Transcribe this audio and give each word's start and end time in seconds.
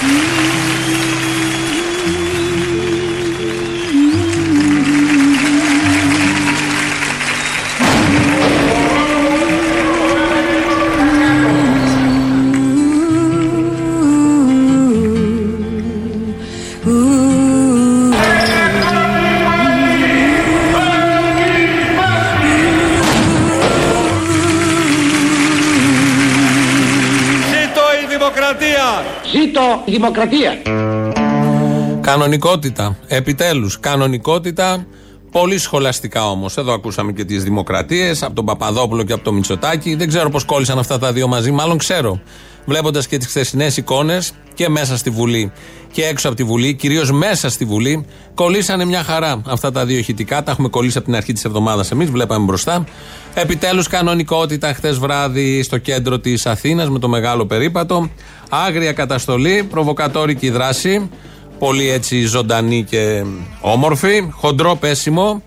Ζήτω 0.00 0.67
δημοκρατία. 29.90 30.52
Κανονικότητα. 32.00 32.96
Επιτέλους. 33.06 33.80
Κανονικότητα. 33.80 34.86
Πολύ 35.30 35.58
σχολαστικά 35.58 36.30
όμως. 36.30 36.56
Εδώ 36.56 36.72
ακούσαμε 36.72 37.12
και 37.12 37.24
τις 37.24 37.44
δημοκρατίες 37.44 38.22
από 38.22 38.34
τον 38.34 38.44
Παπαδόπουλο 38.44 39.02
και 39.02 39.12
από 39.12 39.24
τον 39.24 39.34
Μητσοτάκη. 39.34 39.94
Δεν 39.94 40.08
ξέρω 40.08 40.30
πώς 40.30 40.44
κόλλησαν 40.44 40.78
αυτά 40.78 40.98
τα 40.98 41.12
δύο 41.12 41.28
μαζί, 41.28 41.50
μάλλον 41.50 41.78
ξέρω. 41.78 42.20
Βλέποντας 42.64 43.06
και 43.06 43.16
τις 43.16 43.26
χθεσινές 43.26 43.76
εικόνες 43.76 44.32
και 44.58 44.68
μέσα 44.68 44.96
στη 44.96 45.10
Βουλή 45.10 45.52
και 45.92 46.04
έξω 46.04 46.28
από 46.28 46.36
τη 46.36 46.44
Βουλή, 46.44 46.74
κυρίως 46.74 47.10
μέσα 47.12 47.50
στη 47.50 47.64
Βουλή, 47.64 48.04
κολλήσανε 48.34 48.84
μια 48.84 49.02
χαρά 49.02 49.42
αυτά 49.46 49.72
τα 49.72 49.84
δύο 49.86 49.98
ηχητικά. 49.98 50.42
Τα 50.42 50.50
έχουμε 50.50 50.68
κολλήσει 50.68 50.96
από 50.98 51.06
την 51.06 51.16
αρχή 51.16 51.32
της 51.32 51.44
εβδομάδας 51.44 51.90
εμείς, 51.90 52.10
βλέπαμε 52.10 52.44
μπροστά. 52.44 52.84
Επιτέλους, 53.34 53.88
κανονικότητα 53.88 54.74
χθες 54.74 54.98
βράδυ 54.98 55.62
στο 55.62 55.78
κέντρο 55.78 56.18
της 56.18 56.46
Αθήνας 56.46 56.88
με 56.88 56.98
το 56.98 57.08
μεγάλο 57.08 57.46
περίπατο. 57.46 58.10
Άγρια 58.48 58.92
καταστολή, 58.92 59.66
προβοκατόρικη 59.70 60.50
δράση. 60.50 61.10
Πολύ 61.58 61.90
έτσι 61.90 62.20
ζωντανή 62.20 62.84
και 62.84 63.24
όμορφη. 63.60 64.28
Χοντρό 64.30 64.76
πέσιμο. 64.76 65.42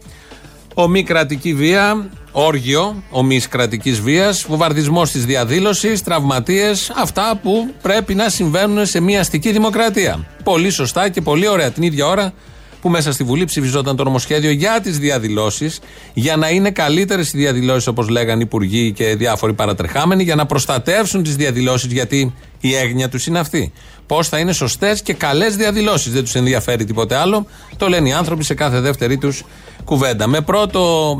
Ομή 0.73 1.03
κρατική 1.03 1.53
βία. 1.53 2.09
Όργιο 2.31 3.03
ομή 3.09 3.39
κρατικής 3.39 4.01
βίας. 4.01 4.45
Βομβαρδισμός 4.47 5.11
της 5.11 5.25
διαδήλωσης. 5.25 6.03
Τραυματίες. 6.03 6.91
Αυτά 6.95 7.39
που 7.43 7.73
πρέπει 7.81 8.15
να 8.15 8.29
συμβαίνουν 8.29 8.85
σε 8.85 8.99
μια 8.99 9.19
αστική 9.19 9.51
δημοκρατία. 9.51 10.25
Πολύ 10.43 10.69
σωστά 10.69 11.09
και 11.09 11.21
πολύ 11.21 11.47
ωραία. 11.47 11.71
Την 11.71 11.83
ίδια 11.83 12.07
ώρα 12.07 12.33
που 12.81 12.89
μέσα 12.89 13.11
στη 13.11 13.23
Βουλή 13.23 13.45
ψηφιζόταν 13.45 13.95
το 13.95 14.03
νομοσχέδιο 14.03 14.51
για 14.51 14.79
τις 14.81 14.99
διαδηλώσεις, 14.99 15.79
για 16.13 16.35
να 16.35 16.49
είναι 16.49 16.71
καλύτερες 16.71 17.33
οι 17.33 17.37
διαδηλώσεις, 17.37 17.87
όπως 17.87 18.09
λέγανε 18.09 18.39
οι 18.39 18.45
υπουργοί 18.45 18.91
και 18.91 19.15
διάφοροι 19.15 19.53
παρατρεχάμενοι, 19.53 20.23
για 20.23 20.35
να 20.35 20.45
προστατεύσουν 20.45 21.23
τις 21.23 21.35
διαδηλώσεις, 21.35 21.91
γιατί 21.91 22.33
η 22.59 22.75
έγνοια 22.75 23.09
τους 23.09 23.25
είναι 23.25 23.39
αυτή. 23.39 23.71
Πώς 24.05 24.27
θα 24.27 24.37
είναι 24.37 24.53
σωστές 24.53 25.01
και 25.01 25.13
καλές 25.13 25.55
διαδηλώσεις. 25.55 26.11
Δεν 26.11 26.23
τους 26.23 26.35
ενδιαφέρει 26.35 26.85
τίποτε 26.85 27.15
άλλο. 27.15 27.45
Το 27.77 27.87
λένε 27.87 28.09
οι 28.09 28.13
άνθρωποι 28.13 28.43
σε 28.43 28.53
κάθε 28.53 28.79
δεύτερη 28.79 29.17
τους 29.17 29.43
κουβέντα. 29.83 30.27
Με 30.27 30.41
πρώτο 30.41 31.15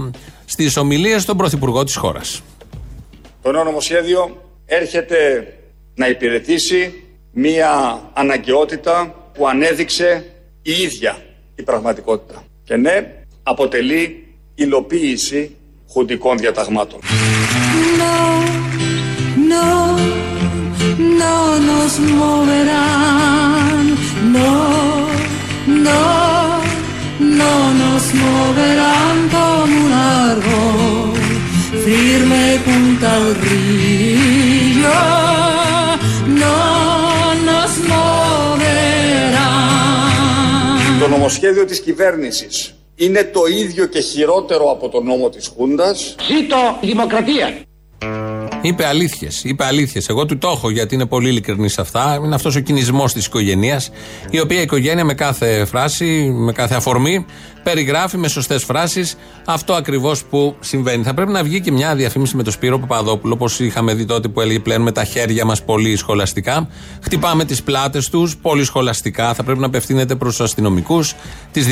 στις 0.52 0.78
ομιλίες 0.78 1.26
τον 1.26 1.38
Πρωθυπουργό 1.38 1.84
της 1.84 1.96
χώρας. 1.96 2.42
Το 3.42 3.52
νέο 3.52 3.64
νομοσχέδιο 3.64 4.42
έρχεται 4.66 5.48
να 5.96 6.08
υπηρετήσει 6.08 7.04
μία 7.32 8.02
αναγκαιότητα 8.14 9.16
που 9.34 9.48
ανέδειξε 9.48 10.26
η 10.62 10.72
ίδια 10.72 11.18
η 11.56 11.64
πραγματικότητα. 11.64 12.44
Και 12.64 12.76
ναι, 12.76 13.14
αποτελεί 13.44 14.28
υλοποίηση 14.56 15.56
χουντικών 15.90 16.38
διαταγμάτων. 16.38 17.00
No, 18.00 18.16
no, 19.52 19.70
no 21.22 21.36
nos 21.70 21.94
moverán. 22.20 23.86
No, 24.36 24.52
no, 25.88 26.02
no 27.40 27.54
nos 27.82 28.04
moverán 28.24 29.18
como 30.02 30.66
un 30.68 30.82
árbol 30.82 31.14
firme 31.86 32.44
junto 32.66 33.06
al 33.08 33.36
río. 33.36 34.98
No 36.42 36.60
nos 37.48 37.72
moverán. 37.92 38.60
Το 41.00 41.08
νομοσχέδιο 41.08 41.66
της 41.66 41.82
κυβέρνησης 41.82 42.76
είναι 42.96 43.24
το 43.24 43.46
ίδιο 43.46 43.86
και 43.86 44.00
χειρότερο 44.00 44.72
από 44.72 44.90
το 44.90 45.02
νόμο 45.02 45.30
της 45.30 45.52
Χούντας. 45.56 46.16
Ζήτω 46.28 46.78
η 46.82 46.88
δημοκρατία. 46.88 47.54
Είπε 48.62 48.86
αλήθειες. 48.86 49.44
Είπε 49.44 49.66
αλήθειες. 49.66 50.10
Εγώ 50.10 50.26
του 50.26 50.38
το 50.38 50.50
έχω 50.50 50.70
γιατί 50.70 50.96
είναι 50.96 51.06
πολύ 51.06 51.30
ειλικρινής 51.30 51.74
σε 51.74 51.82
αυτά. 51.82 52.20
Είναι 52.24 52.36
αυτός 52.36 52.56
ο 52.56 52.60
κινησμός 52.60 53.14
της 53.14 53.26
οικογένειας, 53.26 53.90
η 54.30 54.40
οποία 54.40 54.60
η 54.60 54.62
οικογένεια 54.62 55.06
με 55.06 55.14
κάθε 55.14 55.66
φράση, 55.66 56.32
με 56.36 56.52
κάθε 56.52 56.76
αφορμή, 56.76 57.26
περιγράφει 57.64 58.18
με 58.18 58.28
σωστές 58.28 58.64
φράσεις 58.64 59.16
αυτό 59.46 59.74
ακριβώς 59.74 60.24
που 60.24 60.56
συμβαίνει. 60.60 61.04
Θα 61.04 61.14
πρέπει 61.14 61.32
να 61.32 61.44
βγει 61.44 61.62
και 61.62 61.72
μια 61.72 61.96
διαφήμιση 61.96 62.36
με 62.36 62.44
τον 62.44 62.54
Σπύρο 62.54 62.80
Παπαδόπουλο, 62.80 63.34
όπως 63.34 63.60
είχαμε 63.60 63.94
δει 63.94 64.06
τότε 64.06 64.28
που 64.28 64.42
έλεγε 64.42 64.60
πλέον 64.60 64.82
με 64.82 64.92
τα 64.92 65.04
χέρια 65.04 65.46
μας 65.46 65.64
πολύ 65.64 65.96
σχολαστικά. 65.96 66.68
Χτυπάμε 67.04 67.46
τις 67.46 67.64
πλάτες 67.64 68.10
τους 68.10 68.38
πολύ 68.38 68.64
σχολαστικά. 68.64 69.34
Θα 69.34 69.44
πρέπει 69.44 69.60
να 69.60 69.66
απευθύνεται 69.66 70.16
προς 70.16 70.36
τους 70.36 70.46
αστυνομικούς, 70.46 71.16
τις 71.52 71.66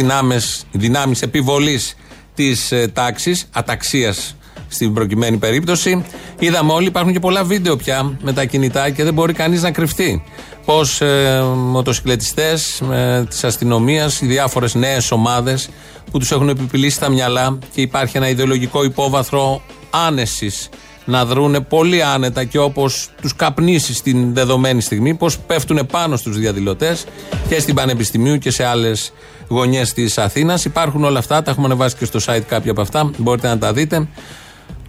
δυνάμεις 0.71 1.21
επιβολής 1.21 1.95
της 2.33 2.73
τάξης, 2.93 3.49
αταξίας 3.51 4.33
στην 4.69 4.93
προκειμένη 4.93 5.37
περίπτωση. 5.37 6.05
Είδαμε 6.39 6.71
όλοι, 6.71 6.87
υπάρχουν 6.87 7.13
και 7.13 7.19
πολλά 7.19 7.43
βίντεο 7.43 7.75
πια 7.75 8.17
με 8.21 8.33
τα 8.33 8.45
κινητά 8.45 8.89
και 8.89 9.03
δεν 9.03 9.13
μπορεί 9.13 9.33
κανείς 9.33 9.61
να 9.61 9.71
κρυφτεί. 9.71 10.23
Πώς 10.65 11.01
ε, 11.01 11.41
μοτοσυκλετιστές 11.55 12.81
ε, 12.91 13.25
της 13.29 13.43
αστυνομίας, 13.43 14.21
οι 14.21 14.25
διάφορες 14.25 14.75
νέες 14.75 15.11
ομάδες 15.11 15.69
που 16.11 16.19
τους 16.19 16.31
έχουν 16.31 16.49
επιπηλήσει 16.49 16.99
τα 16.99 17.09
μυαλά 17.09 17.57
και 17.73 17.81
υπάρχει 17.81 18.17
ένα 18.17 18.29
ιδεολογικό 18.29 18.83
υπόβαθρο 18.83 19.61
άνεσης 19.89 20.69
να 21.09 21.25
δρούνε 21.25 21.59
πολύ 21.59 22.03
άνετα 22.03 22.43
και 22.43 22.59
όπως 22.59 23.09
τους 23.21 23.35
καπνίσει 23.35 23.93
στην 23.93 24.33
δεδομένη 24.33 24.81
στιγμή, 24.81 25.13
πώς 25.13 25.39
πέφτουν 25.39 25.85
πάνω 25.91 26.15
στους 26.15 26.37
διαδηλωτές 26.37 27.05
και 27.47 27.59
στην 27.59 27.75
Πανεπιστημίου 27.75 28.37
και 28.37 28.51
σε 28.51 28.65
άλλες 28.65 29.13
γωνιές 29.47 29.93
της 29.93 30.17
Αθήνας. 30.17 30.65
Υπάρχουν 30.65 31.03
όλα 31.03 31.19
αυτά, 31.19 31.41
τα 31.41 31.51
έχουμε 31.51 31.65
ανεβάσει 31.65 31.95
και 31.95 32.05
στο 32.05 32.19
site 32.25 32.43
κάποια 32.47 32.71
από 32.71 32.81
αυτά, 32.81 33.11
μπορείτε 33.17 33.47
να 33.47 33.57
τα 33.57 33.73
δείτε. 33.73 34.07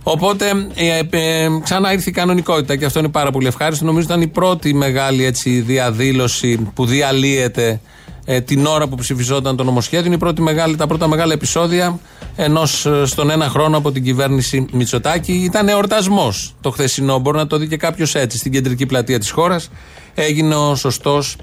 Οπότε 0.03 0.51
ε, 0.75 1.01
ε, 1.11 1.49
ξανά 1.63 1.93
ήρθε 1.93 2.11
η 2.11 2.13
κανονικότητα 2.13 2.77
και 2.77 2.85
αυτό 2.85 2.99
είναι 2.99 3.09
πάρα 3.09 3.31
πολύ 3.31 3.47
ευχάριστο. 3.47 3.85
Νομίζω 3.85 4.07
ήταν 4.07 4.21
η 4.21 4.27
πρώτη 4.27 4.75
μεγάλη 4.75 5.25
έτσι, 5.25 5.61
διαδήλωση 5.61 6.71
που 6.75 6.87
διαλύεται 6.87 7.81
ε, 8.25 8.41
την 8.41 8.67
ώρα 8.67 8.89
που 8.89 8.97
ψηφιζόταν 8.97 9.57
το 9.57 9.65
νομοσχέδιο. 9.65 10.07
Είναι 10.07 10.15
η 10.15 10.19
πρώτη 10.19 10.43
μεγάλη, 10.43 10.77
τα 10.77 10.87
πρώτα 10.87 11.09
μεγάλα 11.09 11.33
επεισόδια 11.33 11.99
ενός 12.37 12.87
στον 13.05 13.31
ένα 13.31 13.49
χρόνο 13.49 13.77
από 13.77 13.93
την 13.93 14.05
κυβέρνηση 14.05 14.67
Μητσοτάκη. 14.73 15.33
Ήταν 15.33 15.69
εορτασμός 15.69 16.55
το 16.61 16.71
χθεσινό. 16.71 17.19
Μπορεί 17.19 17.37
να 17.37 17.47
το 17.47 17.57
δει 17.57 17.69
και 17.69 17.77
κάποιος 17.77 18.15
έτσι. 18.15 18.39
Στην 18.39 18.53
κεντρική 18.53 18.87
πλατεία 18.87 19.19
της 19.19 19.31
χώρας 19.31 19.71
έγινε 20.15 20.55
ο 20.55 20.75
σωστός 20.75 21.37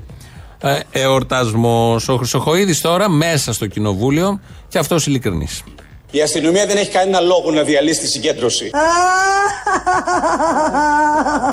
ε, 0.61 0.79
εορτασμός. 0.91 2.09
Ο 2.09 2.17
Χρυσοχοίδης 2.17 2.81
τώρα 2.81 3.09
μέσα 3.09 3.53
στο 3.53 3.67
κοινοβούλιο 3.67 4.39
και 4.67 4.77
αυτός 4.77 5.07
ειλικρινής. 5.07 5.63
Η 6.11 6.21
αστυνομία 6.21 6.65
δεν 6.65 6.77
έχει 6.77 6.89
κανένα 6.89 7.19
λόγο 7.19 7.51
να 7.51 7.63
διαλύσει 7.63 7.99
τη 7.99 8.07
συγκέντρωση. 8.07 8.71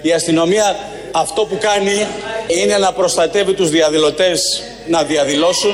Η 0.03 0.12
αστυνομία 0.12 0.76
αυτό 1.12 1.44
που 1.44 1.59
κάνει 1.60 2.06
είναι 2.47 2.78
να 2.78 2.93
προστατεύει 2.93 3.54
τους 3.54 3.70
διαδηλωτές 3.70 4.62
να 4.88 5.03
διαδηλώσουν. 5.03 5.72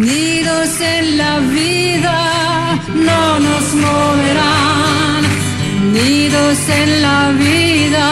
Unidos 0.00 0.70
en 0.96 1.04
la 1.22 1.34
vida 1.56 2.16
no 3.08 3.22
nos 3.46 3.66
moverán. 3.84 4.97
Unidos 5.98 6.58
en 6.82 7.02
la 7.02 7.20
vida 7.46 8.06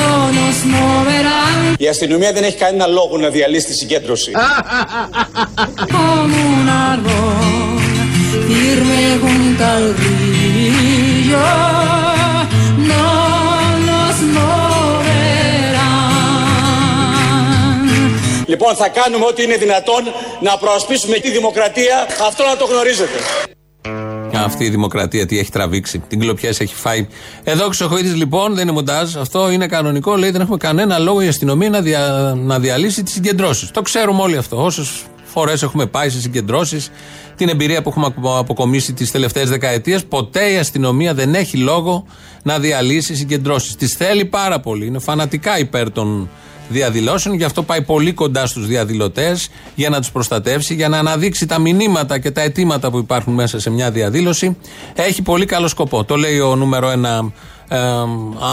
no 0.00 0.32
nos 0.38 0.56
moverán. 0.64 1.74
Η 1.78 1.88
αστυνομία 1.88 2.32
δεν 2.32 2.44
έχει 2.44 2.56
κανένα 2.56 2.86
λόγο 2.86 3.18
να 3.18 3.28
διαλύσει 3.28 3.66
τη 3.66 3.74
συγκέντρωση. 3.74 4.32
Como 5.92 6.38
un 6.58 6.68
árbol 6.92 7.78
firme 8.48 9.00
junto 9.22 9.64
al 9.74 9.84
río. 10.02 11.46
No 12.90 13.08
nos 13.88 14.16
moverán. 14.36 14.58
Λοιπόν, 18.46 18.74
θα 18.76 18.88
κάνουμε 18.88 19.24
ό,τι 19.24 19.42
είναι 19.42 19.56
δυνατόν 19.56 20.02
να 20.40 20.58
προασπίσουμε 20.58 21.18
τη 21.18 21.30
δημοκρατία. 21.30 22.06
Αυτό 22.26 22.44
να 22.44 22.56
το 22.56 22.64
γνωρίζετε. 22.64 23.18
Αυτή 24.44 24.64
η 24.64 24.68
δημοκρατία 24.68 25.26
τι 25.26 25.38
έχει 25.38 25.50
τραβήξει. 25.50 25.98
Την 26.08 26.20
κλοπιά 26.20 26.48
έχει 26.48 26.74
φάει. 26.74 27.06
Εδώ 27.44 27.62
ο 27.62 27.66
Χρυσοχοίδη 27.66 28.08
λοιπόν 28.08 28.54
δεν 28.54 28.62
είναι 28.62 28.72
μοντάζ. 28.72 29.16
Αυτό 29.16 29.50
είναι 29.50 29.66
κανονικό. 29.66 30.16
Λέει 30.16 30.30
δεν 30.30 30.40
έχουμε 30.40 30.56
κανένα 30.56 30.98
λόγο 30.98 31.20
η 31.20 31.26
αστυνομία 31.28 31.70
να, 31.70 31.80
δια, 31.80 32.34
να 32.36 32.58
διαλύσει 32.58 33.02
τις 33.02 33.12
συγκεντρώσεις. 33.12 33.70
Το 33.70 33.82
ξέρουμε 33.82 34.22
όλοι 34.22 34.36
αυτό. 34.36 34.64
Όσες 34.64 35.02
φορές 35.24 35.62
έχουμε 35.62 35.86
πάει 35.86 36.10
σε 36.10 36.20
συγκεντρώσεις. 36.20 36.90
Την 37.36 37.48
εμπειρία 37.48 37.82
που 37.82 37.88
έχουμε 37.88 38.14
αποκομίσει 38.38 38.92
τις 38.92 39.10
τελευταίες 39.10 39.48
δεκαετίες. 39.48 40.04
Ποτέ 40.04 40.52
η 40.52 40.56
αστυνομία 40.56 41.14
δεν 41.14 41.34
έχει 41.34 41.56
λόγο 41.56 42.06
να 42.42 42.58
διαλύσει 42.58 43.14
συγκεντρώσεις. 43.16 43.74
Τις 43.74 43.94
θέλει 43.94 44.24
πάρα 44.24 44.60
πολύ. 44.60 44.86
Είναι 44.86 44.98
φανατικά 44.98 45.58
υπέρ 45.58 45.90
των 45.90 46.28
διαδηλώσεων. 46.68 47.34
Γι' 47.34 47.44
αυτό 47.44 47.62
πάει 47.62 47.82
πολύ 47.82 48.12
κοντά 48.12 48.46
στους 48.46 48.66
διαδηλωτές 48.66 49.48
για 49.74 49.88
να 49.88 49.98
τους 49.98 50.10
προστατεύσει, 50.10 50.74
για 50.74 50.88
να 50.88 50.98
αναδείξει 50.98 51.46
τα 51.46 51.58
μηνύματα 51.58 52.18
και 52.18 52.30
τα 52.30 52.40
αιτήματα 52.40 52.90
που 52.90 52.98
υπάρχουν 52.98 53.34
μέσα 53.34 53.60
σε 53.60 53.70
μια 53.70 53.90
διαδήλωση. 53.90 54.56
Έχει 54.94 55.22
πολύ 55.22 55.44
καλό 55.44 55.68
σκοπό. 55.68 56.04
Το 56.04 56.16
λέει 56.16 56.40
ο 56.40 56.56
νούμερο 56.56 56.90
ένα 56.90 57.32
ε, 57.68 57.78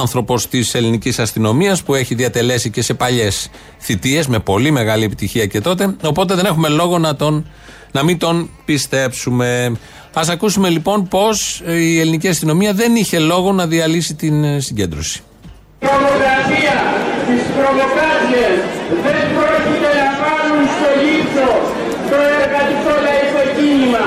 άνθρωπος 0.01 0.47
της 0.47 0.75
ελληνικής 0.75 1.19
αστυνομίας 1.19 1.83
που 1.83 1.93
έχει 1.95 2.15
διατελέσει 2.15 2.69
και 2.69 2.81
σε 2.81 2.93
παλιές 2.93 3.49
θητείες 3.79 4.27
με 4.27 4.39
πολύ 4.39 4.71
μεγάλη 4.71 5.03
επιτυχία 5.03 5.45
και 5.45 5.61
τότε. 5.61 5.95
Οπότε 6.03 6.35
δεν 6.35 6.45
έχουμε 6.45 6.69
λόγο 6.69 6.99
να, 6.99 7.15
τον, 7.15 7.45
να 7.91 8.03
μην 8.03 8.17
τον 8.17 8.49
πιστέψουμε. 8.65 9.71
Α 10.13 10.21
ακούσουμε 10.29 10.69
λοιπόν 10.69 11.07
πώς 11.07 11.61
η 11.67 11.99
ελληνική 11.99 12.27
αστυνομία 12.27 12.73
δεν 12.73 12.95
είχε 12.95 13.19
λόγο 13.19 13.51
να 13.51 13.67
διαλύσει 13.67 14.15
την 14.15 14.43
ε, 14.43 14.59
συγκέντρωση. 14.59 15.21
τρομοκρατία, 15.79 16.94
τις 17.65 17.73
προβοκάτσιες 17.73 18.59
δεν 19.05 19.25
πρόκειται 19.35 19.91
να 20.01 20.09
πάρουν 20.21 20.61
στο 20.73 20.89
λίθο 21.03 21.49
το 22.09 22.17
εργατικό 22.37 22.93
λαϊκό 23.05 23.41
κίνημα. 23.55 24.05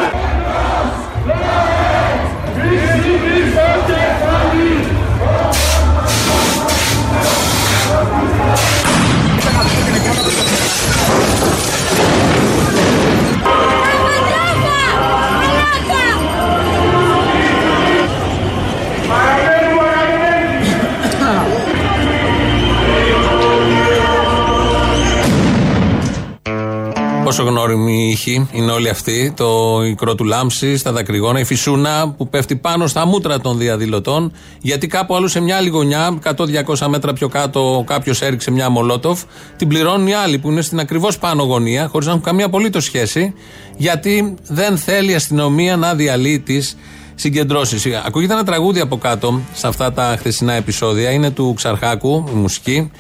Πόσο 27.29 27.43
γνώριμη 27.43 28.09
ήχη 28.11 28.49
είναι 28.53 28.73
όλοι 28.73 28.89
αυτοί. 28.89 29.33
Το 29.37 29.81
ικρό 29.85 30.15
του 30.15 30.25
λάμψη, 30.25 30.83
τα 30.83 30.93
δακρυγόνα, 30.93 31.41
η 31.41 31.45
φυσούνα 31.45 32.15
που 32.17 32.29
πέφτει 32.29 32.57
πάνω 32.57 32.87
στα 32.87 33.07
μούτρα 33.07 33.41
των 33.41 33.59
διαδηλωτών. 33.59 34.33
Γιατί 34.61 34.87
κάπου 34.87 35.15
αλλού 35.15 35.29
σε 35.29 35.41
μια 35.41 35.57
άλλη 35.57 35.69
γωνιά, 35.69 36.19
100-200 36.25 36.87
μέτρα 36.89 37.13
πιο 37.13 37.29
κάτω, 37.29 37.85
κάποιος 37.87 38.23
έριξε 38.23 38.51
μια 38.51 38.69
μολότοφ. 38.69 39.23
Την 39.57 39.69
πληρώνουν 39.69 40.07
οι 40.07 40.15
άλλοι 40.15 40.39
που 40.39 40.51
είναι 40.51 40.63
στην 40.63 40.81
ακριβώς 40.81 41.19
πάνω 41.19 41.43
γωνία, 41.43 41.89
χωρίς 41.89 42.07
να 42.07 42.13
έχουν 42.13 42.25
καμία 42.25 42.45
απολύτως 42.45 42.85
σχέση. 42.85 43.35
Γιατί 43.77 44.35
δεν 44.47 44.79
θέλει 44.79 45.11
η 45.11 45.15
αστυνομία 45.15 45.77
να 45.77 45.95
διαλύει 45.95 46.41
τις 46.41 46.77
συγκεντρώσεις. 47.15 47.87
Ακούγεται 48.07 48.33
ένα 48.33 48.45
τραγούδι 48.45 48.81
από 48.81 48.99
κάτω 48.99 49.41
σε 49.53 49.67
αυτά 49.67 49.93
τα 49.93 50.15
χθεσινά 50.19 50.53
επεισόδια. 50.53 51.11
Είναι 51.11 51.31
του 51.31 51.53
Ξαρχάκου, 51.57 52.25
η 52.33 52.35
μουσική. 52.35 52.91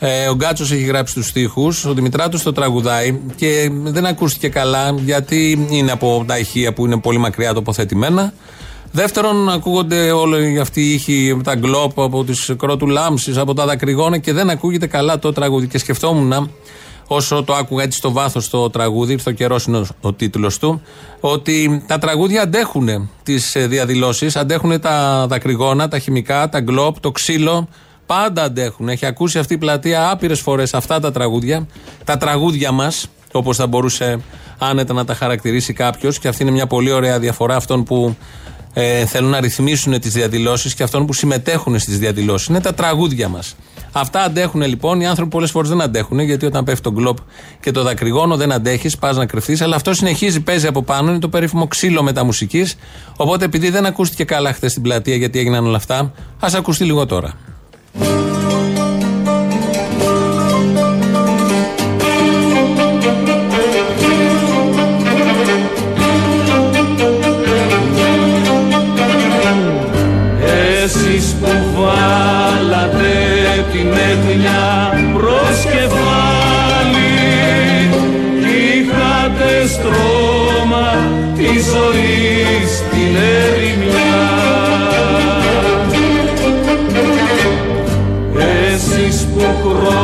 Ε, 0.00 0.28
ο 0.28 0.34
Γκάτσος 0.34 0.72
έχει 0.72 0.82
γράψει 0.82 1.14
τους 1.14 1.26
στίχους, 1.26 1.84
ο 1.84 1.94
Δημητράτος 1.94 2.42
το 2.42 2.52
τραγουδάει 2.52 3.20
και 3.36 3.70
δεν 3.72 4.06
ακούστηκε 4.06 4.48
καλά 4.48 4.94
γιατί 5.04 5.66
είναι 5.70 5.92
από 5.92 6.24
τα 6.26 6.38
ηχεία 6.38 6.72
που 6.72 6.86
είναι 6.86 6.96
πολύ 6.98 7.18
μακριά 7.18 7.54
τοποθετημένα. 7.54 8.32
Δεύτερον, 8.92 9.50
ακούγονται 9.50 10.10
όλοι 10.10 10.60
αυτοί 10.60 10.80
οι 10.80 10.92
ήχοι 10.92 11.30
από 11.34 11.42
τα 11.42 11.54
γκλόπ, 11.54 12.00
από 12.00 12.24
τις 12.24 12.52
κρότου 12.58 12.86
λάμψη, 12.86 13.32
από 13.36 13.54
τα 13.54 13.66
δακρυγόνα 13.66 14.18
και 14.18 14.32
δεν 14.32 14.50
ακούγεται 14.50 14.86
καλά 14.86 15.18
το 15.18 15.32
τραγούδι. 15.32 15.66
Και 15.66 15.78
σκεφτόμουν, 15.78 16.50
όσο 17.06 17.44
το 17.44 17.54
άκουγα 17.54 17.82
έτσι 17.82 17.98
στο 17.98 18.12
βάθος 18.12 18.50
το 18.50 18.70
τραγούδι, 18.70 19.18
στο 19.18 19.32
καιρός 19.32 19.64
είναι 19.64 19.76
ο, 19.76 19.86
ο 20.00 20.12
τίτλος 20.12 20.58
του, 20.58 20.82
ότι 21.20 21.84
τα 21.86 21.98
τραγούδια 21.98 22.42
αντέχουν 22.42 23.10
τις 23.22 23.56
διαδηλώσεις, 23.58 24.36
αντέχουν 24.36 24.80
τα 24.80 25.26
δακρυγόνα, 25.28 25.88
τα 25.88 25.98
χημικά, 25.98 26.48
τα 26.48 26.60
γκλόπ, 26.60 27.00
το 27.00 27.10
ξύλο, 27.10 27.68
Πάντα 28.08 28.42
αντέχουν. 28.42 28.88
Έχει 28.88 29.06
ακούσει 29.06 29.38
αυτή 29.38 29.54
η 29.54 29.58
πλατεία 29.58 30.10
άπειρες 30.10 30.40
φορές 30.40 30.74
αυτά 30.74 31.00
τα 31.00 31.12
τραγούδια. 31.12 31.66
Τα 32.04 32.16
τραγούδια 32.16 32.72
μας, 32.72 33.08
όπως 33.32 33.56
θα 33.56 33.66
μπορούσε 33.66 34.20
άνετα 34.58 34.92
να 34.92 35.04
τα 35.04 35.14
χαρακτηρίσει 35.14 35.72
κάποιος, 35.72 36.18
και 36.18 36.28
αυτή 36.28 36.42
είναι 36.42 36.52
μια 36.52 36.66
πολύ 36.66 36.90
ωραία 36.90 37.18
διαφορά 37.18 37.56
αυτών 37.56 37.84
που 37.84 38.16
ε, 38.72 39.06
θέλουν 39.06 39.30
να 39.30 39.40
ρυθμίσουν 39.40 40.00
τις 40.00 40.12
διαδηλώσεις 40.12 40.74
και 40.74 40.82
αυτών 40.82 41.06
που 41.06 41.12
συμμετέχουν 41.12 41.78
στις 41.78 41.98
διαδηλώσεις. 41.98 42.46
Είναι 42.46 42.60
τα 42.60 42.74
τραγούδια 42.74 43.28
μας. 43.28 43.56
Αυτά 43.92 44.22
αντέχουν 44.22 44.62
λοιπόν. 44.62 45.00
Οι 45.00 45.06
άνθρωποι 45.06 45.30
πολλές 45.30 45.50
φορές 45.50 45.68
δεν 45.68 45.80
αντέχουν, 45.80 46.18
γιατί 46.18 46.46
όταν 46.46 46.64
πέφτει 46.64 46.82
το 46.82 46.90
γκλοπ 46.90 47.18
και 47.60 47.70
το 47.70 47.82
δακρυγόνο 47.82 48.36
δεν 48.36 48.52
αντέχεις, 48.52 48.98
πας 48.98 49.16
να 49.16 49.26
κρυφθείς. 49.26 49.60
Αλλά 49.60 49.76
αυτό 49.76 49.94
συνεχίζει, 49.94 50.40
παίζει 50.40 50.66
από 50.66 50.82
πάνω. 50.82 51.10
Είναι 51.10 51.18
το 51.18 51.28
περίφημο 51.28 51.66
ξύλο 51.66 52.02
μεταμουσικής. 52.02 52.76
Οπότε 53.16 53.44
επειδή 53.44 53.70
δεν 53.70 53.86
ακούστηκε 53.86 54.24
καλά 54.24 54.52
χθες 54.52 54.70
στην 54.70 54.82
πλατεία 54.82 55.16
γιατί 55.16 55.38
έγιναν 55.38 55.66
όλα 55.66 55.76
αυτά, 55.76 56.12
ας 56.40 56.54
ακουστεί 56.54 56.84
λίγο 56.84 57.06
τώρα. 57.06 57.34
Εσείς 70.84 71.34
που 71.40 71.50
βάλατε 71.74 73.14
την 73.72 73.92
έγνοια 74.10 74.92
προς 75.14 75.64
κεφάλι 75.64 77.08
κι 78.40 78.78
είχατε 78.78 79.66
στρώμα 79.66 80.88
της 81.36 81.64
ζωής 81.64 82.76
στην 82.76 83.16
ερημιά 83.16 83.67
Εσείς 89.48 89.97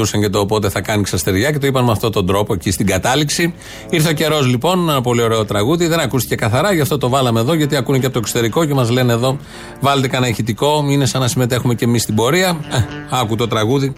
τραγουδούσαν 0.00 0.20
και 0.20 0.28
το 0.28 0.46
πότε 0.46 0.68
θα 0.68 0.80
κάνει 0.80 1.02
ξαστεριά 1.02 1.50
και 1.52 1.58
το 1.58 1.66
είπαν 1.66 1.84
με 1.84 1.92
αυτόν 1.92 2.12
τον 2.12 2.26
τρόπο 2.26 2.52
εκεί 2.52 2.70
στην 2.70 2.86
κατάληξη. 2.86 3.54
Ήρθε 3.90 4.08
ο 4.08 4.12
καιρός 4.12 4.46
λοιπόν, 4.46 4.88
ένα 4.88 5.00
πολύ 5.00 5.22
ωραίο 5.22 5.44
τραγούδι. 5.44 5.86
Δεν 5.86 6.00
ακούστηκε 6.00 6.34
καθαρά, 6.34 6.72
γι' 6.72 6.80
αυτό 6.80 6.98
το 6.98 7.08
βάλαμε 7.08 7.40
εδώ, 7.40 7.54
γιατί 7.54 7.76
ακούνε 7.76 7.98
και 7.98 8.04
από 8.04 8.14
το 8.14 8.20
εξωτερικό 8.20 8.64
και 8.64 8.74
μας 8.74 8.90
λένε 8.90 9.12
εδώ, 9.12 9.38
βάλτε 9.80 10.08
κανένα 10.08 10.30
ηχητικό. 10.30 10.84
Είναι 10.88 11.06
σαν 11.06 11.20
να 11.20 11.28
συμμετέχουμε 11.28 11.74
και 11.74 11.84
εμείς 11.84 12.02
στην 12.02 12.14
πορεία. 12.14 12.48
Ε, 12.70 12.84
άκου 13.10 13.36
το 13.36 13.48
τραγούδι. 13.48 13.92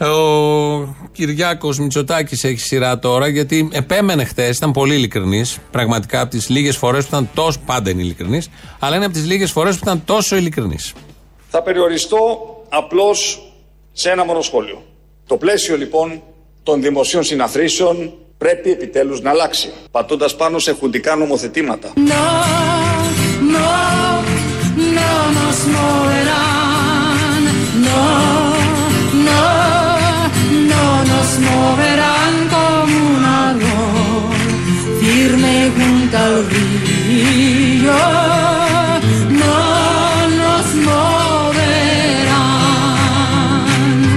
Ο 0.00 1.08
Κυριάκος 1.12 1.78
Μητσοτάκης 1.78 2.44
έχει 2.44 2.58
σειρά 2.58 2.98
τώρα 2.98 3.28
γιατί 3.28 3.68
επέμενε 3.72 4.24
χθες, 4.24 4.56
ήταν 4.56 4.72
πολύ 4.72 4.94
ειλικρινής. 4.94 5.58
Πραγματικά 5.70 6.20
από 6.20 6.30
τις 6.30 6.48
λίγες 6.48 6.76
φορές 6.76 7.02
που 7.02 7.08
ήταν 7.10 7.28
τόσο. 7.34 7.58
Πάντα 7.66 7.90
είναι 7.90 8.02
ειλικρινής, 8.02 8.48
αλλά 8.78 8.96
είναι 8.96 9.04
από 9.04 9.14
τις 9.14 9.26
λίγες 9.26 9.50
φορές 9.50 9.74
που 9.74 9.80
ήταν 9.82 10.02
τόσο 10.04 10.36
ειλικρινής. 10.36 10.92
Θα 11.48 11.62
περιοριστώ 11.62 12.18
απλώς 12.68 13.42
σε 13.92 14.10
ένα 14.10 14.24
μόνο 14.24 14.40
σχόλιο. 14.40 14.82
Το 15.30 15.36
πλαίσιο 15.36 15.76
λοιπόν 15.76 16.22
των 16.62 16.82
δημοσίων 16.82 17.22
συναθρήσεων 17.22 18.12
πρέπει 18.38 18.70
επιτέλους 18.70 19.20
να 19.20 19.30
αλλάξει, 19.30 19.72
πατώντας 19.90 20.36
πάνω 20.36 20.58
σε 20.58 20.72
χουντικά 20.72 21.16
νομοθετήματα. 21.16 21.92
No, 21.96 22.00
no, 23.54 23.70
no 24.96 25.12
nos 25.38 25.58
moverán. 25.76 27.42
No, 27.86 28.02
no, 29.28 29.42
no 30.70 30.84
nos 31.10 31.30
moverán 31.48 32.34
como 32.54 32.96
un 33.14 33.22
árbol 33.48 34.34
firme 35.00 35.54
junto 35.76 36.16
al 36.24 36.34
río. 36.50 38.29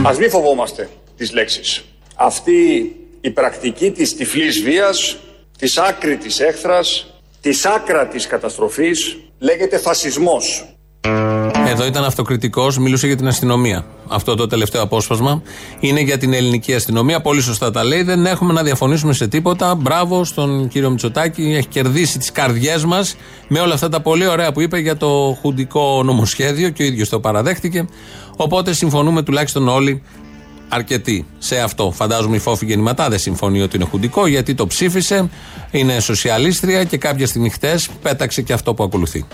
Ας 0.05 0.17
μην 0.17 0.29
φοβόμαστε 0.29 0.89
τις 1.17 1.33
λέξεις. 1.33 1.83
Αυτή 2.15 2.91
η 3.21 3.29
πρακτική 3.31 3.91
της 3.91 4.15
τυφλής 4.15 4.61
βίας, 4.61 5.17
της 5.57 5.77
άκρητης 5.77 6.39
έχθρας, 6.39 7.13
της 7.41 7.65
άκρατης 7.65 8.27
καταστροφής 8.27 9.17
λέγεται 9.39 9.77
φασισμός. 9.77 10.75
Εδώ 11.73 11.85
ήταν 11.85 12.03
αυτοκριτικός, 12.03 12.77
μιλούσε 12.77 13.07
για 13.07 13.15
την 13.15 13.27
αστυνομία. 13.27 13.85
Αυτό 14.07 14.35
το 14.35 14.47
τελευταίο 14.47 14.81
απόσπασμα 14.81 15.41
είναι 15.79 16.01
για 16.01 16.17
την 16.17 16.33
ελληνική 16.33 16.73
αστυνομία. 16.73 17.21
Πολύ 17.21 17.41
σωστά 17.41 17.71
τα 17.71 17.83
λέει. 17.83 18.03
Δεν 18.03 18.25
έχουμε 18.25 18.53
να 18.53 18.63
διαφωνήσουμε 18.63 19.13
σε 19.13 19.27
τίποτα. 19.27 19.75
Μπράβο 19.75 20.23
στον 20.23 20.67
κύριο 20.67 20.89
Μητσοτάκη. 20.89 21.41
Έχει 21.41 21.67
κερδίσει 21.67 22.17
τις 22.17 22.31
καρδιές 22.31 22.85
μας 22.85 23.15
με 23.47 23.59
όλα 23.59 23.73
αυτά 23.73 23.89
τα 23.89 24.01
πολύ 24.01 24.27
ωραία 24.27 24.51
που 24.51 24.61
είπε 24.61 24.79
για 24.79 24.97
το 24.97 25.37
χουντικό 25.41 26.03
νομοσχέδιο 26.03 26.69
και 26.69 26.83
ο 26.83 26.85
ίδιος 26.85 27.09
το 27.09 27.19
παραδέχτηκε. 27.19 27.85
Οπότε 28.35 28.73
συμφωνούμε 28.73 29.23
τουλάχιστον 29.23 29.67
όλοι 29.67 30.01
αρκετοί 30.69 31.25
σε 31.37 31.59
αυτό. 31.59 31.91
Φαντάζομαι 31.91 32.35
η 32.35 32.39
Φόφη 32.39 32.65
Γεννηματά 32.65 33.09
δεν 33.09 33.19
συμφωνεί 33.19 33.61
ότι 33.61 33.75
είναι 33.75 33.85
χουντικό 33.85 34.27
γιατί 34.27 34.53
το 34.55 34.67
ψήφισε, 34.67 35.29
είναι 35.71 35.99
σοσιαλίστρια 35.99 36.83
και 36.83 36.97
κάποια 36.97 37.27
στιγμή 37.27 37.49
χτες 37.49 37.89
πέταξε 38.01 38.41
και 38.41 38.53
αυτό 38.53 38.73
που 38.73 38.83
ακολουθεί. 38.83 39.25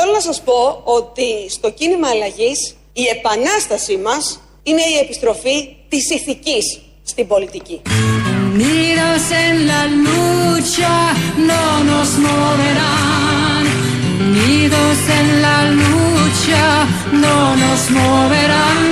Θέλω 0.00 0.12
να 0.12 0.20
σας 0.20 0.42
πω 0.42 0.80
ότι 0.84 1.50
στο 1.50 1.70
κίνημα 1.70 2.08
αλλαγής 2.08 2.76
η 2.92 3.04
επανάστασή 3.16 3.96
μας 3.96 4.40
είναι 4.62 4.80
η 4.80 4.98
επιστροφή 5.02 5.76
της 5.88 6.10
ηθικής 6.10 6.80
στην 7.02 7.26
πολιτική. 7.26 7.82
Unidos 8.54 9.22
en 9.44 9.54
la 9.70 9.82
lucha 10.06 10.96
no 11.50 11.64
nos 11.90 12.10
moverán. 12.26 13.64
Unidos 14.28 14.98
en 15.18 15.26
la 15.44 15.58
lucha 15.80 16.66
no 17.24 17.38
nos 17.62 17.80
moverán 17.98 18.87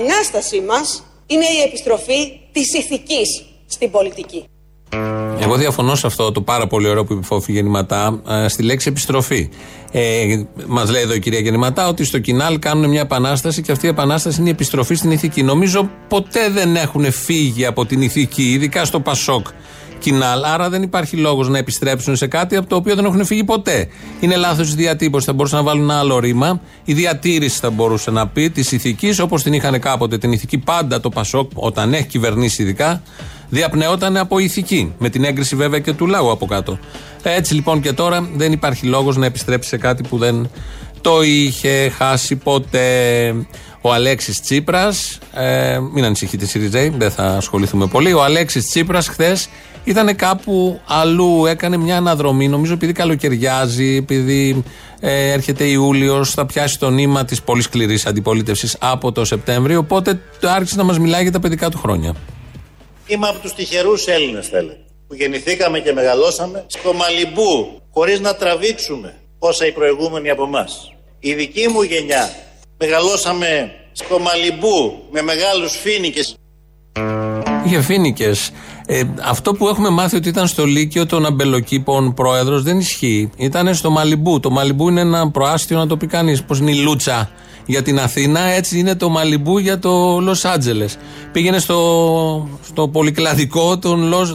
επανάστασή 0.00 0.60
μας 0.60 1.02
είναι 1.26 1.44
η 1.44 1.62
επιστροφή 1.66 2.40
της 2.52 2.74
ηθικής 2.74 3.44
στην 3.66 3.90
πολιτική. 3.90 4.44
Εγώ 5.40 5.56
διαφωνώ 5.56 5.94
σε 5.94 6.06
αυτό 6.06 6.32
το 6.32 6.40
πάρα 6.40 6.66
πολύ 6.66 6.88
ωραίο 6.88 7.04
που 7.04 7.12
είπε 7.12 7.22
η 7.22 7.26
Φόφη 7.26 7.52
Γεννηματά 7.52 8.22
ε, 8.28 8.48
στη 8.48 8.62
λέξη 8.62 8.88
επιστροφή. 8.88 9.48
Ε, 9.92 10.42
Μας 10.66 10.90
λέει 10.90 11.02
εδώ 11.02 11.14
η 11.14 11.18
κυρία 11.18 11.38
Γεννηματά 11.38 11.88
ότι 11.88 12.04
στο 12.04 12.18
κοινάλ 12.18 12.58
κάνουν 12.58 12.90
μια 12.90 13.00
επανάσταση 13.00 13.62
και 13.62 13.72
αυτή 13.72 13.86
η 13.86 13.88
επανάσταση 13.88 14.40
είναι 14.40 14.48
η 14.48 14.52
επιστροφή 14.52 14.94
στην 14.94 15.10
ηθική. 15.10 15.42
Νομίζω 15.42 15.90
ποτέ 16.08 16.50
δεν 16.50 16.76
έχουν 16.76 17.12
φύγει 17.12 17.66
από 17.66 17.86
την 17.86 18.02
ηθική, 18.02 18.52
ειδικά 18.52 18.84
στο 18.84 19.00
Πασόκ 19.00 19.46
κοινάλ. 20.00 20.44
Άρα 20.44 20.68
δεν 20.68 20.82
υπάρχει 20.82 21.16
λόγος 21.16 21.48
να 21.48 21.58
επιστρέψουν 21.58 22.16
σε 22.16 22.26
κάτι 22.26 22.56
από 22.56 22.68
το 22.68 22.76
οποίο 22.76 22.94
δεν 22.94 23.04
έχουν 23.04 23.24
φύγει 23.24 23.44
ποτέ. 23.44 23.88
Είναι 24.20 24.36
λάθος 24.36 24.72
η 24.72 24.74
διατύπωση. 24.74 25.26
Θα 25.26 25.32
μπορούσαν 25.32 25.58
να 25.58 25.64
βάλουν 25.64 25.82
ένα 25.82 25.98
άλλο 25.98 26.18
ρήμα. 26.18 26.60
Η 26.84 26.92
διατήρηση 26.92 27.58
θα 27.58 27.70
μπορούσε 27.70 28.10
να 28.10 28.26
πει 28.28 28.50
της 28.50 28.72
ηθικής 28.72 29.18
όπως 29.18 29.42
την 29.42 29.52
είχαν 29.52 29.80
κάποτε. 29.80 30.18
Την 30.18 30.32
ηθική 30.32 30.58
πάντα 30.58 31.00
το 31.00 31.08
Πασόκ, 31.08 31.50
όταν 31.54 31.94
έχει 31.94 32.06
κυβερνήσει 32.06 32.62
ειδικά, 32.62 33.02
διαπνεόταν 33.48 34.16
από 34.16 34.38
ηθική. 34.38 34.92
Με 34.98 35.08
την 35.08 35.24
έγκριση 35.24 35.56
βέβαια 35.56 35.78
και 35.78 35.92
του 35.92 36.06
λαού 36.06 36.30
από 36.30 36.46
κάτω. 36.46 36.78
Έτσι 37.22 37.54
λοιπόν 37.54 37.80
και 37.80 37.92
τώρα 37.92 38.28
δεν 38.34 38.52
υπάρχει 38.52 38.86
λόγος 38.86 39.16
να 39.16 39.26
επιστρέψει 39.26 39.68
σε 39.68 39.76
κάτι 39.76 40.02
που 40.08 40.18
δεν 40.18 40.50
το 41.00 41.22
είχε 41.22 41.92
χάσει 41.96 42.36
ποτέ. 42.36 43.34
Ο 43.82 43.92
Αλέξης 43.92 44.40
Τσίπρας, 44.40 45.18
ε, 45.34 45.78
μην 45.92 46.04
ανησυχείτε, 46.04 46.46
Σιριζέη, 46.46 46.94
δεν 46.98 47.10
θα 47.10 47.24
ασχοληθούμε 47.24 47.86
πολύ. 47.86 48.12
Ο 48.12 48.22
Αλέξης 48.24 48.66
Τσίπρας 48.66 49.08
χθες 49.08 49.48
ήταν 49.84 50.16
κάπου 50.16 50.80
αλλού, 50.86 51.46
έκανε 51.46 51.76
μια 51.76 51.96
αναδρομή. 51.96 52.48
Νομίζω 52.48 52.72
επειδή 52.72 52.92
καλοκαιριάζει, 52.92 53.96
επειδή 53.96 54.64
ε, 55.00 55.30
έρχεται 55.30 55.64
Ιούλιος, 55.64 56.30
θα 56.30 56.46
πιάσει 56.46 56.78
το 56.78 56.90
νήμα 56.90 57.24
της 57.24 57.42
πολύ 57.42 57.62
σκληρής 57.62 58.06
αντιπολίτευσης 58.06 58.76
από 58.80 59.12
το 59.12 59.24
Σεπτέμβριο. 59.24 59.78
Οπότε 59.78 60.20
άρχισε 60.42 60.76
να 60.76 60.84
μας 60.84 60.98
μιλάει 60.98 61.22
για 61.22 61.32
τα 61.32 61.40
παιδικά 61.40 61.70
του 61.70 61.78
χρόνια. 61.78 62.14
Είμαι 63.06 63.28
από 63.28 63.38
τους 63.38 63.54
τυχερούς 63.54 64.06
Έλληνες 64.06 64.48
θέλετε, 64.48 64.78
που 65.08 65.14
γεννηθήκαμε 65.14 65.78
και 65.78 65.92
μεγαλώσαμε 65.92 66.64
στο 66.66 66.92
Μαλιμπού, 66.92 67.80
χωρίς 67.92 68.20
να 68.20 68.34
τραβήξουμε 68.34 69.14
όσα 69.38 69.66
οι 69.66 69.72
προηγούμενοι 69.72 70.30
από 70.30 70.44
εμάς. 70.44 70.94
Η 71.18 71.34
δική 71.34 71.68
μου 71.68 71.82
γενιά 71.82 72.30
μεγαλώσαμε 72.78 73.70
στο 73.92 74.18
Μαλιμπού 74.18 75.02
με 75.10 75.22
μεγάλους 75.22 75.76
φίνικες. 75.76 76.34
Είχε 77.64 77.80
φίνικε. 77.80 78.32
Ε, 78.92 79.02
αυτό 79.22 79.52
που 79.52 79.68
έχουμε 79.68 79.88
μάθει 79.88 80.16
ότι 80.16 80.28
ήταν 80.28 80.46
στο 80.46 80.64
Λύκειο 80.64 81.06
των 81.06 81.26
Αμπελοκήπων 81.26 82.14
πρόεδρος 82.14 82.62
δεν 82.62 82.78
ισχύει. 82.78 83.30
Ήταν 83.36 83.74
στο 83.74 83.90
Μαλιμπού. 83.90 84.40
Το 84.40 84.50
Μαλιμπού 84.50 84.88
είναι 84.88 85.00
ένα 85.00 85.30
προάστιο, 85.30 85.78
να 85.78 85.86
το 85.86 85.96
πει 85.96 86.06
κανείς. 86.06 86.42
Πώ 86.42 86.54
είναι 86.54 86.70
η 86.70 86.74
Λούτσα 86.74 87.30
για 87.66 87.82
την 87.82 87.98
Αθήνα, 87.98 88.40
έτσι 88.40 88.78
είναι 88.78 88.94
το 88.94 89.08
Μαλιμπού 89.08 89.58
για 89.58 89.78
το 89.78 90.18
Λος 90.20 90.44
Άντζελες. 90.44 90.96
Πήγαινε 91.32 91.58
στο, 91.58 92.48
στο 92.66 92.88
πολυκλαδικό 92.88 93.78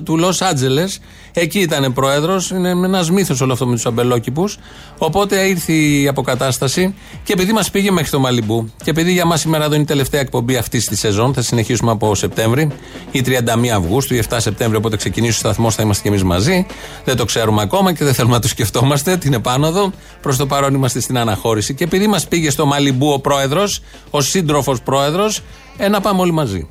του 0.04 0.18
Λος 0.18 0.42
Άντζελες. 0.42 1.00
Εκεί 1.38 1.60
ήταν 1.60 1.94
πρόεδρος. 1.94 2.50
Είναι 2.50 2.70
ένας 2.70 3.12
μύθος 3.12 3.42
όλο 3.42 3.54
αυτό 3.54 3.68
με 3.68 3.74
τους 3.74 3.86
αμπελόκηπους. 3.86 4.58
Οπότε 4.98 5.48
ήρθε 5.48 5.74
η 5.74 6.08
αποκατάσταση 6.08 6.96
και 7.24 7.34
επειδή 7.34 7.54
μας 7.54 7.72
πήγε 7.72 7.92
μέχρι 7.92 8.10
το 8.10 8.20
Μαλιμπού 8.20 8.70
και 8.84 8.90
επειδή 8.90 9.12
για 9.12 9.26
μας 9.26 9.40
σήμερα 9.40 9.64
εδώ 9.64 9.74
είναι 9.74 9.84
η 9.84 9.88
τελευταία 9.88 10.22
εκπομπή 10.22 10.56
αυτής 10.56 10.88
της 10.88 11.00
σεζόν, 11.00 11.34
θα 11.34 11.42
συνεχίσουμε 11.42 11.92
από 11.92 12.16
Σεπτέμβρη 12.16 12.72
ή 13.12 13.22
31 13.26 13.68
Αυγούστου 13.76 14.14
ή 14.14 14.24
7 14.30 14.36
Σεπτέμβρη. 14.40 14.78
Οπότε 14.78 14.96
ξεκινήσει 14.96 15.32
ο 15.32 15.40
σταθμός, 15.40 15.76
θα 15.76 15.84
είμαστε 15.84 16.02
κι 16.02 16.08
εμείς 16.08 16.24
μαζί. 16.24 16.66
Δεν 17.04 17.16
το 17.16 17.26
ξέρουμε 17.26 17.62
ακόμα 17.62 17.94
και 17.94 18.04
δεν 18.04 18.14
θέλουμε 18.14 18.34
να 18.34 18.42
το 18.42 18.48
σκεφτόμαστε. 18.48 19.18
Την 19.18 19.34
επάνωδο. 19.34 19.92
Προς 20.22 20.38
το 20.38 20.46
παρόν 20.46 20.74
είμαστε 20.74 21.00
στην 21.00 21.18
αναχώρηση. 21.18 21.74
Και 21.74 21.84
επειδή 21.84 22.08
μας 22.08 22.28
πήγε 22.28 22.50
στο 22.50 22.66
Μαλιμπού 22.66 23.12
ο 23.12 23.20
πρόεδρος, 23.20 23.82
ο 24.10 24.22
σύντροφος 24.22 24.82
πρόεδρος, 24.82 25.42
ε, 25.78 25.88
να 25.88 26.02
πάμε 26.02 26.22
όλοι 26.22 26.32
μαζί. 26.32 26.68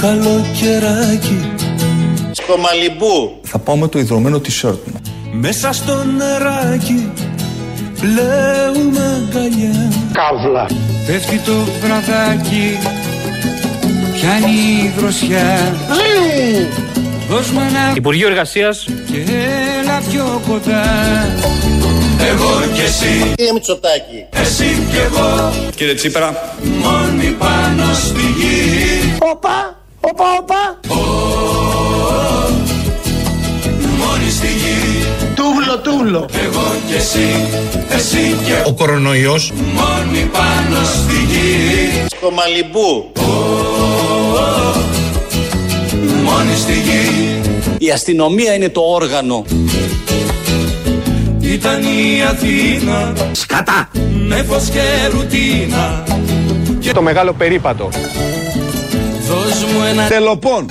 Το 0.00 0.06
καλοκαιράκι. 0.06 1.52
Στο 2.32 2.58
Μαλιμπού, 2.58 3.40
Θα 3.42 3.58
πάω 3.58 3.76
με 3.76 3.88
το 3.88 3.98
ιδρωμένο 3.98 4.36
t-shirt 4.36 4.78
μου. 4.86 5.00
μέσα 5.32 5.72
στο 5.72 6.04
νεράκι 6.04 7.10
πλέουμε 8.00 9.00
αγκαλιά. 9.00 9.92
Καύλα. 10.12 10.66
Πέφτει 11.06 11.38
το 11.38 11.52
βραδάκι 11.82 12.78
πιάνει 14.12 14.50
η 14.84 14.92
δροσιά. 14.98 15.76
Δώσ' 17.28 17.50
μου 17.50 17.60
ένα 17.68 17.92
Υπουργείο 17.96 18.28
Εργασίας. 18.28 18.84
και 19.06 19.16
έλα 19.80 20.00
πιο 20.10 20.40
κοντά. 20.48 20.82
Εγώ 22.28 22.72
και 22.74 22.82
εσύ, 22.82 23.32
κύριε 23.34 23.52
Μητσοτάκη, 23.52 24.24
εσύ 24.30 24.64
και 24.92 24.98
εγώ. 24.98 25.52
Κύριε 25.76 25.94
Τσίπρα, 25.94 26.54
Μόνοι 26.82 27.36
πάνω 27.38 27.94
στη 27.94 28.20
γη. 28.38 29.16
Όπα, 29.18 29.76
όπα, 30.00 30.24
όπα. 30.40 30.80
Μόνοι 33.98 34.30
στη 34.30 34.46
γη. 34.46 35.04
Τούβλο, 35.34 35.78
τούβλο. 35.82 36.28
Εγώ 36.44 36.74
και 36.88 36.94
εσύ, 36.94 37.48
εσύ 37.88 38.36
και 38.44 38.52
Ο 38.66 38.72
κορονοϊός. 38.72 39.52
Μόνοι 39.74 40.30
πάνω 40.32 40.84
στη 40.84 41.14
γη. 41.14 42.04
Στο 42.16 42.30
Μαλιμπού, 42.30 43.12
Μόνοι 46.24 46.56
στη 46.56 46.72
γη. 46.72 47.40
Η 47.78 47.90
αστυνομία 47.90 48.54
είναι 48.54 48.68
το 48.68 48.80
όργανο. 48.80 49.44
Ήταν 51.40 51.82
η 51.82 52.22
Αθήνα. 52.28 53.12
Σκατά. 53.32 53.88
με 54.28 54.44
φως 54.48 54.68
και 54.68 54.80
ρουτίνα. 55.12 56.04
Το 56.94 57.02
μεγάλο 57.02 57.32
περίπατο. 57.32 57.88
Δώσ' 59.28 59.64
μου 59.72 59.82
ένα 59.90 60.06
Τελοπών. 60.08 60.70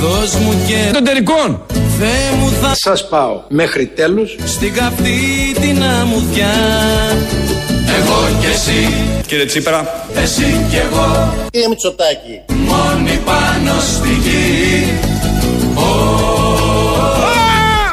Δώσ' 0.00 0.34
μου 0.34 0.54
και 0.66 0.90
Των 0.92 1.04
τελικών. 1.04 1.62
Θεέ 1.98 2.36
μου 2.40 2.50
θα 2.62 2.72
Σας 2.74 3.08
πάω 3.08 3.40
μέχρι 3.48 3.86
τέλους. 3.86 4.36
στην 4.44 4.72
καυτή 4.74 5.18
την 5.60 5.82
αμμουδιά. 5.82 6.52
Εγώ 7.98 8.28
και 8.40 8.46
εσύ, 8.46 8.88
κύριε 9.26 9.44
Τσίπρα, 9.44 10.04
εσύ 10.22 10.64
και 10.70 10.76
εγώ. 10.76 11.34
Κύριε 11.50 11.68
Μητσοτάκη, 11.68 12.40
Μόνοι 12.48 13.18
πάνω 13.24 13.72
στη 13.80 14.08
γη. 14.08 14.92
Ω, 15.74 15.88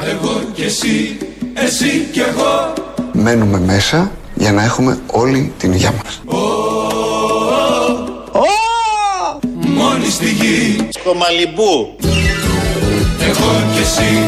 Εγώ 0.09 0.41
και 0.53 0.63
εσύ, 0.63 1.17
εσύ 1.53 2.07
και 2.11 2.21
εγώ. 2.21 2.73
Μένουμε 3.13 3.59
μέσα 3.59 4.11
για 4.35 4.51
να 4.51 4.63
έχουμε 4.63 4.97
όλη 5.11 5.53
την 5.57 5.73
υγειά 5.73 5.93
μας. 6.03 6.21
Μόνοι 10.45 10.57
στη 10.57 10.77
γη 10.77 10.89
στο 10.89 11.13
Μαλιμπού, 11.13 11.95
Εγώ 13.19 13.63
και 13.73 13.79
εσύ, 13.79 14.23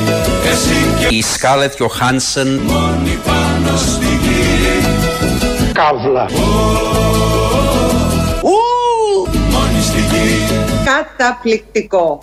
εσύ 0.51 1.07
και 1.07 1.15
Η 1.15 1.21
Σκάλετ 1.21 1.73
Γιοχάνσεν 1.77 2.47
Μόνοι 2.47 3.19
πάνω 3.25 3.77
στη 3.77 4.05
γη. 4.05 4.85
Καύλα. 5.73 6.25
Μόνοι 9.51 9.81
στη 9.83 9.99
γη. 9.99 10.45
Καταπληκτικό. 10.85 12.19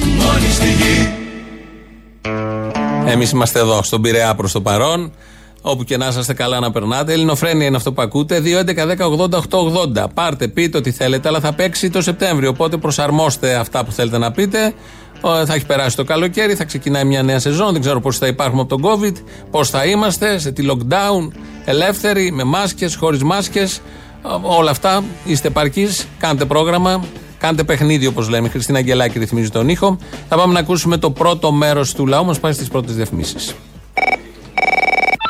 Εμείς 3.06 3.30
είμαστε 3.30 3.58
εδώ, 3.58 3.82
στον 3.82 4.02
Πειραιά 4.02 4.34
προς 4.34 4.52
το 4.52 4.60
παρόν. 4.60 5.12
Όπου 5.66 5.84
και 5.84 5.96
να 5.96 6.06
είσαστε 6.06 6.34
καλά 6.34 6.60
να 6.60 6.70
περνάτε. 6.70 7.12
Ελληνοφρένια 7.12 7.66
είναι 7.66 7.76
αυτό 7.76 7.92
που 7.92 8.02
ακούτε. 8.02 8.42
2.11.10.80.880. 8.44 10.04
Πάρτε, 10.14 10.48
πείτε 10.48 10.78
ό,τι 10.78 10.90
θέλετε, 10.90 11.28
αλλά 11.28 11.40
θα 11.40 11.52
παίξει 11.52 11.90
το 11.90 12.02
Σεπτέμβριο. 12.02 12.48
Οπότε 12.50 12.76
προσαρμόστε 12.76 13.54
αυτά 13.54 13.84
που 13.84 13.92
θέλετε 13.92 14.18
να 14.18 14.30
πείτε. 14.30 14.74
Ε, 15.40 15.44
Θα 15.46 15.54
έχει 15.54 15.66
περάσει 15.66 15.96
το 15.96 16.04
καλοκαίρι, 16.04 16.54
θα 16.54 16.64
ξεκινάει 16.64 17.04
μια 17.04 17.22
νέα 17.22 17.38
σεζόν. 17.38 17.72
Δεν 17.72 17.80
ξέρω 17.80 18.00
πώς 18.00 18.18
θα 18.18 18.26
υπάρχουμε 18.26 18.60
από 18.60 18.76
τον 18.78 18.90
COVID, 18.90 19.14
πώς 19.50 19.70
θα 19.70 19.84
είμαστε, 19.84 20.38
σε 20.38 20.52
τι 20.52 20.66
lockdown, 20.70 21.32
ελεύθεροι, 21.64 22.30
με 22.32 22.44
μάσκες, 22.44 22.96
χωρίς 22.96 23.22
μάσκες. 23.22 23.80
Όλα 24.42 24.70
αυτά 24.70 25.04
είστε 25.24 25.48
επαρκείς. 25.48 26.06
Κάντε 26.18 26.44
πρόγραμμα. 26.44 27.04
Κάντε 27.38 27.64
παιχνίδι 27.64 28.06
όπως 28.06 28.28
λέμε. 28.28 28.46
Η 28.46 28.50
Χριστίνα 28.50 28.78
Αγγελάκη 28.78 29.18
ρυθμίζει 29.18 29.50
τον 29.50 29.68
ήχο. 29.68 29.98
Θα 30.28 30.36
πάμε 30.36 30.52
να 30.52 30.58
ακούσουμε 30.58 30.96
το 30.96 31.10
πρώτο 31.10 31.52
μέρος 31.52 31.94
του 31.94 32.06
λαού 32.06 32.24
μας. 32.24 32.40
Πάει 32.40 32.52
στις 32.52 32.68
πρώτες 32.68 32.94
διαφημίσεις. 32.94 33.54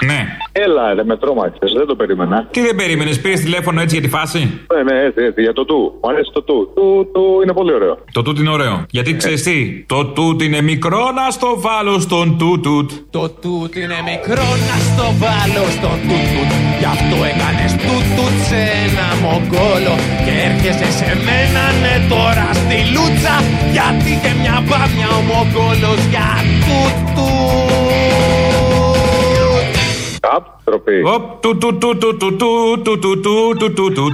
Ναι. 0.06 0.36
Έλα, 0.52 0.94
ρε, 0.94 1.04
με 1.04 1.16
τρόμαξες, 1.16 1.72
δεν 1.72 1.86
το 1.86 1.94
περίμενα. 1.94 2.48
Τι 2.50 2.60
δεν 2.60 2.76
περίμενες, 2.76 3.20
πήρες 3.20 3.40
τηλέφωνο 3.40 3.80
έτσι 3.80 3.94
για 3.98 4.04
τη 4.08 4.10
φάση; 4.16 4.38
Ναι, 4.74 4.82
ναι, 4.82 5.00
έτσι, 5.06 5.22
έτσι, 5.24 5.40
για 5.42 5.52
το 5.52 5.64
του. 5.64 5.98
Μου 6.02 6.08
αρέσει 6.10 6.30
το 6.32 6.42
του. 6.42 6.70
Του, 6.74 7.10
του 7.12 7.40
είναι 7.42 7.52
πολύ 7.52 7.72
ωραίο. 7.72 7.98
Το 8.12 8.22
τούτ 8.22 8.38
είναι 8.38 8.50
ωραίο. 8.50 8.84
Γιατί 8.90 9.16
ξέρεις 9.16 9.42
τι, 9.42 9.84
το 9.86 10.04
τούτ 10.06 10.42
είναι 10.42 10.60
μικρό 10.60 11.04
να 11.18 11.30
στο 11.30 11.50
βάλω 11.60 11.98
στον 11.98 12.38
τούτουτ. 12.38 12.90
Το 13.10 13.30
τούτ 13.30 13.74
είναι 13.76 13.98
μικρό 14.12 14.48
να 14.68 14.76
στο 14.88 15.06
βάλω 15.22 15.64
στο 15.76 15.90
τούτουτ 16.06 16.50
Γι' 16.80 16.90
αυτό 16.94 17.16
έκανες 17.30 17.72
τούτουτ 17.84 18.36
σε 18.48 18.60
ένα 18.84 19.06
μογκόλο 19.24 19.94
Και 20.24 20.32
έρχεσαι 20.48 20.90
σε 20.98 21.10
μένα 21.26 21.64
ναι 21.82 21.94
τώρα 22.12 22.48
στη 22.60 22.78
λούτσα 22.94 23.34
Γιατί 23.76 24.12
και 24.22 24.32
μια 24.40 24.56
μπάμια 24.66 25.08
ο 25.18 25.20
μογκόλος 25.30 26.00
για 26.12 26.28
τούτουτ 26.66 28.13
Καπ, 30.24 30.44
τροπή. 30.64 31.02
Οπ, 31.14 31.40
του 31.42 31.58
του 31.58 31.78
του 31.78 31.96
του 31.98 32.16
του 32.16 32.36
του 32.36 32.78
του 32.82 33.20
του 33.20 33.20
του 33.20 33.56
του 33.58 33.72
του 33.74 33.92
του. 33.94 34.12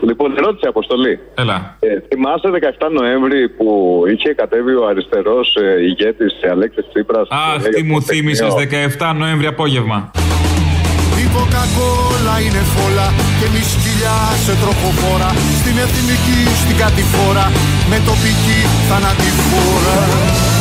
λοιπόν, 0.00 0.34
ερώτηση 0.36 0.66
αποστολή. 0.66 1.18
Έλα. 1.34 1.76
Ε, 1.80 1.86
θυμάσαι 2.08 2.48
17 2.78 2.88
Νοέμβρη 2.92 3.48
που 3.48 4.02
είχε 4.12 4.32
κατέβει 4.32 4.74
ο 4.74 4.86
αριστερό 4.86 5.40
ε, 5.62 5.82
ηγέτη 5.82 6.24
Αλέξη 6.50 6.82
Τσίπρα. 6.92 7.20
Αχ, 7.28 7.62
τι 7.62 7.82
μου 7.82 8.02
θύμισε 8.02 8.46
17 8.98 9.14
Νοέμβρη 9.16 9.46
απόγευμα. 9.46 10.10
Η 11.36 11.38
κοκακόλα 11.38 12.40
είναι 12.44 12.62
φόλα 12.74 13.14
και 13.38 13.46
μη 13.52 13.62
σκυλιά 13.72 14.18
σε 14.44 14.54
τροχοφόρα. 14.60 15.30
Στην 15.60 15.76
εθνική, 15.84 16.40
στην 16.62 16.76
κατηφόρα 16.76 17.52
με 17.90 17.98
τοπική 18.08 18.60
θανατηφόρα 18.88 20.55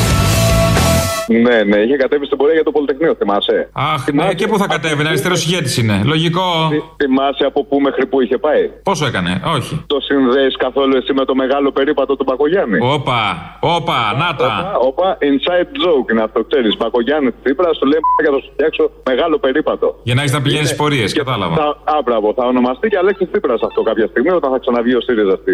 Ναι, 1.27 1.63
ναι, 1.63 1.77
είχε 1.77 1.95
κατέβει 1.95 2.25
στην 2.25 2.37
πορεία 2.37 2.53
για 2.53 2.63
το 2.63 2.71
Πολυτεχνείο, 2.71 3.15
θυμάσαι. 3.19 3.69
Αχ, 3.73 4.01
ναι, 4.13 4.33
και 4.33 4.47
πού 4.47 4.57
θα 4.57 4.67
κατέβαινε, 4.67 5.09
αριστερό 5.09 5.35
ηγέτη 5.35 5.81
είναι. 5.81 6.01
Λογικό. 6.05 6.41
Θυ- 6.71 6.83
Θυμάσαι 7.01 7.45
από 7.45 7.63
πού 7.65 7.79
μέχρι 7.81 8.05
πού 8.05 8.21
είχε 8.21 8.37
πάει. 8.37 8.63
Πόσο 8.83 9.05
έκανε, 9.05 9.41
όχι. 9.57 9.83
Το 9.87 9.99
συνδέεις 9.99 10.55
καθόλου 10.57 10.95
εσύ 10.97 11.13
με 11.13 11.25
το 11.25 11.35
μεγάλο 11.35 11.71
περίπατο 11.71 12.15
του 12.15 12.23
Μπακογιάννη; 12.27 12.77
Όπα, 12.81 13.21
όπα, 13.59 13.97
να 14.21 14.35
τα. 14.35 14.51
Όπα, 14.89 15.17
inside 15.29 15.69
joke 15.83 16.07
είναι 16.11 16.23
αυτό, 16.27 16.39
ξέρεις. 16.49 16.77
Μπακογιάννη 16.77 17.29
Τσίπρα, 17.43 17.69
σου 17.73 17.85
λέει 17.85 17.99
για 18.23 18.31
να 18.31 18.37
σου 18.43 18.49
φτιάξω 18.53 18.83
μεγάλο 19.11 19.35
περίπατο. 19.45 19.87
Για 20.03 20.15
να 20.15 20.21
έχεις 20.21 20.33
να 20.33 20.41
πηγαίνεις 20.41 20.69
Είναι- 20.69 20.77
πορείες, 20.81 21.13
και 21.13 21.19
κατάλαβα. 21.23 21.55
Θα, 21.55 21.67
α, 21.95 22.01
μπράβο, 22.05 22.33
θα 22.37 22.43
ονομαστεί 22.45 22.87
και 22.87 22.97
Αλέξης 22.97 23.27
Τσίπρας 23.31 23.61
αυτό 23.67 23.81
κάποια 23.89 24.07
στιγμή 24.11 24.29
όταν 24.39 24.49
θα 24.51 24.59
ξαναβγεί 24.63 24.95
ο 24.95 25.01
ΣΥΡΙΖΑ 25.01 25.35
στη, 25.41 25.53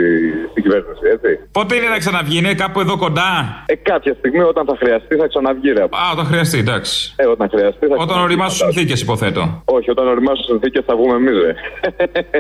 στην 0.52 0.62
κυβέρνηση, 0.64 1.04
έτσι. 1.16 1.30
Πότε 1.52 1.72
είναι 1.76 1.90
να 1.96 1.98
ξαναβγεί, 2.04 2.38
είναι 2.38 2.54
κάπου 2.64 2.80
εδώ 2.80 2.96
κοντά; 2.98 3.30
Ε, 3.66 3.76
κάποια 3.76 4.14
στιγμή 4.20 4.40
όταν 4.52 4.64
θα 4.70 4.76
χρειαστεί 4.82 5.16
θα 5.16 5.28
ξαναβγεί, 5.28 5.61
ρε. 5.70 5.84
Α, 5.84 5.88
όταν 6.14 6.26
χρειαστεί, 6.26 6.58
εντάξει. 6.58 7.14
Ε, 7.16 7.26
όταν 7.26 7.50
χρειαστεί 7.50 7.86
θα 7.88 7.94
Όταν 7.94 7.98
ξαναβγεί. 8.08 8.24
οριμάσουν 8.24 8.58
συνθήκες, 8.58 9.02
υποθέτω. 9.02 9.62
Όχι, 9.66 9.90
όταν 9.90 10.08
οριμάσουν 10.08 10.44
συνθήκες 10.46 10.84
θα 10.88 10.96
βγούμε 10.96 11.16
εμείς, 11.16 11.34
ρε. 11.44 11.54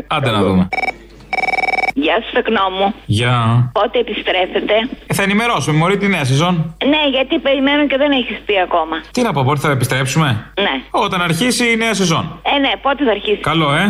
Άντε 0.07 0.31
να 0.31 0.41
δούμε. 0.43 0.67
Γεια 1.93 2.15
σου, 2.25 2.31
Τεκνό 2.33 2.69
μου. 2.77 2.93
Γεια. 3.05 3.69
Πότε 3.73 3.99
επιστρέφετε. 3.99 4.73
Ε, 5.07 5.13
θα 5.13 5.23
ενημερώσουμε, 5.23 5.77
Μωρή, 5.77 5.97
τη 5.97 6.07
νέα 6.07 6.25
σεζόν. 6.25 6.75
Ναι, 6.85 7.01
γιατί 7.11 7.39
περιμένω 7.39 7.87
και 7.87 7.97
δεν 7.97 8.11
έχεις 8.11 8.37
πει 8.45 8.59
ακόμα. 8.59 8.95
Τι 9.11 9.21
να 9.21 9.33
πω, 9.33 9.43
πότε 9.43 9.59
θα 9.59 9.71
επιστρέψουμε; 9.71 10.51
Ναι. 10.61 10.81
Όταν 10.91 11.21
αρχίσει 11.21 11.71
η 11.71 11.75
νέα 11.75 11.93
σεζόν. 11.93 12.39
Ε, 12.55 12.59
ναι, 12.59 12.71
πότε 12.81 13.03
θα 13.03 13.11
αρχίσει. 13.11 13.37
Καλό, 13.37 13.73
ε. 13.73 13.83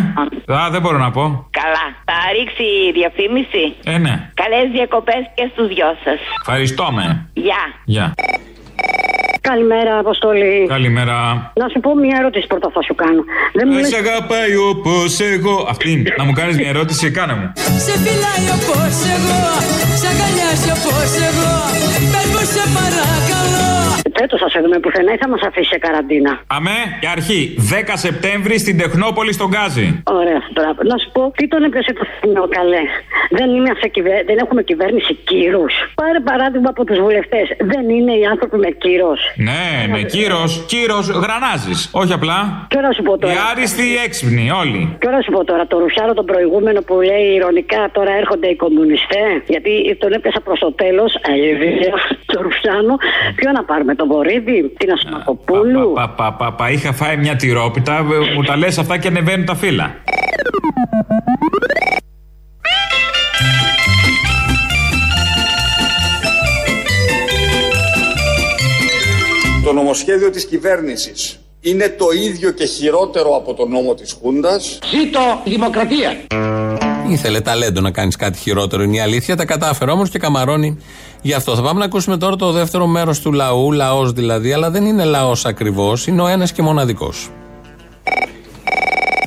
Α, 0.53 0.69
δεν 0.71 0.81
μπορώ 0.81 0.97
να 0.97 1.11
πω. 1.11 1.47
Καλά. 1.61 1.85
Θα 2.05 2.13
ρίξει 2.37 2.63
η 2.63 2.91
διαφήμιση. 2.91 3.75
Ε, 3.83 3.97
ναι. 3.97 4.29
Καλές 4.33 4.71
διακοπές 4.71 5.21
και 5.35 5.49
στους 5.51 5.67
δυο 5.67 5.87
σας. 6.03 6.19
Ευχαριστώ 6.39 6.91
με. 6.91 7.29
Γεια. 7.33 7.61
Γεια. 7.85 8.13
Καλημέρα, 9.41 9.97
Αποστολή. 9.97 10.65
Καλημέρα. 10.67 11.15
Να 11.61 11.67
σου 11.71 11.79
πω 11.79 11.95
μια 11.95 12.17
ερώτηση 12.19 12.47
πρώτα 12.47 12.69
θα 12.73 12.81
σου 12.81 12.95
κάνω. 12.95 13.21
Δεν 13.53 13.67
μου 13.69 13.77
Ε, 13.77 13.79
λες... 13.81 13.89
Σε 13.89 13.97
αγαπάει 13.97 14.55
όπως 14.55 15.19
εγώ. 15.19 15.55
Αυτή. 15.69 16.03
Να 16.17 16.23
μου 16.23 16.33
κάνεις 16.39 16.55
μια 16.57 16.69
ερώτηση, 16.69 17.11
κάνε 17.11 17.33
μου. 17.33 17.51
Σε 17.85 17.93
φυλάει 18.03 18.45
όπως 18.57 18.95
εγώ 19.15 19.41
Σ' 20.01 20.05
αγκαλιάζει 20.11 20.69
όπως 20.77 21.09
εγώ 21.29 21.51
Πες 22.11 22.27
μου 22.33 22.43
σε 22.53 22.63
παρακαλώ 22.77 23.69
Φέτος 24.19 24.39
θα 24.43 24.49
σε 24.49 24.59
δούμε 24.63 24.79
πουθενά 24.79 25.11
ή 25.13 25.17
θα 25.17 25.29
μας 25.29 25.41
αφήσει 25.47 25.69
σε 25.73 25.77
καραντίνα. 25.77 26.31
Αμέ, 26.47 26.79
η 27.05 27.07
αρχή. 27.15 27.41
10 27.87 27.91
Σεπτέμβρη 27.93 28.59
στην 28.59 28.77
Τεχνόπολη 28.77 29.33
στον 29.33 29.47
Γκάζι. 29.51 29.87
Ωραία, 30.19 30.39
τώρα 30.53 30.69
να 30.91 30.97
σου 30.97 31.09
πω 31.11 31.31
τι 31.37 31.47
τον 31.47 31.63
έπιασε 31.63 31.93
το 31.93 32.03
θύμιο 32.19 32.47
καλέ. 32.57 32.83
Δεν, 33.29 33.49
είμαστε 33.57 33.87
κυβε... 33.87 34.23
δεν 34.25 34.37
έχουμε 34.43 34.61
κυβέρνηση 34.63 35.13
κύρου. 35.13 35.65
Πάρε 35.95 36.19
παράδειγμα 36.19 36.69
από 36.69 36.85
τους 36.85 36.99
βουλευτές. 36.99 37.45
Δεν 37.59 37.89
είναι 37.89 38.13
οι 38.19 38.25
άνθρωποι 38.25 38.57
με 38.57 38.69
κύρος. 38.83 39.19
Ναι, 39.35 39.87
με 39.93 40.01
κύρος. 40.01 40.65
Κύρος 40.67 41.05
γρανάζεις. 41.23 41.89
Όχι 41.91 42.13
απλά. 42.13 42.67
Και 42.69 42.77
ώρα 42.77 42.93
σου 42.93 43.01
πω 43.01 43.17
τώρα. 43.17 43.33
Οι 43.33 43.37
άριστοι 43.51 43.85
έξυπνοι, 44.05 44.51
όλοι. 44.51 44.95
Και 44.99 45.07
ώρα 45.07 45.21
σου 45.21 45.31
πω 45.31 45.43
τώρα, 45.43 45.67
το 45.67 45.79
ρουφιάρο 45.79 46.13
τον 46.13 46.25
προηγούμενο 46.25 46.81
που 46.81 46.95
λέει 47.09 47.25
ηρωνικά 47.37 47.89
τώρα 47.91 48.11
έρχονται 48.21 48.47
οι 48.47 48.55
κομμουνιστές. 48.55 49.35
Γιατί 49.47 49.97
τον 49.99 50.11
έπιασα 50.13 50.39
προς 50.41 50.59
το 50.59 50.71
τέλος. 50.71 51.15
Αιδία, 51.21 51.93
το 52.25 52.41
ρουφιάνο. 52.41 52.97
Ποιο 53.35 53.51
να 53.51 53.63
πάρουμε, 53.63 53.95
τον 54.01 54.09
Βορύδη, 54.09 54.73
την 54.77 54.91
Ασμακοπούλου. 54.91 55.93
Πα, 55.93 56.09
πα, 56.09 56.33
πα, 56.33 56.53
πα, 56.53 56.69
είχα 56.69 56.93
φάει 56.93 57.17
μια 57.17 57.35
τυρόπιτα, 57.35 57.97
ε, 57.97 58.33
μου 58.35 58.43
τα 58.43 58.57
λες 58.57 58.77
αυτά 58.77 58.97
και 58.97 59.07
ανεβαίνουν 59.07 59.45
τα 59.45 59.55
φύλλα. 59.55 59.95
Το 69.63 69.73
νομοσχέδιο 69.73 70.29
της 70.29 70.45
κυβέρνησης 70.45 71.39
είναι 71.61 71.89
το 71.89 72.05
ίδιο 72.25 72.51
και 72.51 72.65
χειρότερο 72.65 73.35
από 73.35 73.53
το 73.53 73.67
νόμο 73.67 73.93
της 73.93 74.17
Χούντας. 74.21 74.79
Ζήτω 74.85 75.19
δημοκρατία. 75.45 76.15
Ήθελε 77.11 77.41
ταλέντο 77.41 77.81
να 77.81 77.91
κάνεις 77.91 78.15
κάτι 78.15 78.37
χειρότερο, 78.37 78.83
είναι 78.83 78.95
η 78.95 78.99
αλήθεια. 78.99 79.35
Τα 79.35 79.45
κατάφερε 79.45 79.91
όμως 79.91 80.09
και 80.09 80.19
καμαρώνει 80.19 80.77
γι' 81.21 81.33
αυτό. 81.33 81.55
Θα 81.55 81.61
πάμε 81.61 81.79
να 81.79 81.85
ακούσουμε 81.85 82.17
τώρα 82.17 82.35
το 82.35 82.51
δεύτερο 82.51 82.87
μέρος 82.87 83.19
του 83.19 83.31
λαού, 83.31 83.71
λαός 83.71 84.11
δηλαδή, 84.11 84.53
αλλά 84.53 84.69
δεν 84.69 84.85
είναι 84.85 85.03
λαός 85.03 85.45
ακριβώς, 85.45 86.07
είναι 86.07 86.21
ο 86.21 86.27
ένας 86.27 86.51
και 86.51 86.61
μοναδικός. 86.61 87.29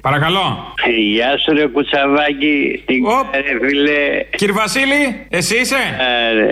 Παρακαλώ. 0.02 0.73
Γεια 0.90 1.38
σου 1.38 1.52
ρε 1.54 1.66
κουτσαβάκι, 1.66 2.82
τι 2.84 2.94
ρε 3.34 3.66
φίλε; 3.66 4.00
Κύριε 4.36 4.54
Βασίλη, 4.54 5.26
εσύ 5.28 5.56
είσαι; 5.56 5.82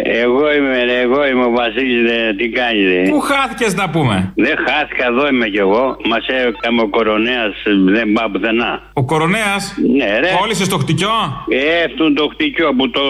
Ε, 0.05 0.21
εγώ 0.21 0.53
είμαι 0.53 0.85
ρε, 0.85 1.01
εγώ 1.01 1.27
είμαι 1.27 1.45
ο 1.45 1.51
Βασίλης 1.51 2.11
ρε, 2.11 2.33
τι 2.35 2.49
κάνεις 2.49 2.87
ρε; 2.87 3.09
Πού 3.11 3.21
χάθηκες 3.21 3.75
να 3.75 3.91
πούμε; 3.91 4.33
Δεν 4.37 4.57
χάθηκα, 4.67 5.07
εδώ 5.07 5.29
είμαι 5.29 5.47
κι 5.49 5.59
εγώ. 5.59 5.97
Μας 6.09 6.27
έκαμε 6.27 6.83
ο 6.83 6.89
κορονέας, 6.89 7.55
δεν 7.85 8.13
πάω 8.13 8.29
πουθενά. 8.31 8.83
Ο 8.93 9.05
κορονέας; 9.05 9.75
Ναι 9.97 10.19
ρε. 10.21 10.31
Κόλλησες 10.39 10.69
το 10.69 10.79
χτυκιό; 10.79 11.45
Ε, 11.49 11.83
αυτόν 11.85 12.15
το 12.15 12.29
χτυκιό 12.33 12.75
που 12.75 12.91
το 12.91 13.03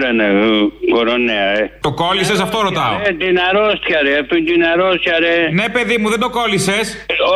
λένε 0.00 0.24
ε, 0.24 0.90
κορονέα 0.94 1.48
ε. 1.58 1.78
Το 1.80 1.92
κόλλησες, 1.92 2.40
αυτό 2.40 2.60
ρωτάω. 2.60 2.94
Ε, 3.06 3.12
την 3.12 3.38
αρρώστια 3.48 3.98
ρε, 4.02 4.18
αυτόν 4.18 4.44
την 4.44 4.64
αρρώστια 4.72 5.18
ρε. 5.18 5.36
Ναι, 5.52 5.68
παιδί 5.68 5.96
μου, 6.00 6.08
δεν 6.08 6.20
το 6.20 6.30
κόλλησες. 6.30 6.84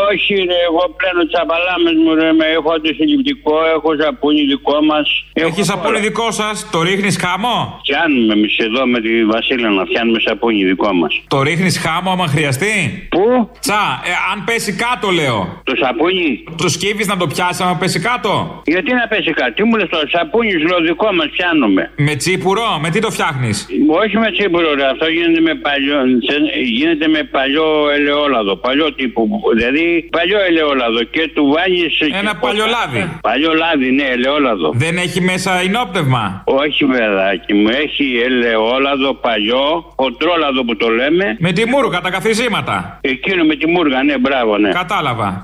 Όχι 0.08 0.34
ρε, 0.34 0.58
εγώ 0.68 0.82
πλένω 0.98 1.22
τσαπαλάμες 1.30 1.94
μου 2.02 2.14
ρε, 2.14 2.32
με 2.32 2.46
έχω 2.56 2.70
αντισυλληπτικό 2.76 3.32
δικό, 3.34 3.54
έχω 3.76 3.90
σαπούνι 4.02 4.42
δικό 4.42 4.76
μας. 4.90 5.06
Έχεις 5.32 5.66
σαπούνι 5.66 5.98
δικό 6.00 6.30
σας, 6.30 6.68
το 6.70 6.82
ρίχνεις 6.82 7.16
χάμο. 7.24 7.56
Φτιάνουμε 7.84 8.32
εμείς 8.32 8.56
εδώ 8.58 8.86
με 8.86 9.00
τη 9.00 9.24
Βασίλα 9.24 9.68
να 9.70 9.84
φτιάνουμε 9.84 10.18
σαπούνι 10.26 10.64
δικό 10.64 10.92
μας. 10.92 11.12
Το 11.28 11.42
ρίχνεις 11.42 11.78
χάμο 11.78 12.10
άμα 12.10 12.26
χρειαστεί; 12.26 12.72
Πού; 13.10 13.50
Τσα, 13.60 13.82
ε, 14.04 14.10
αν 14.32 14.44
πέσει 14.44 14.72
κάτω 14.84 15.10
λέω. 15.10 15.60
Το 15.64 15.74
σαπούνι; 15.82 16.44
Το 16.56 16.68
σκύβεις 16.68 17.06
να 17.06 17.16
το 17.16 17.26
πιάσεις 17.26 17.60
άμα 17.60 17.76
πέσει 17.76 18.00
κάτω; 18.00 18.62
Γιατί 18.64 18.90
να 18.92 19.06
πέσει 19.12 19.30
κάτι, 19.40 19.52
τι 19.52 19.62
μου 19.64 19.76
λες 19.76 19.88
το 19.88 19.98
σαπούνι 20.14 20.50
σου 20.50 20.66
λέω 20.70 20.80
δικό 20.80 21.12
μας 21.12 21.28
πιάνουμε. 21.36 21.90
Με 21.96 22.14
τσίπουρο, 22.14 22.78
με 22.82 22.88
τι 22.90 22.98
το 23.00 23.10
φτιάχνεις; 23.10 23.66
Όχι 24.02 24.16
με 24.18 24.30
τσίπουρο, 24.30 24.74
ρε. 24.74 24.86
αυτό 24.86 25.06
γίνεται 25.06 25.40
με 25.40 25.54
παλιό, 25.54 25.96
σε- 26.28 26.60
γίνεται 26.78 27.08
με 27.08 27.22
παλιό 27.36 27.66
ελαιόλαδο. 27.96 28.56
Παλιό 28.56 28.92
τύπο. 28.92 29.20
Δηλαδή 29.56 30.08
παλιό 30.16 30.38
ελαιόλαδο 30.48 31.02
και 31.14 31.30
του 31.34 31.44
βάλει. 31.54 31.86
Ένα 32.22 32.34
παλιό 32.36 32.66
λάδι. 32.74 33.02
Παλιό 33.28 33.52
λάδι, 33.54 33.90
ναι, 33.90 34.02
ελαιόλαδο. 34.02 34.70
Δεν 34.74 34.96
έχει 34.96 35.20
μέσα 35.20 35.60
ενόπνευμα; 35.60 36.42
Όχι, 36.44 36.84
παιδάκι 36.84 37.54
μου, 37.54 37.68
έχει 37.68 38.06
ελαιόλαδο 38.24 39.14
παλιό, 39.14 39.92
χοντρόλαδο 39.96 40.64
που 40.64 40.76
το 40.76 40.88
λέμε. 40.88 41.36
Με 41.38 41.52
τη 41.52 41.68
μούργα, 41.68 42.00
τα 42.00 42.10
καθισήματα. 42.10 42.98
Εκείνο 43.00 43.44
με 43.44 43.54
τη 43.56 43.66
μούργα, 43.66 44.02
ναι, 44.02 44.18
μπράβο, 44.18 44.58
ναι. 44.58 44.70
Κατάλαβα. 44.70 45.42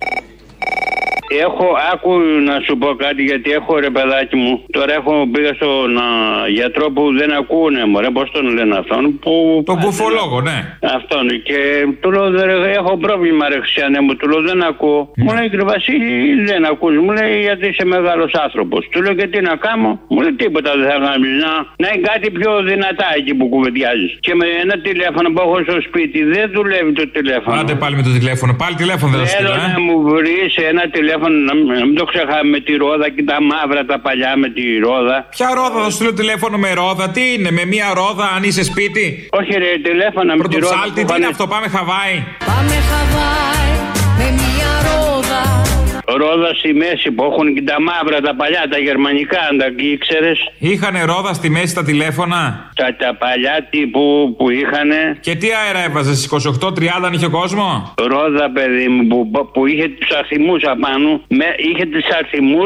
Έχω, 1.47 1.66
άκου 1.93 2.12
να 2.49 2.55
σου 2.64 2.75
πω 2.79 2.88
κάτι 3.05 3.23
γιατί 3.23 3.49
έχω 3.51 3.79
ρε 3.79 3.90
παιδάκι 3.90 4.37
μου. 4.37 4.53
Τώρα 4.77 4.93
έχω 5.01 5.12
πήγα 5.33 5.53
στον 5.55 5.99
α, 5.99 6.09
γιατρό 6.59 6.87
που 6.95 7.03
δεν 7.19 7.31
ακούνε, 7.40 7.83
μωρέ, 7.93 8.11
πώς 8.11 8.31
τον 8.31 8.45
λένε 8.57 8.75
αυτόν. 8.83 9.19
Που, 9.23 9.62
Τον 9.66 9.79
κουφολόγο, 9.85 10.40
ναι. 10.40 10.59
Αυτόν. 10.99 11.27
Και 11.49 11.59
του 12.01 12.11
λέω, 12.11 12.27
«Ρε, 12.31 12.71
έχω 12.81 12.93
πρόβλημα 13.07 13.49
ρε 13.49 13.59
Χριστιανέ 13.62 14.01
μου, 14.01 14.16
του 14.16 14.29
λέω 14.29 14.40
δεν 14.51 14.62
ακούω. 14.71 15.01
Μου 15.16 15.31
λέει, 15.37 15.49
κύριε 15.51 15.64
Βασίλη, 15.64 16.45
δεν 16.51 16.64
ακούς. 16.73 16.95
Μου 17.05 17.12
λέει, 17.19 17.40
γιατί 17.47 17.64
είσαι 17.73 17.85
μεγάλος 17.85 18.33
άνθρωπος. 18.45 18.88
Του 18.93 19.03
λέω, 19.03 19.14
και 19.14 19.27
τι 19.33 19.40
να 19.40 19.55
κάνω. 19.66 19.90
Μου 20.12 20.21
λέει, 20.21 20.33
τίποτα 20.43 20.71
δεν 20.79 20.87
θα 20.90 20.99
κάνεις. 21.07 21.33
Να, 21.45 21.53
να 21.83 21.87
είναι 21.93 22.03
κάτι 22.11 22.27
πιο 22.38 22.51
δυνατά 22.71 23.07
εκεί 23.19 23.33
που 23.38 23.47
κουβεντιάζεις. 23.49 24.12
Και 24.21 24.35
με 24.35 24.47
ένα 24.62 24.75
τηλέφωνο 24.88 25.27
που 25.33 25.40
έχω 25.45 25.57
στο 25.69 25.77
σπίτι 25.88 26.19
δεν 26.35 26.45
δουλεύει 26.57 26.93
το 26.93 27.05
τηλέφωνο. 27.16 27.61
Άντε 27.61 27.75
πάλι 27.83 27.95
με 27.97 28.03
το 28.09 28.12
τηλέφωνο. 28.19 28.53
Πάλι 28.62 28.75
τηλέφωνο 28.83 29.11
δεν 29.12 29.21
θα 29.21 29.27
σου 29.27 29.37
Θέλω 29.37 29.49
στείλω, 29.49 29.64
ε. 29.66 29.73
να 29.73 29.81
μου 29.87 29.97
βρεις 30.14 30.53
ένα 30.71 30.85
τηλέφωνο 30.97 31.19
να 31.28 31.54
μην 31.54 31.66
να 31.66 31.87
μην 31.87 31.94
το 31.94 32.04
ξεχάμε 32.04 32.50
με 32.50 32.61
τη 32.61 32.76
ρόδα 32.76 33.09
και 33.11 33.22
τα 33.22 33.37
μαύρα 33.42 33.85
τα 33.85 33.98
παλιά 33.98 34.37
με 34.37 34.48
τη 34.48 34.78
ρόδα. 34.78 35.26
Ποια 35.30 35.48
ρόδα 35.54 35.83
θα 35.83 35.85
σου 35.85 35.90
στείλω 35.90 36.12
τηλέφωνο 36.12 36.56
με 36.59 36.72
ρόδα, 36.72 37.09
τι 37.09 37.33
είναι, 37.33 37.50
με 37.50 37.64
μία 37.64 37.92
ρόδα 37.94 38.26
αν 38.37 38.42
είσαι 38.42 38.64
σπίτι; 38.64 39.28
Όχι 39.30 39.52
ρε, 39.52 39.78
τηλέφωνα 39.83 40.37
με 40.37 40.48
τη 40.48 40.59
ρόδα. 40.59 40.66
Πρωτοψάλτη, 40.66 41.04
τι 41.04 41.14
είναι 41.16 41.26
αυτό, 41.26 41.46
πάμε 41.46 41.68
Χαβάη. 41.68 42.14
Πάμε 42.46 42.74
Χαβάη 42.90 43.70
με 44.18 44.26
μια 44.40 44.72
ρόδα 44.88 45.69
Ρόδα 46.16 46.55
στη 46.55 46.75
μέση 46.75 47.11
που 47.11 47.25
έχουν 47.25 47.55
και 47.55 47.62
τα 47.62 47.81
μαύρα 47.81 48.20
τα 48.20 48.35
παλιά, 48.35 48.68
τα 48.70 48.79
γερμανικά, 48.79 49.38
αν 49.51 49.59
τα 49.59 49.66
ήξερες. 49.77 50.38
Είχανε 50.59 51.05
ρόδα 51.05 51.33
στη 51.33 51.51
μέση 51.51 51.75
τα 51.75 51.83
τηλέφωνα; 51.85 52.70
Τα, 52.75 52.96
τα 52.99 53.14
παλιά 53.14 53.66
τύπου 53.70 54.35
που 54.38 54.51
είχανε. 54.51 55.18
Και 55.20 55.35
τι 55.35 55.49
αέρα 55.53 55.85
έβαζε, 55.85 56.29
28-30 56.31 56.87
αν 57.05 57.12
είχε 57.12 57.27
κόσμο; 57.27 57.94
Ρόδα, 57.96 58.51
παιδί 58.51 58.88
μου, 58.88 59.09
που, 59.09 59.51
που 59.53 59.66
είχε 59.66 59.88
τους 59.88 60.11
αριθμού 60.11 60.55
απάνω. 60.70 61.20
Με, 61.29 61.44
είχε 61.57 61.87
τους 61.87 62.05
αριθμού 62.18 62.64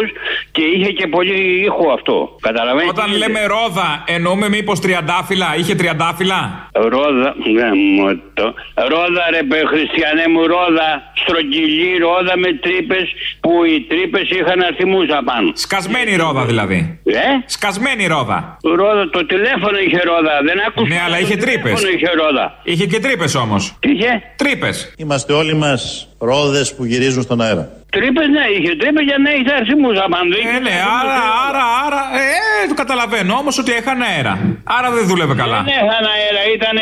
και 0.53 0.63
είχε 0.63 0.91
και 0.91 1.07
πολύ 1.07 1.39
ήχο 1.65 1.93
αυτό. 1.93 2.37
Καταλαβαίνετε. 2.41 2.91
Όταν 2.91 3.17
λέμε 3.17 3.41
ρόδα, 3.47 4.05
εννοούμε 4.07 4.49
μήπως 4.49 4.81
τριαντάφυλλα, 4.81 5.57
είχε 5.59 5.75
τριαντάφυλλα; 5.75 6.69
Ρόδα, 6.73 7.35
γάμο 7.59 8.09
το. 8.35 8.55
Ρόδα, 8.75 9.25
ρε 9.31 9.43
παι, 9.43 9.61
χριστιανέ 9.73 10.27
μου, 10.33 10.47
ρόδα. 10.47 10.89
Στρογγυλή 11.23 11.99
ρόδα 11.99 12.35
με 12.37 12.53
τρύπες 12.53 13.07
που 13.41 13.65
οι 13.65 13.81
τρύπες 13.89 14.31
είχαν 14.31 14.61
αριθμού 14.63 15.01
απάνω. 15.19 15.51
Σκασμένη 15.55 16.17
ρόδα 16.17 16.45
δηλαδή. 16.45 17.01
Ε; 17.05 17.21
Σκασμένη 17.47 18.07
ρόδα. 18.07 18.57
Ρόδα, 18.63 19.11
το 19.11 19.27
τηλέφωνο 19.27 19.79
είχε 19.87 20.01
ρόδα. 20.05 20.35
Δεν 20.45 20.57
άκουσα. 20.67 20.87
Ναι, 20.89 21.01
αλλά 21.07 21.19
είχε 21.19 21.37
το 21.37 21.45
τρύπες. 21.45 21.63
τηλέφωνο 21.63 21.89
είχε 21.89 22.11
ρόδα. 22.23 22.61
Είχε 22.63 22.87
και 22.87 23.01
τρύπες 23.01 23.35
όμως. 23.35 23.77
Τι 23.81 23.91
είχε; 23.91 24.23
Τρύπες. 24.37 24.95
Είμαστε 24.97 25.33
όλοι 25.33 25.55
μας 25.55 26.09
ρόδες 26.19 26.75
που 26.75 26.85
γυρίζουν 26.85 27.23
στον 27.23 27.41
αέρα. 27.41 27.73
Τρύπες, 27.97 28.27
ναι, 28.37 28.45
είχε 28.57 28.73
τρύπες 28.81 29.05
για 29.09 29.19
να 29.25 29.31
είχε 29.37 29.51
αριθμού 29.59 29.91
απάνω. 30.07 30.29
Δεν 30.35 30.41
Ε, 30.41 30.43
είχε 30.45 30.59
ναι, 30.67 30.75
αριθμούς. 30.77 30.99
άρα, 30.99 31.17
άρα, 31.47 31.65
άρα. 31.85 32.03
Ε, 32.23 32.29
το 32.71 32.75
καταλαβαίνω 32.83 33.33
όμως 33.43 33.55
ότι 33.63 33.71
έχανε 33.81 34.05
αέρα. 34.13 34.35
Άρα 34.77 34.89
δεν 34.97 35.05
δούλευε 35.09 35.35
καλά. 35.43 35.59
Δεν 35.69 35.75
έχανα 35.83 36.11
αέρα. 36.19 36.43
Ήταν, 36.57 36.75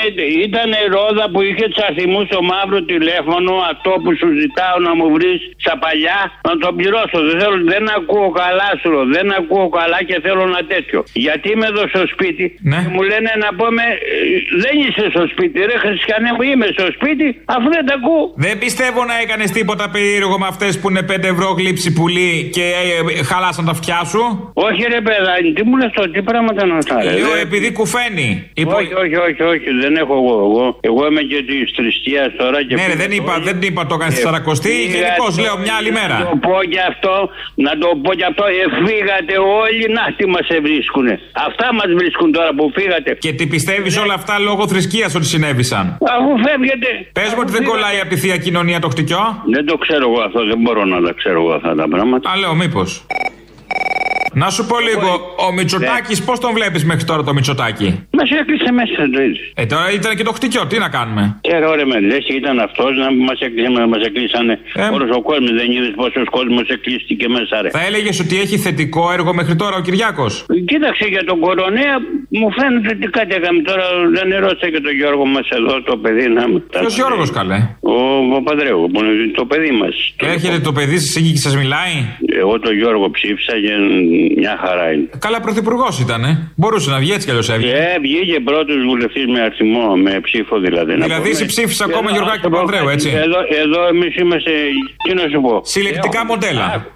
ήταν 0.48 0.68
ρόδα 0.96 1.24
που 1.32 1.40
είχε 1.48 1.64
του 1.72 1.80
αριθμού 1.88 2.20
στο 2.30 2.38
μαύρο 2.52 2.78
τηλέφωνο. 2.92 3.52
Αυτό 3.72 3.90
που 4.02 4.10
σου 4.20 4.28
ζητάω 4.42 4.76
να 4.86 4.92
μου 4.98 5.06
βρεις 5.16 5.38
στα 5.64 5.74
παλιά 5.84 6.18
να 6.48 6.54
το 6.62 6.68
πληρώσω. 6.78 7.18
Δεν, 7.28 7.36
θέλω, 7.42 7.56
δεν 7.74 7.84
ακούω 7.98 8.28
καλά 8.42 8.68
σου. 8.80 8.88
λέω. 8.94 9.04
Δεν 9.16 9.26
ακούω 9.40 9.66
καλά 9.78 9.98
και 10.08 10.16
θέλω 10.24 10.42
ένα 10.52 10.62
τέτοιο. 10.74 10.98
Γιατί 11.26 11.46
είμαι 11.54 11.66
εδώ 11.72 11.82
στο 11.92 12.02
σπίτι 12.14 12.44
Ναι. 12.72 12.78
και 12.84 12.90
μου 12.94 13.02
λένε 13.10 13.30
να 13.44 13.48
πούμε 13.58 13.82
ε, 14.12 14.16
δεν 14.64 14.74
είσαι 14.84 15.04
στο 15.14 15.22
σπίτι. 15.32 15.56
Ρε 15.70 15.76
Χριστιανέ 15.84 16.30
μου 16.36 16.42
είμαι 16.50 16.66
στο 16.76 16.86
σπίτι 16.96 17.26
αφού 17.54 17.66
δεν 17.74 17.82
τα 17.88 17.94
ακούω. 17.98 18.24
Δεν 18.46 18.54
πιστεύω 18.64 19.00
να 19.10 19.14
έκανες 19.24 19.50
τίποτα 19.58 19.84
περίεργο 19.94 20.36
με 20.42 20.46
αυτές 20.52 20.72
που 20.80 20.86
είναι 20.90 21.01
5 21.10 21.22
ευρώ 21.34 21.48
γλύψη 21.58 21.92
πουλί 21.92 22.50
και 22.52 22.64
ε, 23.18 23.22
χαλάσαν 23.22 23.64
τα 23.64 23.70
αυτιά 23.70 24.00
σου; 24.10 24.50
Όχι 24.54 24.82
ρε 24.94 25.00
παιδάκι, 25.00 25.52
τι 25.56 25.62
μου 25.68 25.76
λες 25.76 25.90
τώρα, 25.94 26.08
τι 26.10 26.22
πράγματα 26.22 26.66
να 26.66 26.76
αυτά. 26.76 26.96
ρε. 27.02 27.10
Λέω 27.10 27.30
Δεν- 27.30 27.40
επειδή 27.46 27.72
κουφαίνει. 27.72 28.50
Υπο- 28.54 28.76
Όχι, 28.76 28.94
όχι, 29.02 29.16
όχι, 29.28 29.42
όχι, 29.52 29.68
δεν 29.82 29.92
έχω 30.02 30.14
εγώ. 30.22 30.34
Εγώ, 30.48 30.64
εγώ 30.90 31.02
είμαι 31.08 31.22
και 31.30 31.38
της 31.48 31.72
θρησκείας 31.76 32.28
τώρα 32.38 32.58
και. 32.66 32.74
Ναι, 32.74 32.86
ρε, 32.86 32.96
δεν 33.02 33.10
είπα, 33.18 33.32
δεν 33.48 33.56
είπα 33.68 33.86
το 33.86 33.94
έκανες 33.94 34.12
στη 34.14 34.22
Ε, 34.22 34.26
Σαρακοστή. 34.26 34.68
πήγα 34.68 34.98
Γενικώς 34.98 35.30
το- 35.36 35.42
λέω 35.44 35.54
μια 35.64 35.74
άλλη 35.78 35.92
μέρα. 36.00 36.16
Να 36.18 36.24
το 36.30 36.36
πω 36.46 36.56
και 36.72 36.80
αυτό, 36.92 37.14
να 37.66 37.72
το 37.82 37.88
πω 38.02 38.10
και 38.18 38.24
αυτό, 38.30 38.44
ε, 38.60 38.64
φύγατε 38.86 39.34
όλοι, 39.62 39.84
να 39.96 40.02
τι 40.16 40.24
μας 40.34 40.46
βρίσκουνε. 40.66 41.14
Αυτά 41.48 41.66
μας 41.78 41.88
βρίσκουν 42.00 42.28
τώρα 42.36 42.50
που 42.56 42.64
φύγατε. 42.76 43.10
Και 43.24 43.32
τι 43.38 43.44
πιστεύεις 43.54 43.92
όλα 44.04 44.14
αυτά 44.20 44.34
λόγω 44.48 44.62
θρησκείας 44.72 45.10
ότι 45.18 45.26
συνέβησαν; 45.34 45.84
Αφού 46.16 46.30
φεύγετε. 46.46 46.88
Πες 47.18 47.28
μου 47.34 47.40
ότι 47.44 47.52
δεν 47.56 47.64
κολλάει 47.70 47.98
από 48.02 48.08
τη 48.12 48.16
θεία 48.22 48.36
κοινωνία 48.46 48.78
το 48.84 48.88
χτυκιό. 48.88 49.24
Δεν 49.54 49.64
το 49.70 49.74
ξέρω 49.84 50.04
εγώ 50.10 50.20
αυτό, 50.28 50.40
δεν 50.46 50.58
μπορώ 50.62 50.84
να 50.84 50.91
τα 51.00 51.12
ξέρω 51.12 51.40
εγώ 51.40 51.52
αυτά 51.52 51.74
τα 51.74 51.88
πράγματα. 51.88 52.30
Α, 52.30 52.36
λέω, 52.36 52.54
μήπως. 52.54 53.06
Να 54.34 54.50
σου 54.50 54.66
πω 54.66 54.76
λίγο, 54.88 55.08
ο 55.46 55.52
Μητσοτάκης, 55.52 56.24
πώς 56.24 56.38
τον 56.40 56.52
βλέπεις 56.52 56.84
μέχρι 56.84 57.04
τώρα 57.04 57.22
το 57.22 57.32
Μητσοτάκη; 57.32 57.88
Μας 58.18 58.30
έκλεισε 58.40 58.72
μέσα 58.72 58.92
στο 58.92 59.20
ίδιο. 59.28 59.44
Ε, 59.54 59.66
τώρα 59.66 59.86
ήταν 59.98 60.16
και 60.16 60.22
το 60.28 60.32
χτυκιό, 60.32 60.66
τι 60.66 60.78
να 60.78 60.88
κάνουμε; 60.88 61.38
Και 61.40 61.52
ρε 61.78 61.84
με 61.84 62.00
λες, 62.00 62.24
ήταν 62.40 62.58
αυτός 62.58 62.90
να 63.02 63.08
μας 63.26 63.38
έκλεισε, 63.40 63.68
να 63.68 63.86
μας 63.86 64.02
έκλεισανε 64.08 64.54
Ε, 64.74 64.88
όλος 64.96 65.10
ο 65.18 65.20
κόσμος. 65.22 65.52
Δεν 65.60 65.70
είδες 65.74 65.92
πόσος 66.00 66.26
κόσμος 66.30 66.66
εκλείστηκε 66.68 67.28
μέσα, 67.28 67.62
ρε. 67.62 67.70
Θα 67.70 67.82
έλεγες 67.88 68.20
ότι 68.20 68.34
έχει 68.44 68.56
θετικό 68.58 69.12
έργο 69.16 69.34
μέχρι 69.34 69.56
τώρα 69.56 69.76
ο 69.76 69.80
Κυριάκος; 69.86 70.32
Κοίταξε 70.70 71.06
για 71.14 71.24
τον 71.24 71.38
κορονέα, 71.40 71.94
μου 72.40 72.48
φαίνεται 72.56 72.88
ότι 72.96 73.06
κάτι 73.18 73.34
έκαμε 73.38 73.60
τώρα. 73.70 73.84
Δεν 74.16 74.28
ρώτησα 74.44 74.68
και 74.72 74.80
τον 74.86 74.94
Γιώργο 75.00 75.24
μας 75.26 75.46
εδώ, 75.58 75.82
το 75.82 75.96
παιδί 76.02 76.26
να 76.28 76.42
Ποιος 76.80 76.94
Γιώργος 76.94 77.30
καλέ; 77.30 77.58
Ο, 77.80 77.94
ο 78.38 78.42
Παντρέου, 78.42 78.90
που 78.92 78.98
είναι 79.04 79.32
το 79.40 79.44
παιδί 79.44 79.72
μας. 79.80 79.94
Έρχεται 80.34 80.58
το 80.58 80.72
παιδί 80.72 80.98
σας 80.98 81.16
εκεί 81.16 81.30
και 81.32 81.42
σας 81.46 81.54
μιλάει; 81.56 81.94
Εγώ 82.42 82.54
τον 82.58 82.74
Γιώργο 82.80 83.10
ψήφισα 83.10 83.52
και 83.64 83.72
μια 84.36 84.58
χαρά 84.64 84.92
είναι. 84.92 85.08
Καλά, 85.18 85.40
πρωθυπουργός 85.40 86.00
ήταν. 86.00 86.52
Μπορούσε 86.56 86.90
να 86.90 86.98
βγει 86.98 87.12
έτσι 87.12 87.24
κι 87.24 87.30
αλλιώς 87.30 87.50
έβγαινε. 87.50 87.78
Ε, 87.78 87.98
βγήκε 88.00 88.40
πρώτος 88.40 88.76
βουλευτής 88.88 89.26
με 89.26 89.40
αριθμό, 89.40 89.96
με 89.96 90.20
ψήφο 90.20 90.58
δηλαδή. 90.58 90.92
να 90.96 91.04
Δηλαδή, 91.04 91.20
πούμε. 91.20 91.30
εσύ 91.34 91.46
ψήφισες 91.46 91.80
ακόμα 91.80 92.08
Εδώ, 92.10 92.12
Γιωργάκη 92.14 92.36
να 92.36 92.42
σου 92.44 92.50
πω 92.50 92.50
Παπανδρέου, 92.50 92.84
κάτι. 92.84 92.94
έτσι; 92.94 93.08
Εδώ, 93.26 93.38
εδώ 93.64 93.86
εμείς 93.86 94.14
είμαστε. 94.16 94.50
Τι 95.08 95.14
να 95.14 95.22
σου 95.32 95.40
πω. 95.40 95.60
Συλλεκτικά 95.64 96.18
Έχω- 96.18 96.26
μοντέλα. 96.26 96.86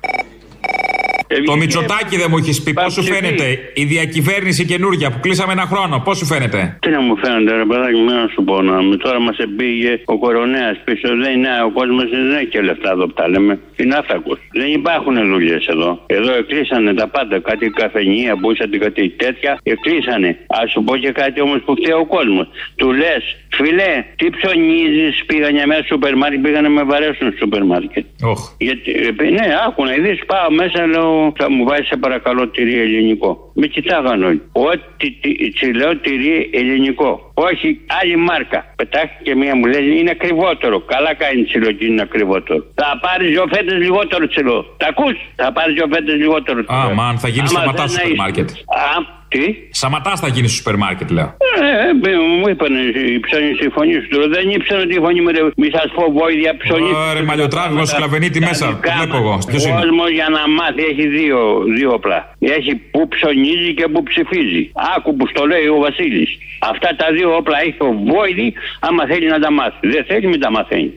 Ε, 1.29 1.35
Το 1.35 1.41
βγήκε- 1.43 1.57
Μητσοτάκι 1.61 2.17
δεν 2.17 2.27
μου 2.31 2.37
έχεις 2.43 2.63
πει. 2.63 2.73
Πώς 2.73 2.93
σου 2.93 3.01
ψηφί. 3.01 3.15
φαίνεται 3.15 3.47
η 3.75 3.85
διακυβέρνηση 3.85 4.65
καινούργια 4.65 5.11
που 5.11 5.19
κλείσαμε 5.21 5.53
ένα 5.53 5.67
χρόνο, 5.73 5.95
πώς 6.05 6.19
σου 6.19 6.27
φαίνεται; 6.27 6.79
Τι 6.81 6.91
να 6.91 7.01
μου 7.01 7.17
φαίνεται, 7.23 7.57
ρε 7.57 7.65
παιδάκι 7.65 7.97
μου, 7.97 8.05
να 8.05 8.29
σου 8.35 8.45
πω. 8.45 8.63
Να, 8.63 8.83
με- 8.83 8.97
τώρα 8.97 9.21
μας 9.21 9.39
επήγε 9.39 9.93
ο 10.05 10.19
κορονέας 10.19 10.77
πίσω. 10.85 11.09
Δεν 11.23 11.33
είναι, 11.37 11.49
ο 11.69 11.71
κόσμος 11.79 12.11
δεν 12.11 12.35
έχει 12.39 12.47
και 12.47 12.61
λεφτά 12.61 12.91
εδώ 12.91 13.07
που 13.07 13.13
τα 13.13 13.29
λέμε. 13.29 13.59
Είναι 13.77 13.95
άφθακο. 14.01 14.33
Δεν 14.61 14.69
υπάρχουν 14.81 15.15
δουλειέ 15.33 15.59
εδώ. 15.75 15.91
Εδώ 16.07 16.33
εκλείσανε 16.35 16.95
τα 16.95 17.07
πάντα. 17.09 17.39
Κάτι 17.41 17.71
καφενεία 17.71 18.37
που 18.41 18.51
είσατε, 18.53 18.77
κάτι 18.79 19.09
τέτοια. 19.23 19.59
Εκλείσανε. 19.63 20.29
Α 20.47 20.61
σου 20.73 20.83
πω 20.87 20.97
και 20.97 21.11
κάτι 21.13 21.41
όμως 21.41 21.59
που 21.65 21.73
φταίει 21.79 21.97
ο 22.05 22.07
κόσμος. 22.07 22.47
Του 22.77 22.93
λες, 22.93 23.23
φιλέ, 23.57 23.93
τι 24.17 24.27
ψωνίζεις, 24.37 25.25
πήγανε 25.27 25.67
μέσα 25.67 25.83
στο 25.85 25.95
σούπερ 25.95 26.17
μάρκετ, 26.17 26.41
πήγανε 26.45 26.69
με 26.69 26.83
βαρέσουν 26.83 27.27
στο 27.29 27.37
σούπερ 27.41 27.63
μάρκετ. 27.65 28.05
Όχ. 28.23 28.41
Γιατί, 28.59 28.91
ε, 28.91 29.31
ναι, 29.31 29.47
άκου 29.67 29.85
να 29.85 29.93
δεις, 30.05 30.19
πάω 30.27 30.51
μέσα, 30.51 30.87
λέω, 30.87 31.33
θα 31.39 31.51
μου 31.51 31.65
βάζεις 31.65 31.87
σε 31.87 31.97
παρακαλώ 31.97 32.49
τυρί 32.49 32.81
ελληνικό. 32.81 33.51
Με 33.55 33.67
κοιτάγαν 33.67 34.23
όλοι. 34.23 34.43
Ό,τι 34.53 35.11
τι- 35.21 35.51
τσι 35.53 35.73
λέω 35.73 35.97
τυρί 35.97 36.51
ελληνικό. 36.53 37.31
Όχι, 37.35 37.81
άλλη 38.03 38.17
μάρκα. 38.17 38.73
Πετάχει 38.77 39.17
και 39.23 39.35
μία 39.35 39.57
μου 39.57 39.65
λέει 39.67 39.99
είναι 39.99 40.11
ακριβότερο. 40.11 40.81
Καλά 40.81 41.15
κάνει 41.15 41.45
τσιλό 41.45 41.71
και 41.73 41.85
είναι 41.85 42.03
ακριβότερο. 42.03 42.65
Θα 42.75 42.99
πάρεις 43.03 43.29
δυο 43.31 43.45
φέτες 43.53 43.75
λιγότερο 43.79 44.27
τσιλό. 44.29 44.75
Τα 44.77 44.87
ακούς, 44.87 45.15
θα 45.37 45.53
πάρεις 45.53 45.75
δυο 45.75 45.87
φέτες 45.93 46.15
λιγότερο 46.15 46.65
τσιλό. 46.65 46.79
Α, 46.81 46.95
μαν, 46.95 47.19
θα 47.19 47.29
γίνεις 47.29 47.51
Άμα 47.51 47.59
σταματάς 47.61 47.81
δεν 47.81 47.89
στο 47.89 47.99
σούπερ 48.01 48.07
έχεις- 48.07 48.21
μάρκετ. 48.21 48.49
Α, 48.51 49.16
τι; 49.37 49.45
Τι; 49.53 49.55
Σαματά 49.71 50.13
θα 50.17 50.29
γίνεις 50.29 50.51
στο 50.51 50.59
σούπερ 50.59 50.77
μάρκετ, 50.77 51.11
λέω. 51.11 51.29
Ε, 51.63 52.11
ε, 52.11 52.17
μου 52.41 52.49
είπαν 52.49 52.73
η 53.15 53.21
ψώνη 53.25 53.51
στη 53.59 53.69
φωνή 53.77 53.93
σου. 53.93 54.09
Τώρα 54.15 54.29
δεν 54.29 54.45
ήξερα 54.57 54.81
ότι 54.87 54.95
η 54.95 55.03
φωνή 55.05 55.21
μου 55.21 55.31
ρε, 55.37 55.43
μη 55.57 55.69
σας 55.77 55.89
πω 55.95 56.03
βόηδια 56.19 56.53
ψώνη. 56.63 56.91
Ωραία, 57.11 57.25
μαλλιοτράβηγος, 57.31 57.89
σκλαβενίτη 57.89 58.41
μέσα. 58.49 58.67
Το 58.67 58.91
βλέπω 58.97 59.17
εγώ. 59.23 59.35
Ποιος 59.51 59.65
Ο 59.65 59.69
είναι; 59.69 59.81
κόσμος 59.81 60.11
για 60.19 60.29
να 60.37 60.43
μάθει 60.59 60.83
έχει 60.91 61.07
δύο, 61.19 61.39
δύο 61.77 61.91
όπλα. 61.99 62.19
Έχει 62.59 62.73
που 62.93 63.09
ψωνίζει 63.15 63.71
και 63.79 63.87
που 63.93 64.03
ψηφίζει. 64.03 64.63
Άκου 64.97 65.11
που 65.17 65.25
στο 65.33 65.43
λέει 65.53 65.67
ο 65.77 65.79
Βασίλης. 65.87 66.31
Αυτά 66.73 66.89
τα 67.01 67.07
δύο 67.17 67.29
όπλα 67.41 67.57
έχει 67.67 67.81
ο 67.89 67.93
Βόηδη 68.11 68.49
άμα 68.81 69.03
θέλει 69.11 69.27
να 69.35 69.39
τα 69.45 69.51
μάθει. 69.59 69.81
Δεν 69.95 70.05
θέλει, 70.09 70.27
μην 70.27 70.41
τα 70.41 70.51
μαθαίνει. 70.51 70.93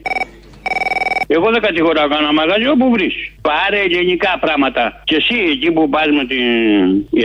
Εγώ 1.36 1.50
δεν 1.50 1.62
κατηγορώ 1.62 2.00
κανένα 2.12 2.32
μαγαζί 2.32 2.68
όπου 2.68 2.90
βρεις. 2.90 3.14
Πάρε 3.40 3.80
ελληνικά 3.86 4.32
πράγματα. 4.40 5.02
Και 5.04 5.16
εσύ 5.16 5.36
εκεί 5.54 5.70
που 5.72 5.88
πας 5.88 6.06
με 6.18 6.24
την. 6.30 6.44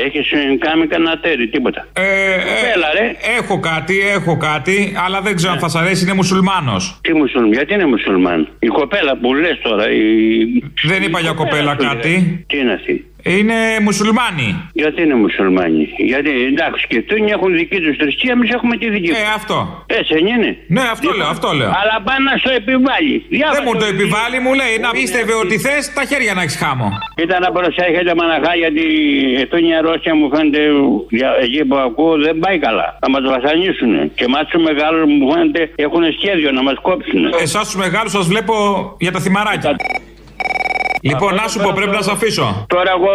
Έχεις 0.05 0.27
κάνει 0.59 0.87
κανένα 0.87 1.19
τέρι, 1.19 1.47
τίποτα. 1.47 1.87
Ε, 1.93 2.01
ε, 2.01 2.71
Έλα, 2.73 2.87
ρε. 2.97 3.05
Έχω 3.39 3.59
κάτι, 3.59 3.99
έχω 4.17 4.37
κάτι, 4.37 4.93
αλλά 5.05 5.21
δεν 5.21 5.35
ξέρω 5.35 5.51
αν 5.53 5.59
θα 5.59 5.69
σα 5.69 5.79
αρέσει. 5.79 6.03
Είναι 6.03 6.13
μουσουλμάνος. 6.13 6.99
Τι 7.01 7.13
μουσουλμάν, 7.13 7.51
γιατί 7.53 7.73
είναι 7.73 7.85
μουσουλμάν; 7.85 8.47
Η 8.59 8.67
κοπέλα 8.67 9.17
που 9.17 9.33
λες 9.33 9.59
τώρα. 9.63 9.91
Η... 9.91 10.01
Δεν 10.83 11.03
είπα 11.03 11.19
για 11.19 11.31
κοπέλα 11.31 11.71
σου, 11.71 11.77
ρε. 11.81 11.87
κάτι. 11.87 12.45
Τι 12.47 12.57
είναι 12.57 12.73
αυτή; 12.73 13.05
Είναι 13.33 13.57
μουσουλμάνοι. 13.81 14.49
Γιατί 14.73 15.01
είναι 15.01 15.15
μουσουλμάνοι; 15.15 15.85
Γιατί 15.97 16.31
εντάξει 16.51 16.83
και 16.89 16.97
αυτοί 16.97 17.31
έχουν 17.35 17.49
δική 17.61 17.79
τους 17.83 17.95
θρησκεία, 17.97 18.31
εμείς 18.31 18.49
έχουμε 18.57 18.77
τη 18.77 18.89
δική 18.89 19.11
μα. 19.11 19.17
Ε, 19.17 19.21
αυτό. 19.35 19.57
Έτσι 19.99 20.13
δεν 20.13 20.25
είναι. 20.33 20.57
Ναι, 20.67 20.83
αυτό 20.95 21.09
λέω, 21.17 21.27
αυτό 21.35 21.49
λέω. 21.59 21.71
Αλλά 21.81 21.95
πάνε 22.05 22.23
να 22.29 22.37
στο 22.37 22.51
επιβάλλει. 22.61 23.15
Δεν 23.55 23.63
μου 23.67 23.75
το 23.81 23.85
επιβάλλει, 23.93 24.37
μου 24.45 24.53
λέει 24.61 24.75
να 24.85 24.89
πίστευε 24.97 25.33
ότι 25.43 25.55
θες 25.65 25.93
τα 25.97 26.03
χέρια 26.09 26.33
να 26.33 26.41
έχεις 26.41 26.57
χάμο. 26.63 26.87
Ήταν 27.25 27.39
να 27.45 27.51
προσέχετε 27.57 28.11
μαναχά 28.19 28.53
γιατί 28.63 28.85
εδώ 29.43 29.57
η 29.57 29.67
Ρώσια 29.87 30.15
μου 30.15 30.27
φαίνεται 30.33 30.61
για, 31.09 31.29
εκεί 31.45 31.61
που 31.65 31.75
ακούω 31.87 32.13
δεν 32.27 32.35
πάει 32.43 32.57
καλά. 32.67 32.87
Θα 33.01 33.09
μας 33.13 33.23
βασανίσουν. 33.35 33.91
Και 34.17 34.23
εμάς 34.29 34.43
τους 34.49 34.63
μεγάλους 34.69 35.03
μου 35.11 35.31
φαίνεται 35.31 35.61
έχουν 35.75 36.03
σχέδιο 36.17 36.51
να 36.51 36.61
μας 36.67 36.77
κόψουν. 36.87 37.21
Εσάς 37.45 37.65
τους 37.69 37.79
μεγάλους 37.83 38.11
σας 38.11 38.25
βλέπω 38.27 38.53
για 38.99 39.11
τα 39.11 39.19
θυμαράκια. 39.19 39.75
Λοιπόν, 41.09 41.31
να 41.41 41.45
σου 41.51 41.59
πω, 41.63 41.69
πρέπει 41.75 41.95
να 41.99 42.01
σε 42.07 42.11
αφήσω. 42.11 42.47
Τώρα 42.75 42.91
εγώ 42.97 43.13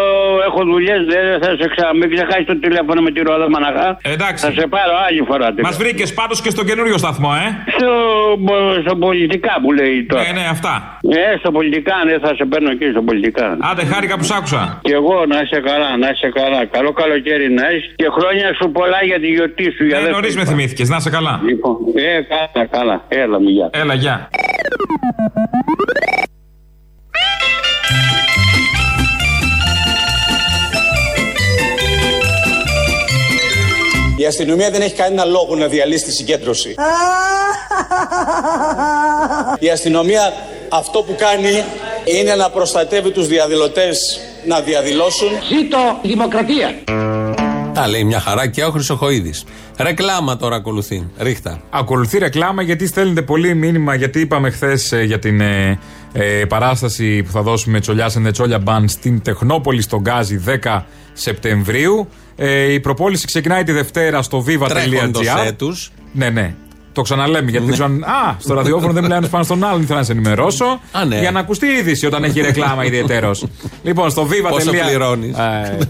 έχω 0.49 0.61
δουλειές, 0.73 1.01
δεν 1.13 1.25
θα 1.43 1.51
σε 1.61 1.67
ξα... 1.75 1.87
Μην 1.99 2.07
ξεχάσεις 2.15 2.47
το 2.47 2.57
τηλέφωνο 2.59 3.01
με 3.07 3.11
τη 3.15 3.21
ρόδα 3.29 3.47
μαναχά. 3.55 3.89
Εντάξει. 4.15 4.41
Θα 4.47 4.51
σε 4.59 4.67
πάρω 4.75 4.93
άλλη 5.09 5.23
φορά. 5.31 5.47
Μας 5.63 5.77
βρήκες 5.77 6.15
πάντως 6.15 6.41
και 6.45 6.51
στο 6.51 6.63
καινούριο 6.65 6.97
σταθμό, 6.99 7.31
ε. 7.45 7.47
Στο, 7.77 7.93
στο 8.87 8.97
πολιτικά 8.97 9.53
που 9.63 9.73
λέει 9.73 10.07
τώρα. 10.09 10.23
Ναι, 10.23 10.33
ναι, 10.41 10.47
αυτά. 10.51 10.75
Ε, 11.33 11.37
στο 11.39 11.51
πολιτικά, 11.57 11.95
ναι, 12.07 12.19
θα 12.25 12.35
σε 12.39 12.45
παίρνω 12.45 12.71
εκεί 12.71 12.87
στο 12.95 13.03
πολιτικά. 13.03 13.57
Άντε, 13.71 13.85
χάρηκα 13.85 14.17
που 14.19 14.25
σ' 14.25 14.31
άκουσα. 14.39 14.79
Και 14.83 14.93
εγώ 14.93 15.17
να 15.33 15.41
είσαι 15.41 15.61
καλά, 15.61 15.97
να 15.97 16.09
είσαι 16.09 16.29
καλά. 16.41 16.61
Καλό 16.67 16.93
καλοκαίρι 16.93 17.51
να 17.59 17.67
έχεις 17.69 17.93
και 17.97 18.09
χρόνια 18.17 18.49
σου 18.59 18.71
πολλά 18.71 19.01
για 19.05 19.19
τη 19.21 19.27
γιορτή 19.27 19.67
σου. 19.77 19.85
για 19.85 19.97
Ε, 19.97 20.01
δεύτερη 20.01 20.15
νωρίς 20.15 20.35
με 20.37 20.43
φορά. 20.45 20.51
θυμήθηκες, 20.57 20.89
να 20.89 20.97
είσαι 20.97 21.11
καλά. 21.11 21.41
Λοιπόν, 21.49 21.77
ε, 21.95 22.21
καλά, 22.33 22.67
καλά. 22.67 22.97
Έλα, 23.09 23.41
μου 23.41 23.49
γεια. 23.49 23.69
Έλα, 23.73 23.95
γεια. 23.95 24.29
Η 34.21 34.27
αστυνομία 34.27 34.71
δεν 34.71 34.81
έχει 34.81 34.95
κανένα 34.95 35.25
λόγο 35.25 35.57
να 35.57 35.67
διαλύσει 35.67 36.05
τη 36.05 36.13
συγκέντρωση. 36.13 36.75
Η 39.59 39.71
αστυνομία 39.71 40.33
αυτό 40.69 41.03
που 41.03 41.15
κάνει 41.19 41.65
είναι 42.05 42.35
να 42.35 42.51
προστατεύει 42.51 43.11
τους 43.11 43.27
διαδηλωτές 43.27 44.21
να 44.47 44.61
διαδηλώσουν. 44.61 45.29
Ζήτω 45.49 45.79
δημοκρατία. 46.03 46.75
Τα 47.75 47.89
λέει 47.89 48.05
μια 48.05 48.21
χαρά 48.21 48.47
και 48.47 48.65
ο 48.65 48.71
Χρυσοχοίδης. 48.71 49.45
Ρεκλάμα 49.79 50.37
τώρα 50.37 50.57
ακολουθεί. 50.57 51.11
Ρίχτα. 51.19 51.61
Ακολουθεί 51.71 52.19
ρεκλάμα 52.19 52.63
γιατί 52.63 52.87
στέλνετε 52.87 53.23
πολύ 53.23 53.55
μήνυμα. 53.55 53.95
Γιατί 53.95 54.21
είπαμε 54.21 54.51
χθες 54.51 54.95
για 55.05 55.19
την 55.19 55.41
ε, 55.41 55.79
ε, 56.13 56.45
παράσταση 56.45 57.23
που 57.23 57.31
θα 57.31 57.43
δώσουμε 57.43 57.81
τσολιά 57.81 58.09
σε 58.09 58.31
τσόλια 58.31 58.59
μπαν 58.59 58.89
στην 58.89 59.23
Τεχνόπολη 59.23 59.83
στον 59.83 60.01
Γκάζι 60.01 60.43
10 60.63 60.83
Σεπτεμβρίου. 61.13 62.09
Ε, 62.37 62.73
η 62.73 62.81
προπόληση 62.81 63.27
ξεκινάει 63.27 63.63
τη 63.65 63.73
Δευτέρα 63.73 64.23
στο 64.23 64.45
Τρέχοντος 64.69 65.27
viva.gr. 65.27 65.47
έτους. 65.47 65.93
Ναι, 66.13 66.29
ναι. 66.31 66.55
Το 66.93 67.03
ξαναλέμε 67.03 67.51
γιατί 67.51 67.65
δεν 67.67 67.75
ξέρω 67.75 67.89
αν. 67.89 68.03
Α, 68.05 68.37
στο 68.39 68.55
ραδιόφωνο 68.55 68.93
δεν 68.93 69.03
μιλάει 69.03 69.19
ένα 69.19 69.29
πάνω 69.29 69.45
στον 69.45 69.65
άλλον. 69.65 69.83
Ήθελα 69.83 69.99
να 69.99 70.05
σε 70.05 70.13
ενημερώσω. 70.13 70.81
Α, 70.93 71.05
ναι. 71.05 71.19
Για 71.19 71.31
να 71.31 71.41
ακουστεί 71.41 71.67
η 71.67 71.77
είδηση 71.79 72.07
όταν 72.07 72.25
έχει 72.25 72.41
ρεκλάμα 72.41 72.85
ιδιαίτερο. 72.85 73.31
λοιπόν, 73.83 74.11
στο 74.11 74.29
viva. 74.31 74.49
Πόσο 74.49 74.71
πληρώνεις. 74.71 75.37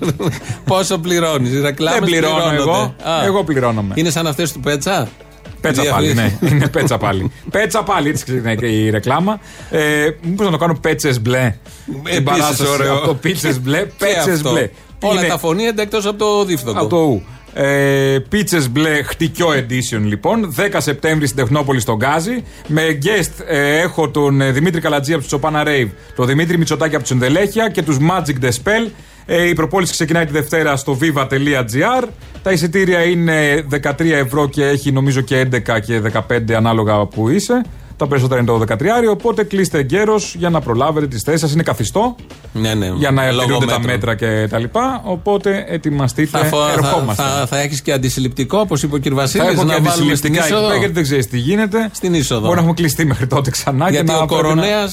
Πόσο 0.64 0.98
πληρώνεις. 0.98 1.60
Ρεκλάμες 1.60 2.00
Δεν 2.00 2.08
πληρώνω 2.08 2.52
εγώ. 2.54 2.94
Εγώ 3.24 3.44
πληρώνομαι. 3.44 3.94
Είναι 3.96 4.10
σαν 4.10 4.26
αυτές 4.26 4.52
του 4.52 4.60
Πέτσα; 4.60 5.08
Πέτσα 5.60 5.82
πάλι, 5.90 6.14
ναι. 6.14 6.38
Είναι 6.50 6.68
πέτσα 6.68 6.98
πάλι. 6.98 7.32
πέτσα 7.50 7.82
πάλι, 7.82 8.08
έτσι 8.08 8.24
ξεκινάει 8.24 8.56
και 8.56 8.66
η 8.66 8.90
ρεκλάμα. 8.90 9.40
Ε, 9.70 10.06
Μήπως 10.22 10.46
να 10.46 10.52
το 10.52 10.58
κάνω 10.58 10.74
πέτσες 10.80 11.20
μπλε. 11.20 11.54
Την 11.84 11.94
Επίσης 12.04 12.22
παράσταση 12.22 12.70
ωραίο. 12.70 12.96
από 12.96 13.06
το 13.06 13.14
πίτσες 13.14 13.60
μπλε. 13.60 13.78
Και 13.78 13.90
Πέτσες 13.98 14.34
αυτό. 14.34 14.50
μπλε. 14.50 14.68
Όλα 15.02 15.20
Είναι 15.20 15.28
τα 15.28 15.38
φωνήεντα 15.38 15.82
εκτός 15.82 16.06
από 16.06 16.18
το 16.18 16.44
δίφθοντο. 16.44 16.80
Από 16.80 16.88
το 16.88 16.96
ου. 16.96 17.22
Ε, 17.54 18.18
Πίτσες 18.28 18.70
μπλε 18.70 19.02
χτυκιό 19.02 19.48
edition 19.48 20.00
λοιπόν. 20.04 20.54
10 20.56 20.76
Σεπτέμβρη 20.76 21.26
στην 21.26 21.38
Τεχνόπολη 21.38 21.80
στον 21.80 21.96
Γκάζι. 21.96 22.44
Με 22.66 22.98
guest 23.02 23.44
ε, 23.46 23.78
έχω 23.78 24.10
τον 24.10 24.40
ε, 24.40 24.50
Δημήτρη 24.50 24.80
Καλατζή 24.80 25.10
από 25.10 25.20
τους 25.20 25.28
Τσοπάνα 25.28 25.62
Rave, 25.66 25.88
τον 26.16 26.26
Δημήτρη 26.26 26.58
Μητσοτάκη 26.58 26.94
από 26.94 27.02
τους 27.02 27.12
Ενδελέχεια 27.12 27.68
και 27.68 27.82
τους 27.82 27.96
Magic 28.00 28.44
The 28.44 28.48
Spell. 28.48 28.90
Ε, 29.26 29.48
η 29.48 29.54
προπόληση 29.54 29.92
ξεκινάει 29.92 30.26
τη 30.26 30.32
Δευτέρα 30.32 30.76
στο 30.76 30.98
viva.gr. 31.00 32.08
Τα 32.42 32.52
εισιτήρια 32.52 33.02
είναι 33.02 33.66
13 33.70 34.00
ευρώ 34.00 34.48
και 34.48 34.64
έχει 34.64 34.92
νομίζω 34.92 35.20
και 35.20 35.48
11 35.52 35.80
και 35.84 36.02
15 36.28 36.52
ανάλογα 36.52 37.06
που 37.06 37.28
είσαι. 37.28 37.62
Τα 38.00 38.06
περισσότερα 38.06 38.40
είναι 38.40 38.50
το 38.50 38.64
13, 38.68 38.76
οπότε 39.10 39.44
κλείστε 39.44 39.78
εγκαίρως 39.78 40.34
για 40.38 40.50
να 40.50 40.60
προλάβετε 40.60 41.06
τις 41.06 41.22
θέσεις 41.22 41.40
σας. 41.40 41.52
Είναι 41.52 41.62
καθιστό 41.62 42.14
Ναι, 42.52 42.74
ναι. 42.74 42.86
για 42.96 43.10
να 43.10 43.30
Λόγω 43.30 43.44
τηρούνται 43.46 43.66
τα 43.66 43.72
μέτρων. 43.78 43.92
μέτρα 43.94 44.14
και 44.14 44.46
τα 44.50 44.58
λοιπά. 44.58 45.00
Οπότε 45.04 45.64
ετοιμαστείτε. 45.68 46.38
Θα, 46.38 46.44
φο- 46.44 46.58
θα, 46.58 46.72
ερχόμαστε. 46.72 47.22
θα, 47.22 47.46
θα 47.46 47.58
έχεις 47.60 47.82
και 47.82 47.92
αντισυλληπτικό, 47.92 48.58
όπως 48.58 48.82
είπε 48.82 48.94
ο 48.94 48.98
κ. 48.98 49.08
Βασίλης. 49.14 49.46
Θα 49.46 49.52
έχω 49.52 49.64
και 49.66 49.72
να 49.72 49.80
βάλουμε 49.80 49.90
στην 49.90 50.02
αντισυλληπτικά 50.08 50.44
εκεί 50.44 50.52
είσοδο. 50.52 50.66
πέρα, 50.66 50.78
γιατί 50.78 50.92
δεν 50.94 51.02
ξέρεις 51.02 51.26
τι 51.28 51.38
γίνεται. 51.38 51.88
Στην 51.92 52.14
είσοδο. 52.14 52.40
Μπορεί 52.40 52.54
να 52.54 52.58
έχουμε 52.60 52.74
κλειστεί 52.74 53.04
μέχρι 53.04 53.26
τότε 53.26 53.50
ξανά 53.50 53.90
Γιατί 53.90 54.06
και 54.06 54.12
να 54.12 54.18
ο 54.18 54.24
πρέπει 54.26 54.42
να- 54.42 54.48
κοροναία. 54.48 54.88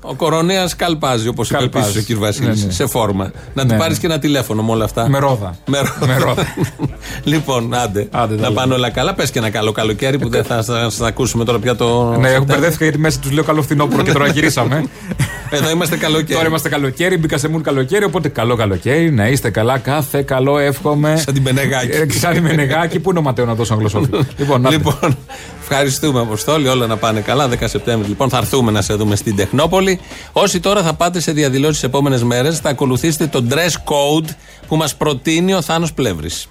Ο 0.00 0.14
κοροναία 0.14 0.68
καλπάζει, 0.76 1.28
όπως 1.28 1.48
είπε 1.48 1.58
Καλπάζει. 1.58 1.98
επίση 1.98 2.12
ο 2.12 2.16
κ. 2.16 2.20
Βασίλης. 2.20 2.60
Ναι, 2.60 2.66
ναι. 2.66 2.72
Σε 2.72 2.86
φόρμα. 2.86 3.24
Να 3.24 3.30
Ναι, 3.62 3.68
του 3.68 3.74
ναι. 3.74 3.78
πάρεις 3.80 3.98
και 3.98 4.06
ένα 4.06 4.18
τηλέφωνο 4.18 4.62
με 4.62 4.70
όλα 4.72 4.84
αυτά. 4.84 5.08
Με 5.08 5.18
ρόδα. 5.18 5.56
Με 5.66 5.78
ρόδα. 5.78 6.06
Με 6.06 6.16
ρόδα. 6.18 6.46
λοιπόν, 7.24 7.74
άντε. 7.74 8.08
Άντε, 8.10 8.34
τα 8.34 8.40
να 8.40 8.48
λέμε. 8.48 8.54
πάνε 8.60 8.74
όλα 8.74 8.90
καλά. 8.90 9.14
Πες 9.14 9.30
και 9.30 9.38
ένα 9.38 9.50
καλό 9.50 9.72
καλοκαίρι 9.72 10.18
που 10.18 10.28
δεν 10.28 10.44
θα 10.44 10.62
θα- 10.62 10.90
θα 10.90 11.06
ακούσουμε 11.06 11.44
τώρα 11.44 11.58
πια 11.58 11.76
το. 11.76 11.84
Ναι, 11.86 12.00
έχω 12.00 12.14
Σεπτέμβριο. 12.14 12.44
μπερδεύτηκα 12.46 12.84
γιατί 12.84 12.98
μέσα 12.98 13.18
τους 13.20 13.30
λέω 13.30 13.44
καλό 13.44 13.62
φθινόπωρο 13.62 14.02
και 14.02 14.12
τώρα 14.12 14.26
γυρίσαμε. 14.26 14.84
Εδώ 15.50 15.70
είμαστε 15.70 15.96
καλοκαίρι. 15.96 16.34
Τώρα 16.34 16.46
είμαστε 16.46 16.68
καλοκαίρι, 16.68 17.16
μπήκα 17.18 17.38
σε 17.38 17.48
μουν 17.48 17.62
καλοκαίρι, 17.62 18.04
οπότε 18.04 18.28
καλό 18.28 18.56
καλοκαίρι, 18.56 19.10
να 19.10 19.28
είστε 19.28 19.50
καλά, 19.50 19.78
κάθε 19.78 20.22
καλό 20.22 20.58
εύχομαι. 20.58 21.16
Σαν 21.16 21.34
την 21.34 21.42
Πενεγάκη. 21.42 21.90
Ε, 21.96 22.06
Σαν 22.10 22.32
την 22.32 22.42
Μενεγάκη, 22.42 22.98
πού 23.00 23.10
είναι 23.10 23.18
ο 23.18 23.22
Ματέο 23.22 23.44
να 23.44 23.54
δώσω 23.54 23.72
αγγλοσόφιλο. 23.74 24.24
λοιπόν, 24.38 24.60
να 24.60 24.70
Λοιπόν, 24.70 25.16
ευχαριστούμε 25.62 26.20
Αποστόλη, 26.20 26.68
όλα 26.68 26.86
να 26.86 26.96
πάνε 26.96 27.20
καλά. 27.20 27.48
10 27.48 27.54
Σεπτέμβρη 27.64 28.08
λοιπόν 28.08 28.28
θα 28.28 28.36
έρθουμε 28.36 28.70
να 28.70 28.82
σε 28.82 28.94
δούμε 28.94 29.16
στην 29.16 29.36
Τεχνόπολη. 29.68 30.00
Όσοι 30.32 30.60
τώρα 30.60 30.82
θα 30.82 30.94
πάτε 30.94 31.20
σε 31.20 31.32
διαδηλώσεις 31.32 31.74
τις 31.74 31.82
επόμενες 31.82 32.22
μέρες, 32.22 32.58
θα 32.58 32.68
ακολουθήσετε 32.68 33.26
το 33.26 33.44
dress 33.50 33.72
code 33.92 34.28
που 34.68 34.76
μας 34.76 34.94
προτείνει 34.94 35.54
ο 35.54 35.62
Θάνος 35.62 35.92
Πλεύρης. 35.92 36.46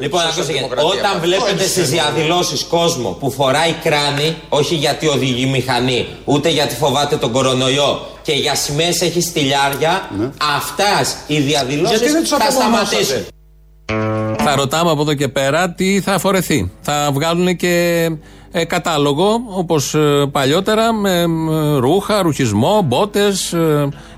Λοιπόν, 0.00 0.20
ακούστε, 0.20 0.52
όταν 0.76 1.20
βλέπετε 1.20 1.64
στις 1.64 1.90
διαδηλώσεις 1.90 2.62
κόσμο 2.62 3.08
που 3.20 3.30
φοράει 3.30 3.72
κράνη, 3.72 4.36
όχι 4.48 4.74
γιατί 4.74 5.06
οδηγεί 5.06 5.46
μηχανή, 5.46 6.06
ούτε 6.24 6.48
γιατί 6.48 6.74
φοβάται 6.74 7.16
τον 7.16 7.32
κορονοϊό 7.32 8.06
και 8.22 8.32
για 8.32 8.54
σημαίες 8.54 9.00
έχει 9.00 9.20
στυλιάρια, 9.20 10.10
αυτάς 10.56 11.16
οι 11.26 11.40
διαδηλώσεις 11.40 11.98
Γιατί 11.98 12.12
δεν 12.12 12.20
τους 12.20 12.30
θα 12.30 12.36
απομονώσατε; 12.36 13.02
σταματήσουν. 13.02 14.44
Θα 14.44 14.54
ρωτάμε 14.54 14.90
από 14.90 15.00
εδώ 15.00 15.14
και 15.14 15.28
πέρα 15.28 15.70
τι 15.70 16.00
θα 16.00 16.18
φορεθεί. 16.18 16.70
Θα 16.80 17.10
βγάλουν 17.12 17.56
και 17.56 18.06
ε, 18.52 18.64
κατάλογο 18.64 19.42
όπως 19.46 19.96
παλιότερα 20.32 20.92
με 20.92 21.20
ε, 21.20 21.78
ρούχα, 21.78 22.22
ρουχισμό, 22.22 22.82
μπότες, 22.82 23.54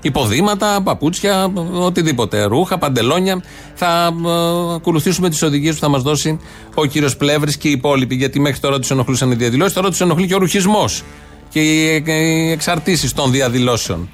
υποδήματα, 0.01 0.81
παπούτσια, 0.83 1.53
οτιδήποτε. 1.73 2.43
Ρούχα, 2.43 2.77
παντελόνια. 2.77 3.43
Θα 3.73 4.13
ε, 4.25 4.75
ακολουθήσουμε 4.75 5.29
τις 5.29 5.41
οδηγίες 5.41 5.73
που 5.73 5.79
θα 5.79 5.89
μας 5.89 6.01
δώσει 6.01 6.39
ο 6.73 6.85
κύριος 6.85 7.17
Πλεύρης 7.17 7.57
και 7.57 7.67
οι 7.67 7.71
υπόλοιποι. 7.71 8.15
Γιατί 8.15 8.39
μέχρι 8.39 8.59
τώρα 8.59 8.79
τους 8.79 8.91
ενοχλούσαν 8.91 9.31
οι 9.31 9.35
διαδηλώσεις, 9.35 9.73
τώρα 9.73 9.89
τους 9.89 10.01
ενοχλεί 10.01 10.27
και 10.27 10.35
ο 10.35 10.37
ρουχισμός 10.37 11.03
και 11.49 11.61
οι, 11.61 12.03
οι 12.07 12.51
εξαρτήσεις 12.51 13.13
των 13.13 13.31
διαδηλώσεων. 13.31 14.09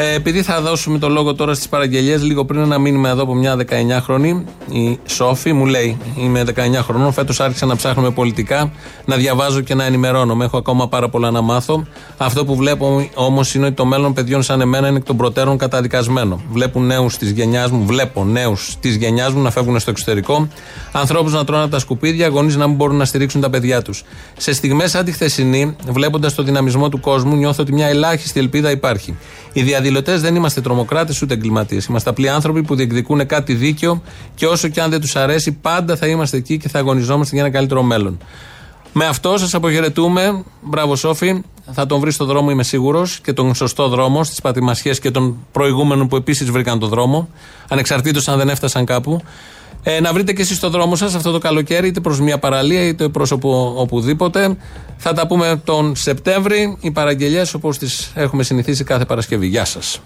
Ε, 0.00 0.14
επειδή 0.14 0.42
θα 0.42 0.60
δώσουμε 0.60 0.98
το 0.98 1.08
λόγο 1.08 1.34
τώρα 1.34 1.54
στις 1.54 1.68
παραγγελίες, 1.68 2.22
λίγο 2.22 2.44
πριν 2.44 2.60
ένα 2.60 2.78
μήνυμα 2.78 3.08
εδώ 3.08 3.22
από 3.22 3.34
μια 3.34 3.56
19χρονη, 3.56 4.42
η 4.70 4.98
Σόφη 5.06 5.52
μου 5.52 5.66
λέει: 5.66 5.98
Είμαι 6.18 6.44
19 6.54 6.82
χρονών, 6.82 7.12
φέτος 7.12 7.40
άρχισα 7.40 7.66
να 7.66 7.76
ψάχνω 7.76 8.10
πολιτικά, 8.10 8.72
να 9.04 9.16
διαβάζω 9.16 9.60
και 9.60 9.74
να 9.74 9.84
ενημερώνομαι. 9.84 10.44
Έχω 10.44 10.56
ακόμα 10.56 10.88
πάρα 10.88 11.08
πολλά 11.08 11.30
να 11.30 11.40
μάθω. 11.40 11.86
Αυτό 12.16 12.44
που 12.44 12.56
βλέπω 12.56 13.08
όμως 13.14 13.54
είναι 13.54 13.66
ότι 13.66 13.74
το 13.74 13.84
μέλλον 13.84 14.12
παιδιών 14.12 14.42
σαν 14.42 14.60
εμένα 14.60 14.88
είναι 14.88 14.96
εκ 14.96 15.04
των 15.04 15.16
προτέρων 15.16 15.56
καταδικασμένο. 15.56 16.42
Βλέπουν 16.52 16.86
νέους 16.86 17.16
της 17.16 17.30
γενιάς 17.30 17.70
μου, 17.70 17.84
βλέπω 17.86 18.24
νέους 18.24 18.76
της 18.80 18.96
γενιάς 18.96 19.32
μου 19.32 19.42
να 19.42 19.50
φεύγουν 19.50 19.80
στο 19.80 19.90
εξωτερικό, 19.90 20.48
ανθρώπους 20.92 21.32
να 21.32 21.44
τρώνε 21.44 21.62
από 21.62 21.70
τα 21.70 21.78
σκουπίδια, 21.78 22.28
γονείς 22.28 22.56
να 22.56 22.66
μην 22.66 22.76
μπορούν 22.76 22.96
να 22.96 23.04
στηρίξουν 23.04 23.40
τα 23.40 23.50
παιδιά 23.50 23.82
τους. 23.82 24.04
Σε 24.36 24.52
στιγμές 24.52 24.90
σαν 24.90 25.04
τη 25.04 25.12
χθεσινή, 25.12 25.76
βλέποντας 25.88 26.34
το 26.34 26.42
δυναμισμό 26.42 26.88
του 26.88 27.00
κόσμου, 27.00 27.36
νιώθω 27.36 27.62
ότι 27.62 27.72
μια 27.72 27.86
ελάχιστη 27.86 28.40
ελπίδα 28.40 28.70
υπάρχει. 28.70 29.16
Οι 29.52 29.62
διαδηλωτέ 29.90 30.26
δεν 30.26 30.34
είμαστε 30.34 30.60
τρομοκράτες 30.60 31.22
ούτε 31.22 31.34
εγκληματίες. 31.34 31.84
Είμαστε 31.84 32.10
απλοί 32.10 32.28
άνθρωποι 32.28 32.62
που 32.62 32.74
διεκδικούν 32.74 33.26
κάτι 33.26 33.54
δίκαιο 33.54 34.02
και 34.34 34.46
όσο 34.46 34.68
και 34.68 34.80
αν 34.80 34.90
δεν 34.90 35.00
τους 35.00 35.16
αρέσει, 35.16 35.52
πάντα 35.52 35.96
θα 35.96 36.06
είμαστε 36.06 36.36
εκεί 36.36 36.58
και 36.58 36.68
θα 36.68 36.78
αγωνιζόμαστε 36.78 37.34
για 37.34 37.44
ένα 37.44 37.52
καλύτερο 37.52 37.82
μέλλον. 37.82 38.18
Με 38.92 39.06
αυτό 39.06 39.38
σας 39.38 39.54
αποχαιρετούμε. 39.54 40.44
Μπράβο, 40.62 40.96
Σόφη. 40.96 41.42
Θα 41.72 41.86
τον 41.86 42.00
βρεις 42.00 42.14
στο 42.14 42.24
δρόμο, 42.24 42.50
είμαι 42.50 42.62
σίγουρος, 42.62 43.20
και 43.20 43.32
τον 43.32 43.54
σωστό 43.54 43.88
δρόμο, 43.88 44.24
στις 44.24 44.40
πατημασιές 44.40 44.98
και 45.00 45.10
των 45.10 45.36
προηγούμενων 45.52 46.08
που 46.08 46.16
επίσης 46.16 46.50
βρήκαν 46.50 46.78
τον 46.78 46.88
δρόμο, 46.88 47.28
ανεξαρτήτως 47.68 48.28
αν 48.28 48.38
δεν 48.38 48.48
έφτασαν 48.48 48.84
κάπου. 48.84 49.22
Ε, 49.82 50.00
να 50.00 50.12
βρείτε 50.12 50.32
και 50.32 50.42
εσείς 50.42 50.60
το 50.60 50.70
δρόμο 50.70 50.96
σας 50.96 51.14
αυτό 51.14 51.30
το 51.30 51.38
καλοκαίρι, 51.38 51.88
είτε 51.88 52.00
προς 52.00 52.20
μια 52.20 52.38
παραλία 52.38 52.86
είτε 52.86 53.08
προς 53.08 53.30
οπου, 53.30 53.74
οπουδήποτε. 53.76 54.56
Θα 54.96 55.12
τα 55.12 55.26
πούμε 55.26 55.60
τον 55.64 55.96
Σεπτέμβρη. 55.96 56.76
Οι 56.80 56.90
παραγγελίε 56.90 57.42
όπως 57.54 57.78
τις 57.78 58.12
έχουμε 58.14 58.42
συνηθίσει 58.42 58.84
κάθε 58.84 59.04
Παρασκευή. 59.04 59.46
Γεια 59.46 59.64
σας. 59.64 60.00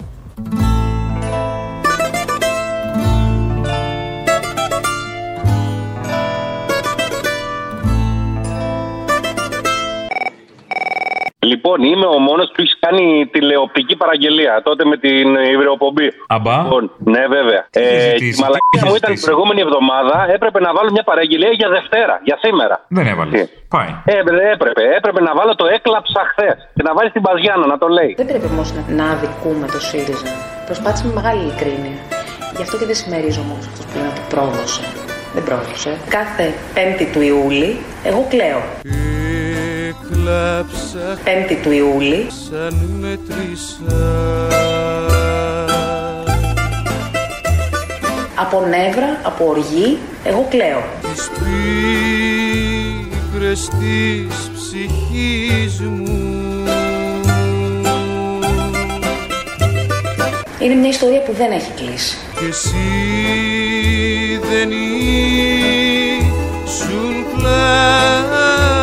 Λοιπόν, 11.51 11.83
είμαι 11.83 12.07
ο 12.07 12.19
μόνος 12.29 12.47
που 12.53 12.61
έχεις 12.63 12.77
κάνει 12.85 13.05
τηλεοπτική 13.35 13.97
παραγγελία 13.97 14.55
τότε 14.65 14.85
με 14.85 14.97
την 15.05 15.27
υβρεοπομπή. 15.55 16.09
Αμπά. 16.37 16.57
Λοιπόν, 16.63 16.83
ναι, 17.15 17.23
βέβαια. 17.37 17.63
Ε, 17.71 18.01
ζητήσεις, 18.01 18.39
η 18.39 18.41
μαλακία 18.43 18.69
τι 18.71 18.79
μου 18.87 18.95
έχει 18.95 18.97
ήταν 18.97 19.11
την 19.11 19.19
ζητήσεις; 19.19 19.25
προηγούμενη 19.27 19.61
εβδομάδα. 19.67 20.17
Έπρεπε 20.37 20.59
να 20.67 20.71
βάλω 20.77 20.91
μια 20.97 21.05
παραγγελία 21.11 21.53
για 21.61 21.69
Δευτέρα, 21.77 22.15
για 22.29 22.37
σήμερα. 22.45 22.77
Δεν 22.97 23.07
έβαλες. 23.13 23.49
Πάει. 23.75 23.93
Ε, 24.05 24.23
δεν 24.27 24.37
έπρεπε. 24.55 24.83
Έπρεπε 24.99 25.21
να 25.29 25.33
βάλω 25.39 25.53
το 25.55 25.67
έκλαψα 25.77 26.21
χθες 26.31 26.57
και 26.77 26.83
να 26.89 26.93
βάλεις 26.97 27.13
την 27.17 27.23
Παζιάνα 27.27 27.67
να 27.73 27.79
το 27.83 27.89
λέει. 27.99 28.13
Δεν 28.21 28.27
πρέπει 28.31 28.47
όμως 28.55 28.69
να, 28.77 28.83
να 28.99 29.05
αδικούμε 29.15 29.67
το 29.75 29.81
ΣΥΡΙΖΑ. 29.89 30.29
Προσπάθησε 30.69 31.05
με 31.07 31.13
μεγάλη 31.19 31.41
ειλικρίνεια. 31.45 31.97
Γι' 32.57 32.65
αυτό 32.67 32.75
και 32.81 32.87
δεν 32.91 32.97
συμμερίζομαι 33.03 33.51
όμως 33.55 33.67
αυτός 33.71 33.85
που 33.89 33.95
λένε 33.99 34.11
ότι 34.15 34.23
πρόδωσε. 34.33 34.83
Δεν 35.35 35.43
πρόδωσε. 35.49 35.91
Κάθε 36.17 36.45
5η 36.77 37.07
του 37.13 37.21
Ιούλη, 37.31 37.71
εγώ 38.09 38.21
κλαίω. 38.33 38.61
Κλάψα 40.11 41.19
5η 41.25 41.57
του 41.63 41.71
Ιούλη, 41.71 42.27
σαν 42.51 42.75
μέτρησα 43.01 44.21
από 48.35 48.61
νεύρα, 48.61 49.21
από 49.23 49.49
οργή, 49.49 49.99
εγώ 50.25 50.47
κλαίω. 50.51 50.83
Τις 51.01 51.31
πίκρες 53.31 53.69
της 53.69 54.51
ψυχής 54.55 55.81
μου 55.81 56.33
Είναι 60.59 60.75
μια 60.75 60.89
ιστορία 60.89 61.23
που 61.23 61.33
δεν 61.33 61.51
έχει 61.53 61.73
κλείσει. 61.73 62.17
Και 62.39 62.45
εσύ 62.51 62.77
δεν 64.51 64.71
ήσουν 66.71 67.15
πλάι 67.37 68.21
μου 68.31 68.82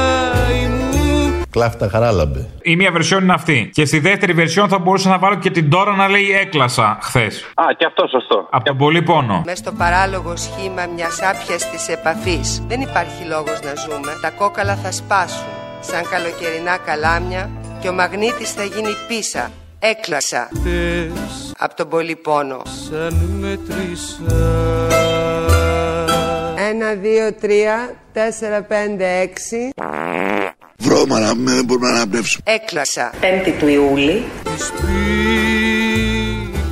Κλάφτα 1.52 1.90
χαράλαμπε. 1.90 2.50
Η 2.62 2.76
μία 2.76 2.92
βερσιόν 2.92 3.24
είναι 3.24 3.34
αυτή. 3.34 3.70
Και 3.74 3.86
στη 3.86 4.00
δεύτερη 4.00 4.34
βερσιόν 4.34 4.68
θα 4.68 4.80
μπορούσα 4.80 5.10
να 5.10 5.18
βάλω 5.18 5.36
και 5.36 5.50
την 5.50 5.70
τώρα 5.70 5.96
να 5.96 6.08
λέει 6.08 6.32
έκλασα 6.42 6.98
χθες. 7.02 7.44
Α, 7.56 7.64
και 7.78 7.86
αυτό 7.86 8.08
σωστό. 8.08 8.48
Από 8.50 8.64
τον 8.66 8.78
πολύ 8.78 9.02
πόνο. 9.02 9.42
Μες 9.46 9.58
στο 9.58 9.72
παράλογο 9.72 10.36
σχήμα 10.36 10.86
μιας 10.96 11.20
άπιας 11.22 11.70
της 11.70 11.88
επαφής 11.88 12.64
δεν 12.68 12.82
υπάρχει 12.82 13.24
λόγος 13.30 13.60
να 13.64 13.74
ζούμε. 13.76 14.12
Τα 14.22 14.30
κόκαλα 14.30 14.76
θα 14.76 14.92
σπάσουν 14.92 15.48
σαν 15.80 16.02
καλοκαιρινά 16.10 16.78
καλάμια 16.86 17.50
και 17.82 17.90
ο 17.90 17.94
μαγνήτης 17.94 18.52
θα 18.52 18.64
γίνει 18.64 18.94
πίσα. 19.08 19.52
Έκλασα 19.80 20.50
από 21.58 21.76
τον 21.76 21.90
πολύ 21.90 22.16
πόνο. 22.16 22.62
σαν 22.90 23.14
μέτρησα 23.40 24.58
Ένα, 26.70 26.94
δύο, 26.94 27.34
τρία, 27.34 27.96
τέσσερα, 28.14 28.62
πέντε, 28.62 29.20
έξι. 29.20 29.70
Βρώμα 30.80 31.20
να 31.20 31.36
μην 31.36 31.66
μπορούμε 31.66 31.90
να 31.90 31.96
αναπνεύσουμε. 31.96 32.44
Έκλασα. 32.54 33.12
5η 33.22 33.54
του 33.60 33.68
Ιούλη, 33.68 34.24
Τις 34.44 34.72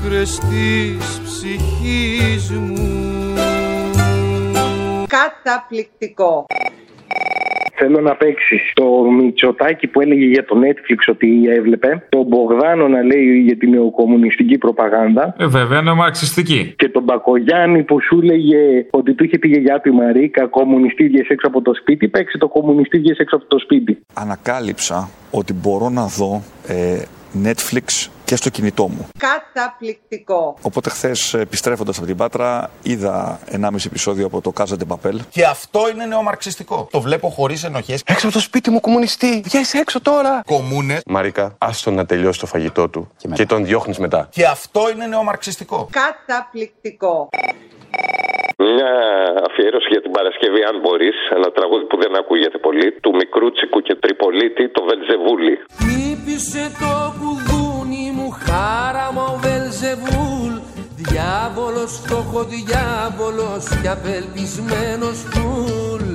πίκρες 0.04 0.40
της 0.40 1.22
ψυχής 1.24 2.50
μου 2.52 3.36
Καταπληκτικό. 5.08 6.46
Θέλω 7.80 8.02
να 8.02 8.16
παίξει 8.16 8.60
το 8.74 8.86
Μητσοτάκι 9.18 9.88
που 9.88 10.02
έλεγε 10.02 10.26
για 10.26 10.46
το 10.46 10.56
Netflix 10.64 10.98
ότι 11.08 11.44
έβλεπε. 11.48 12.06
Τον 12.10 12.26
Μπογδάνο 12.26 12.88
να 12.88 13.02
λέει 13.04 13.40
για 13.40 13.58
την 13.58 13.70
νεοκομμουνιστική 13.70 14.58
προπαγάνδα. 14.58 15.36
Ε, 15.40 15.46
βέβαια, 15.46 15.80
είναι 15.80 15.94
μαρξιστική. 15.94 16.74
Και 16.78 16.90
τον 16.90 17.04
Μπακογιάννη 17.04 17.84
που 17.84 18.02
σου 18.02 18.20
έλεγε 18.24 18.86
ότι 18.90 19.14
του 19.14 19.24
είχε 19.24 19.38
πει 19.38 19.48
η 19.48 19.52
γιαγιά 19.52 19.82
του 19.82 19.90
η 19.90 19.96
Μαρίκα, 19.96 20.48
κομμουνιστή 20.48 21.08
βγες 21.08 21.28
έξω 21.28 21.48
από 21.48 21.62
το 21.62 21.74
σπίτι. 21.74 22.08
Παίξει 22.08 22.38
το 22.38 22.48
κομμουνιστή 22.48 23.00
βγες 23.00 23.18
έξω 23.18 23.36
από 23.36 23.46
το 23.48 23.60
σπίτι. 23.60 23.98
Ανακάλυψα 24.14 25.10
ότι 25.32 25.54
μπορώ 25.54 25.90
να 25.90 26.06
δω 26.06 26.42
ε, 26.68 27.02
Netflix 27.44 28.10
και 28.28 28.36
στο 28.36 28.50
κινητό 28.50 28.88
μου. 28.88 29.08
Καταπληκτικό. 29.18 30.58
Οπότε 30.62 30.90
χθες 30.90 31.34
επιστρέφοντας 31.34 31.98
από 31.98 32.06
την 32.06 32.18
Πάτρα 32.18 32.70
είδα 32.84 33.40
1,5 33.52 33.86
επεισόδιο 33.86 34.26
από 34.26 34.42
το 34.42 34.54
Casa 34.58 34.76
de 34.82 34.88
Papel. 34.94 35.16
Και 35.30 35.46
αυτό 35.46 35.90
είναι 35.94 36.06
νεομαρξιστικό. 36.06 36.88
Το 36.92 37.02
βλέπω 37.02 37.30
χωρίς 37.30 37.64
ενοχές. 37.64 38.02
Έξω 38.06 38.26
από 38.28 38.36
το 38.36 38.42
σπίτι 38.42 38.70
μου, 38.70 38.80
κομμουνιστή. 38.80 39.42
Βγες 39.46 39.74
έξω 39.74 40.02
τώρα. 40.02 40.42
Κομμούνες. 40.46 41.02
Μαρίκα, 41.06 41.56
άστον 41.58 41.94
να 41.94 42.06
τελειώσει 42.06 42.40
το 42.40 42.46
φαγητό 42.46 42.90
του 42.90 43.10
και, 43.34 43.46
τον 43.46 43.66
διώχνεις 43.66 43.98
μετά. 43.98 44.30
Και 44.32 44.46
αυτό 44.46 44.82
είναι 44.94 45.06
νεομαρξιστικό. 45.06 45.90
Καταπληκτικό. 45.92 47.30
Μια 48.58 48.92
αφιέρωση 49.50 49.88
για 49.92 50.02
την 50.02 50.12
Παρασκευή, 50.12 50.62
αν 50.64 50.80
μπορείς, 50.80 51.16
ένα 51.36 51.52
τραγούδι 51.52 51.86
που 51.86 51.98
δεν 51.98 52.16
ακούγεται 52.16 52.58
πολύ, 52.58 52.92
του 53.02 53.12
Μικρούτσικου 53.16 53.80
και 53.80 53.96
Τριπολίτη, 53.96 54.70
το 54.70 54.82
Βελζεβούλη. 54.90 55.54
Χτύπησε 55.78 56.72
το 56.80 57.67
κουδούνι 57.88 58.12
μου 58.16 58.30
χάραμα 58.30 59.24
ο 59.24 59.38
Βελζεβούλ 59.44 60.54
Διάβολος, 60.96 61.92
φτωχό 62.04 62.44
διάβολος 62.44 63.64
και 63.82 63.90
απελπισμένος 63.90 65.18
φουλ 65.32 66.06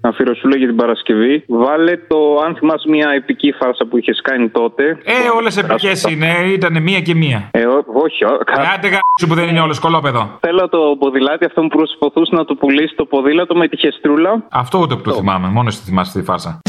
Αφιερωσούλα 0.00 0.56
για 0.56 0.66
την 0.66 0.76
Παρασκευή. 0.76 1.44
Βάλε 1.48 1.96
το, 1.96 2.16
αν 2.46 2.56
θυμάσαι, 2.56 2.88
μια 2.88 3.08
επική 3.16 3.52
φάρσα 3.52 3.86
που 3.86 3.98
είχες 3.98 4.20
κάνει 4.22 4.48
τότε. 4.48 4.82
Ε, 5.04 5.12
όλες 5.36 5.56
επικές 5.56 6.02
είναι. 6.02 6.26
Ήταν 6.52 6.82
μία 6.82 7.00
και 7.00 7.14
μία. 7.14 7.48
Ε, 7.50 7.66
ό, 7.66 7.84
όχι. 8.04 8.24
ό, 8.24 8.38
κα- 8.44 8.70
Άντε 8.74 8.88
γα***σου 8.88 9.26
που 9.26 9.34
δεν 9.34 9.48
είναι 9.48 9.60
όλο 9.60 9.76
κολόπεδο. 9.80 10.38
Θέλω 10.40 10.68
το 10.68 10.78
ποδηλάτι 10.98 11.44
αυτό 11.44 11.60
που 11.60 11.68
προσπαθούσε 11.68 12.34
να 12.34 12.44
του 12.44 12.56
πουλήσει 12.56 12.94
το 12.96 13.04
ποδήλατο 13.04 13.54
με 13.54 13.68
τη 13.68 13.76
χεστρούλα. 13.76 14.46
Αυτό 14.50 14.78
ούτε 14.78 14.94
που 14.94 15.02
το 15.02 15.12
θυμάμαι. 15.14 15.48
Μόνος 15.48 15.74
εσύ 15.74 15.84
θυμάσαι 15.84 16.18
τη 16.18 16.24
φάρσα. 16.24 16.60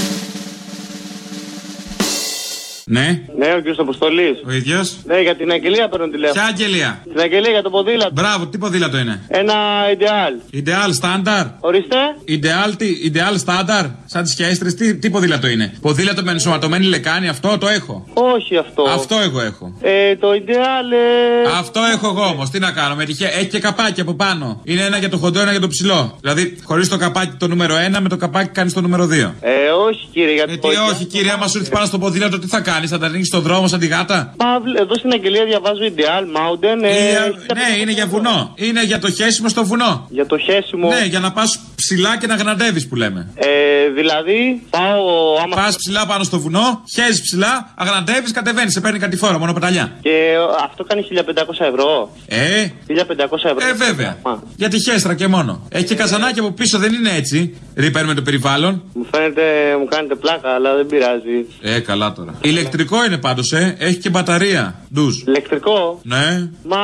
Ναι. 2.90 3.22
Ναι, 3.38 3.48
ο 3.58 3.62
κ. 3.64 3.80
Αποστολής. 3.80 4.38
Ο 4.48 4.52
ίδιος. 4.52 4.96
Ναι, 5.06 5.20
για 5.22 5.36
την 5.36 5.52
αγγελία 5.52 5.90
παίρνω 5.90 6.08
τηλέφωνο. 6.08 6.42
Ποια 6.42 6.50
αγγελία; 6.50 7.02
Την 7.12 7.20
αγγελία 7.20 7.52
για 7.52 7.62
το 7.62 7.70
ποδήλατο. 7.70 8.12
Μπράβο, 8.14 8.48
τι 8.48 8.58
ποδήλατο 8.58 8.98
είναι; 8.98 9.22
Ένα 9.28 9.56
ιντεάλ. 9.92 10.34
Ιντεάλ 10.50 10.94
στάνταρ. 10.94 11.46
Ορίστε. 11.60 11.96
Ιντεάλ, 12.26 12.76
τι, 12.76 12.88
ιντεάλ 13.04 13.38
στάνταρ. 13.38 13.86
Σαν 14.06 14.24
τις 14.24 14.34
χιάστρε, 14.34 14.72
τι, 14.72 14.96
τι 14.96 15.10
ποδήλατο 15.10 15.48
είναι; 15.48 15.74
Ποδήλατο 15.82 16.22
με 16.24 16.32
ενσωματωμένη 16.32 16.86
λεκάνη, 16.86 17.28
αυτό 17.28 17.58
το 17.58 17.68
έχω; 17.68 18.06
Όχι 18.14 18.58
αυτό. 18.58 18.84
Αυτό 18.84 19.16
εγώ 19.24 19.42
έχω. 19.42 19.78
Ε, 19.82 20.16
το 20.16 20.34
ιντεάλ. 20.34 20.92
Ε... 20.92 21.58
Αυτό 21.58 21.80
έχω 21.94 22.08
εγώ 22.08 22.26
όμως. 22.26 22.50
Τι 22.50 22.60
να 22.60 22.72
κάνω, 22.72 22.96
με 22.96 23.06
τυχαία. 23.06 23.34
Έχει 23.34 23.48
και 23.48 23.60
καπάκι 23.60 24.02
από 24.02 24.14
πάνω. 24.14 24.62
Είναι 24.64 24.82
ένα 24.82 24.98
για 24.98 25.10
το 25.10 25.18
χοντρό, 25.18 25.42
ένα 25.42 25.52
για 25.52 25.60
το 25.60 25.68
ψηλό. 25.68 26.18
Δηλαδή, 26.22 26.58
χωρίς 26.64 26.90
το 26.90 26.98
καπάκι 26.98 27.36
το 27.38 27.48
νούμερο 27.48 27.76
1, 27.96 28.00
με 28.02 28.10
το 28.10 28.18
καπάκι 28.18 28.50
κάνεις 28.50 28.74
το 28.74 28.82
νούμερο 28.82 29.06
2. 29.06 29.10
Ε, 29.42 29.70
όχι 29.88 30.08
κύριε, 30.12 30.34
γιατί. 30.34 30.58
Τι 30.58 30.68
όχι, 30.92 31.06
κύριε, 31.06 31.32
άμα 31.32 31.48
σου 31.48 31.58
έρθει 31.58 31.70
πάνω 31.70 31.86
στο 31.86 31.98
ποδήλατο, 32.00 32.40
τι 32.40 32.48
θα 32.48 32.60
κάνεις; 32.60 32.76
Κάνεις, 32.78 32.92
θα 32.92 32.98
τα 33.00 33.08
ρίξει 33.08 33.24
στον 33.26 33.42
δρόμο 33.42 33.68
σαν 33.68 33.80
τη 33.80 33.88
γάτα; 33.88 34.34
Μα 34.38 34.60
βλέ- 34.60 34.80
εδώ 34.80 34.96
στην 34.96 35.12
αγγελία 35.12 35.46
διαβάζω 35.46 35.82
Ideal 35.96 36.24
Mountain. 36.38 36.80
ε, 36.84 37.16
Ε, 37.16 37.30
ναι, 37.60 37.82
είναι 37.82 37.92
για 37.92 38.06
βουνό. 38.08 38.52
Είναι 38.56 38.84
για 38.84 39.00
το 39.00 39.12
χέσιμο 39.12 39.50
στο 39.50 39.66
βουνό. 39.66 40.08
Για 40.10 40.26
το 40.26 40.38
χέσιμο. 40.38 40.90
Ναι, 40.90 41.06
για 41.06 41.20
να 41.20 41.32
πας 41.32 41.60
ψηλά 41.76 42.18
και 42.18 42.28
να 42.28 42.36
γραντεύεις 42.36 42.88
που 42.88 42.96
λέμε. 42.96 43.28
Ε, 43.36 43.48
δηλαδή, 43.96 44.64
πάω 44.70 45.04
άμα. 45.44 45.56
Πας 45.56 45.76
ψηλά 45.76 46.06
πάνω 46.06 46.24
στο 46.24 46.40
βουνό, 46.40 46.84
χέζεις 46.96 47.22
ψηλά, 47.22 47.72
αγραντεύεις, 47.76 48.32
κατεβαίνεις, 48.32 48.74
σε 48.74 48.80
παίρνει 48.82 49.00
κατηφόρα, 49.00 49.40
μόνο 49.40 49.54
πεταλιά. 49.54 49.92
Και 50.02 50.10
ε, 50.10 50.36
αυτό 50.64 50.84
κάνει 50.84 51.02
1500 51.02 51.66
ευρώ. 51.66 52.10
Ε, 52.28 52.68
1500 52.88 53.50
ευρώ. 53.52 53.68
ε, 53.70 53.74
βέβαια. 53.74 54.18
Για 54.56 54.70
τη 54.70 54.80
χέστρα 54.90 55.16
και 55.16 55.28
μόνο. 55.28 55.62
Έχει 55.70 55.86
και 55.86 55.96
καζανάκι 55.96 56.40
από 56.40 56.52
πίσω, 56.52 56.78
δεν 56.78 56.94
είναι 56.94 57.10
έτσι. 57.16 57.58
Ρίπερ 57.76 58.06
με 58.06 58.14
το 58.14 58.22
περιβάλλον; 58.22 58.84
Μου 58.94 59.06
φαίνεται, 59.12 59.42
μου 59.80 59.86
κάνετε 59.86 60.16
πλάκα, 60.16 60.50
αλλά 60.50 60.76
δεν 60.76 60.86
πειράζει. 60.86 61.46
Ε, 61.62 61.80
καλά 61.80 62.14
τώρα. 62.14 62.34
Ηλεκτρικό 62.68 63.06
είναι 63.06 63.18
πάντως, 63.18 63.52
ε. 63.52 63.76
Έχει 63.80 63.98
και 63.98 64.10
μπαταρία. 64.10 64.76
Ντουζ. 64.94 65.22
Ηλεκτρικό; 65.22 66.00
Ναι. 66.04 66.50
Μα 66.64 66.78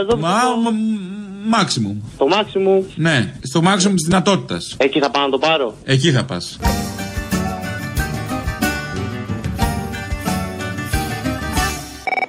εδώ. 0.00 0.16
Μα, 0.16 0.32
maximum. 1.52 1.96
Το 2.18 2.26
maximum; 2.30 2.84
Ναι, 2.94 3.34
στο 3.42 3.60
maximum 3.64 3.92
της 3.94 4.04
δυνατότητας. 4.04 4.74
Εκεί 4.78 5.00
θα 5.00 5.10
πάω 5.10 5.22
να 5.24 5.30
το 5.30 5.38
πάρω; 5.38 5.74
Εκεί 5.84 6.10
θα 6.12 6.24
πας. 6.24 6.58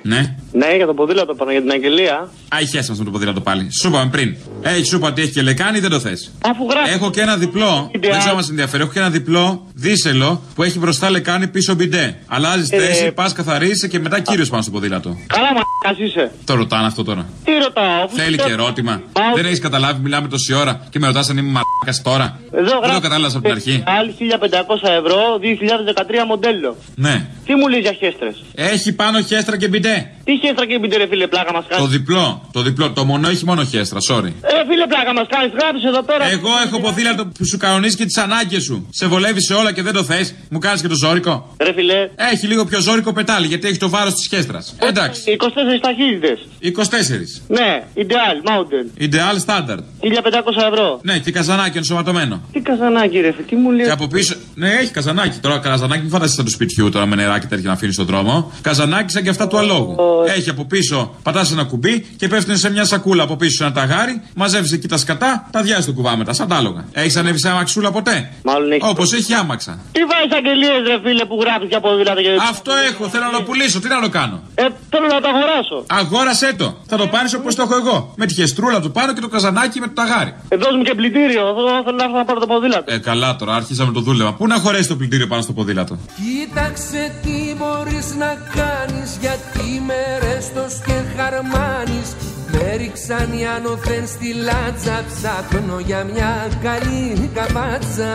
Ναι. 0.02 0.36
Ναι, 0.52 0.76
για 0.76 0.86
το 0.86 0.94
ποδήλατο 0.94 1.34
πάνω 1.36 1.52
για 1.52 1.62
την 1.62 1.72
αγγελία. 1.72 2.14
Α, 2.48 2.58
έχει 2.60 2.70
χέσει 2.70 2.92
με 2.98 3.04
το 3.04 3.12
ποδήλατο 3.12 3.42
πάλι. 3.42 3.68
Σου 3.82 3.88
είπαμε 3.88 4.10
πριν. 4.12 4.36
Έχει 4.62 4.86
σου 4.86 4.96
είπα 4.96 5.08
ότι 5.08 5.22
έχει 5.22 5.32
και 5.32 5.42
λεκάνη, 5.42 5.80
δεν 5.80 5.90
το 5.90 6.00
θες. 6.00 6.32
Αφού 6.46 6.68
γράφεις. 6.70 6.94
Έχω 6.94 7.10
και 7.10 7.22
ένα 7.22 7.38
διπλό. 7.38 7.90
Δεν 7.92 8.02
ξέρω 8.02 8.30
αν 8.30 8.36
μα 8.42 8.46
ενδιαφέρει. 8.50 8.84
Έχω 8.84 8.92
και 8.92 9.00
ένα 9.00 9.10
διπλό 9.10 9.68
δίσελο 9.74 10.42
που 10.56 10.64
έχει 10.64 10.80
μπροστά 10.80 11.10
λεκάνη 11.10 11.48
πίσω 11.48 11.74
μπιντέ. 11.76 12.18
Αλλάζει 12.28 12.76
Ε, 12.76 12.80
θέση, 12.80 13.12
πας 13.12 13.34
καθαρίζει 13.34 13.88
και 13.88 14.00
μετά 14.00 14.20
κύριος 14.20 14.50
πάνω 14.50 14.62
στο 14.62 14.72
ποδήλατο. 14.72 15.18
Καλά, 15.28 15.48
μα 15.54 15.62
είσαι. 16.06 16.32
Το 16.46 16.54
ρωτάνε 16.56 16.86
αυτό 16.88 17.04
τώρα. 17.04 17.26
Τι 17.44 17.52
ρωτάω, 17.64 18.04
αφού 18.04 18.16
Θέλει 18.16 18.38
το- 18.38 18.44
και 18.44 18.52
ερώτημα. 18.52 19.02
Δεν 19.36 19.46
έχεις 19.46 19.60
καταλάβει, 19.60 20.02
μιλάμε 20.02 20.28
τόση 20.28 20.54
ώρα 20.54 20.82
και 20.90 21.00
με 21.00 21.08
ρωτάς 21.08 21.30
αν 21.30 21.38
είμαι 21.38 21.52
μαλάκας 21.52 22.02
τώρα. 22.04 22.40
Εδώ 22.52 22.64
Δεν 22.64 22.72
το 22.74 22.80
γράφεις. 22.84 23.00
κατάλαβα 23.02 23.34
από 23.38 23.42
την 23.42 23.52
αρχή. 23.52 23.84
Άλλη 24.00 24.12
1500 24.12 24.90
ευρώ, 24.90 25.38
2013 25.40 26.26
μοντέλο. 26.28 26.76
Ναι. 26.96 27.26
Τι 27.46 27.56
μου 27.56 27.68
λέει 27.68 27.80
για 27.80 27.94
χέστρες; 27.94 28.44
Έχει 28.56 28.94
πάνω 28.94 29.22
χέστρα 29.22 29.58
και 29.58 29.68
μπιντέ. 29.68 30.12
Τι 30.24 30.38
χέστρα 30.42 30.66
και 30.70 30.80
μπιντε, 30.80 30.98
ρε 30.98 31.08
φίλε, 31.08 31.28
πλάκα 31.28 31.52
μας 31.54 31.64
Το 31.68 31.76
κάνει. 31.76 31.88
διπλό. 31.88 32.26
Το 32.52 32.62
διπλό. 32.62 32.92
Το 32.92 33.06
μονό 33.06 33.28
έχει 33.30 33.46
μόνο 33.46 33.64
χέστρα, 33.64 34.00
sorry. 34.10 34.32
Ε, 34.42 34.58
φίλε, 34.70 34.86
πλάκα 34.94 35.14
μας 35.18 35.28
κάνει. 35.34 35.48
Γράψει 35.60 35.84
εδώ 35.88 36.02
πέρα. 36.04 36.24
Εγώ 36.36 36.50
έχω 36.66 36.80
ποδήλατο 36.80 37.26
που 37.26 37.46
σου 37.46 37.58
κανονίζει 37.58 37.96
και 37.96 38.06
τις 38.06 38.18
ανάγκες 38.18 38.64
σου. 38.64 38.88
Σε 39.00 39.06
βολεύεις 39.08 39.46
σε 39.46 39.54
όλα 39.54 39.72
και 39.74 39.82
δεν 39.82 39.94
το 39.94 40.04
θες. 40.04 40.36
Μου 40.50 40.60
κάνεις 40.60 40.82
και 40.82 40.88
το 40.88 40.96
ζώρικο. 40.96 41.56
Ρε 41.66 41.74
φιλέ. 41.74 42.10
Έχει 42.32 42.48
λίγο 42.48 42.66
πιο 42.66 42.80
ζώρικο 42.80 43.14
πετάλι 43.14 43.48
γιατί 43.48 43.68
έχει 43.68 43.78
το 43.78 43.90
βάρος 43.90 44.14
της 44.14 44.28
χέστρας. 44.32 44.76
Εντάξει. 44.80 45.22
24 45.26 45.80
ταχύτητες. 45.82 46.40
24. 46.60 47.42
Ναι, 47.48 47.84
ideal, 47.96 48.36
mountain. 48.50 48.86
Ideal 49.08 49.36
standard. 49.46 49.84
1500 50.02 50.72
ευρώ. 50.72 51.00
Ναι, 51.04 51.18
και 51.20 51.32
καζανάκι 51.32 51.78
ενσωματωμένο. 51.78 52.42
Τι 52.52 52.60
καζανάκι, 52.60 53.20
ρε 53.20 53.32
φίλε, 53.32 53.44
τι 53.50 53.56
μου 53.56 53.72
λέει. 53.72 53.86
Και 53.86 53.92
από 53.92 54.08
πίσω. 54.08 54.36
Ναι, 54.56 54.70
έχει 54.70 54.92
καζανάκι. 54.92 55.38
Τώρα 55.40 55.58
καζανάκι 55.60 56.02
μην 56.02 56.10
φανταστείς 56.10 56.36
σαν 56.36 56.46
του 56.46 56.52
σπιτιού 56.52 56.90
τώρα 56.90 57.06
με 57.06 57.16
νεράκι 57.16 57.48
τέτοια 57.48 57.68
να 57.68 57.74
αφήνεις 57.74 57.94
στον 57.94 58.06
δρόμο. 58.06 58.52
Καζανάκι 58.62 59.12
σαν 59.12 59.24
και 59.24 59.30
αυτά 59.30 59.48
του 59.48 59.58
αλόγου. 59.58 59.96
Έχει 60.34 60.50
από 60.50 60.66
πίσω, 60.66 61.16
πατάς 61.24 61.52
ένα 61.52 61.64
κουμπί 61.64 62.00
και 62.18 62.28
πέφτουν 62.28 62.58
σε 62.58 62.72
μια 62.72 62.86
σακούλα 62.86 63.24
από 63.24 63.36
πίσω 63.36 63.64
ένα 63.64 63.74
ταγάρι. 63.74 64.22
Μαζεύεις 64.36 64.72
εκεί 64.72 64.88
τα 64.88 64.98
σκατά, 64.98 65.48
τα 65.52 65.62
διάζει 65.62 65.86
το 65.86 65.94
κουβά 65.94 66.18
μετά, 66.18 66.34
σαν 66.34 66.48
τα 66.48 66.56
άλογα. 66.56 66.86
Έχεις 66.92 67.16
ανέβει 67.16 67.40
σε 67.40 67.50
αμαξούλα 67.50 67.92
ποτέ; 67.92 68.32
Μάλλον 68.44 68.72
έχεις. 68.72 68.84
Όπως 68.90 69.14
έχει 69.14 69.34
άμαξα. 69.34 69.80
Τι 69.92 70.00
βάζεις 70.10 70.34
αγγελίες, 70.38 70.88
ρε 70.88 71.00
φίλε, 71.04 71.26
που 71.26 71.38
γράφεις 71.42 71.68
για 71.70 71.80
ποδήλατα 71.80 72.22
και. 72.22 72.30
Αυτό 72.50 72.72
έχω, 72.90 73.10
θέλω 73.10 73.26
να 73.26 73.32
το 73.32 73.42
πουλήσω. 73.44 73.80
Τι 73.80 73.88
να 73.88 74.02
το 74.02 74.10
κάνω; 74.10 74.42
Ε, 74.56 74.66
θέλω 74.90 75.08
να 75.08 75.22
το 75.22 75.28
αγοράσω. 75.34 75.78
Αγόρασέ 75.88 76.54
το. 76.58 76.78
Θα 76.88 76.98
το 76.98 77.08
πάρεις 77.08 77.34
όπως 77.34 77.56
το 77.56 77.62
έχω 77.62 77.76
εγώ. 77.76 78.14
Με 78.18 78.26
τη 78.26 78.34
χεστρούλα 78.34 78.80
του 78.82 78.92
πάνω 78.92 79.14
και 79.14 79.22
το 79.22 79.28
καζανάκι 79.28 79.80
με 79.80 79.88
το 79.88 79.94
ταγάρι. 79.94 80.34
Ε, 80.50 80.56
δώσ' 80.56 80.76
μου 80.76 80.84
και 80.84 80.94
πλυντήριο. 80.96 81.42
Θέλω 81.56 81.84
θέλω 81.86 81.98
να 81.98 82.04
έρθω 82.04 82.18
να 82.18 82.26
πάρω 82.26 82.40
το 82.40 82.46
ποδήλατο. 82.46 82.94
Ε, 82.94 82.98
καλά 82.98 83.36
τώρα, 83.36 83.54
άρχισαμε 83.56 83.92
το 83.92 84.00
δούλευμα. 84.00 84.34
Πού 84.34 84.48
να 84.48 84.56
χωρέσει 84.56 84.88
το 84.88 84.96
πλυντήριο 84.96 85.28
πάνω 85.28 85.42
στο 85.42 85.54
ποδήλατο; 85.54 85.98
Κοίταξε 86.20 87.02
τι 87.24 87.49
μπορείς 87.60 88.16
να 88.16 88.32
κάνεις 88.58 89.18
Γιατί 89.20 89.82
με 89.88 90.02
ρέστος 90.22 90.82
και 90.86 90.98
χαρμάνεις. 91.16 92.16
Με 92.52 92.76
ρίξαν 92.76 93.34
οι 93.34 93.46
άνωθεν 93.46 94.08
στη 94.08 94.34
λάτσα 94.34 95.04
Ψάχνω 95.08 95.80
για 95.80 96.04
μια 96.04 96.48
καλή 96.62 97.30
καπάτσα 97.34 98.12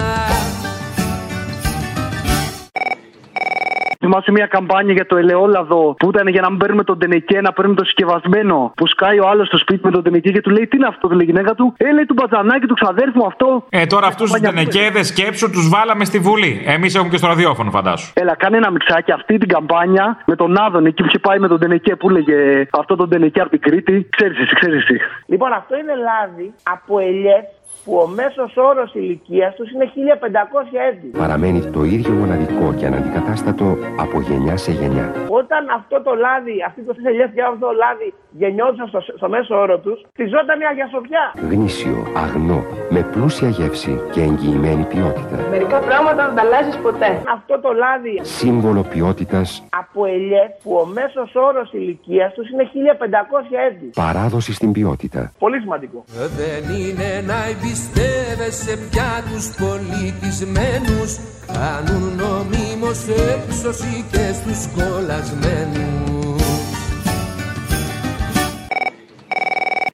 Θυμάσαι 4.04 4.30
μια 4.30 4.46
καμπάνια 4.46 4.92
για 4.92 5.06
το 5.06 5.16
ελαιόλαδο 5.16 5.94
που 5.98 6.08
ήταν 6.08 6.26
για 6.28 6.40
να 6.40 6.50
μην 6.50 6.58
παίρνουμε 6.58 6.84
τον 6.84 6.98
τενεκέ, 6.98 7.40
να 7.40 7.52
παίρνουμε 7.52 7.76
το 7.76 7.84
συσκευασμένο. 7.84 8.72
Που 8.76 8.86
σκάει 8.86 9.18
ο 9.18 9.28
άλλος 9.28 9.46
στο 9.46 9.58
σπίτι 9.58 9.80
με 9.84 9.90
τον 9.90 10.02
τενεκέ 10.02 10.30
και 10.30 10.40
του 10.40 10.50
λέει 10.50 10.66
Τι 10.66 10.76
είναι 10.76 10.86
αυτό, 10.86 11.08
του 11.08 11.14
λέει 11.14 11.26
η 11.28 11.30
γυναίκα 11.30 11.54
του; 11.54 11.74
Ε, 11.76 11.92
λέει 11.92 12.06
του 12.06 12.14
μπατζανάκι 12.14 12.66
του 12.66 12.74
ξαδέρφου 12.74 13.18
μου 13.18 13.26
αυτό. 13.26 13.66
Ε, 13.68 13.86
τώρα 13.86 14.06
αυτούς 14.06 14.32
τους 14.32 14.40
τενεκέδες 14.40 15.06
σκέψου 15.06 15.50
τους 15.50 15.68
βάλαμε 15.68 16.04
στη 16.04 16.18
Βουλή. 16.18 16.62
Εμείς 16.66 16.94
έχουμε 16.94 17.10
και 17.10 17.16
στο 17.16 17.26
ραδιόφωνο, 17.26 17.70
φαντάσου. 17.70 18.12
Έλα, 18.14 18.34
κάνε 18.36 18.56
ένα 18.56 18.70
μιξάκι 18.70 19.12
αυτή 19.12 19.38
την 19.38 19.48
καμπάνια 19.48 20.22
με 20.26 20.36
τον 20.36 20.60
Άδων 20.60 20.86
εκεί 20.86 21.02
που 21.02 21.08
είχε 21.08 21.18
πάει 21.18 21.38
με 21.38 21.48
τον 21.48 21.58
Τενεκέ 21.58 21.96
που 21.96 22.08
έλεγε 22.08 22.66
αυτό 22.78 22.96
τον 22.96 23.08
Τενεκέ 23.08 23.40
από 23.40 23.50
την 23.50 23.60
Κρήτη. 23.60 24.08
Ξέρεις 24.16 24.38
εσύ, 24.38 24.54
ξέρεις 24.54 24.82
εσύ. 24.82 24.96
Λοιπόν, 25.26 25.52
αυτό 25.52 25.76
είναι 25.76 25.94
λάδι 25.94 26.54
από 26.62 26.98
ελιές 26.98 27.44
που 27.84 27.92
ο 28.04 28.06
μέσος 28.06 28.52
όρος 28.56 28.94
ηλικίας 28.94 29.54
τους 29.54 29.70
είναι 29.72 29.86
1500 29.94 30.88
έτη. 30.90 31.06
Παραμένει 31.18 31.60
το 31.76 31.82
ίδιο 31.84 32.12
μοναδικό 32.20 32.74
και 32.78 32.86
αναντικατάστατο 32.86 33.66
από 34.04 34.20
γενιά 34.20 34.56
σε 34.56 34.72
γενιά. 34.72 35.06
Όταν 35.40 35.62
αυτό 35.78 35.96
το 36.02 36.12
λάδι, 36.24 36.56
αυτοί 36.68 36.80
το 36.82 36.94
ελιές 37.10 37.30
και 37.34 37.42
αυτό 37.42 37.58
το 37.66 37.72
λάδι 37.82 38.08
γεννιόντουσαν 38.30 38.88
στο, 38.88 39.00
στο 39.16 39.28
μέσο 39.28 39.54
όρο 39.64 39.78
τους, 39.78 39.98
χτιζόταν 40.12 40.56
μια 40.58 40.72
γιασοφιά. 40.78 41.24
Γνήσιο, 41.50 41.98
αγνό, 42.24 42.60
με 42.94 43.00
πλούσια 43.12 43.48
γεύση 43.48 44.00
και 44.12 44.20
εγγυημένη 44.20 44.84
ποιότητα. 44.92 45.36
Μερικά 45.50 45.78
πράγματα 45.78 46.26
δεν 46.26 46.34
τα 46.34 46.42
αλλάζεις 46.46 46.76
ποτέ. 46.76 47.10
Αυτό 47.36 47.54
το 47.60 47.70
λάδι 47.82 48.14
Σύμβολο 48.22 48.82
ποιότητας, 48.82 49.48
από 49.80 50.06
ελιές 50.06 50.48
που 50.62 50.70
ο 50.82 50.84
μέσος 50.86 51.30
όρος 51.34 51.72
ηλικίας 51.72 52.32
τους 52.34 52.50
είναι 52.50 52.64
1500 52.72 53.56
έτη. 53.68 53.90
παράδοση 53.94 54.52
στην 54.52 54.72
ποιότητα. 54.72 55.32
Πολύ 55.38 55.58
σημαντικό. 55.60 56.04
Δεν 56.40 56.62
είναι 56.80 57.08
να 57.26 57.38
εμπιστεύεσαι 57.74 58.74
πια 58.90 59.12
τους 59.28 59.46
πολιτισμένους 59.62 61.10
Κάνουν 61.54 62.04
νομίμως 62.24 63.00
έξωση 63.34 64.04
και 64.12 64.24
στους 64.38 64.60
κολλασμένους 64.76 66.42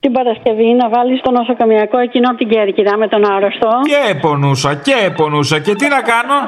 Την 0.01 0.13
Παρασκευή 0.13 0.75
να 0.75 0.89
βάλεις 0.89 1.19
στο 1.19 1.31
νοσοκομιακό 1.31 1.99
εκείνο 1.99 2.29
από 2.29 2.39
την 2.39 2.49
Κέρκυρα 2.49 2.97
με 2.97 3.09
τον 3.09 3.25
άρρωστο. 3.33 3.69
Και 3.93 4.15
πονούσα, 4.21 4.75
και 4.75 5.11
πονούσα. 5.17 5.59
Και 5.61 5.75
τι 5.75 5.89
να 5.89 6.01
κάνω; 6.13 6.39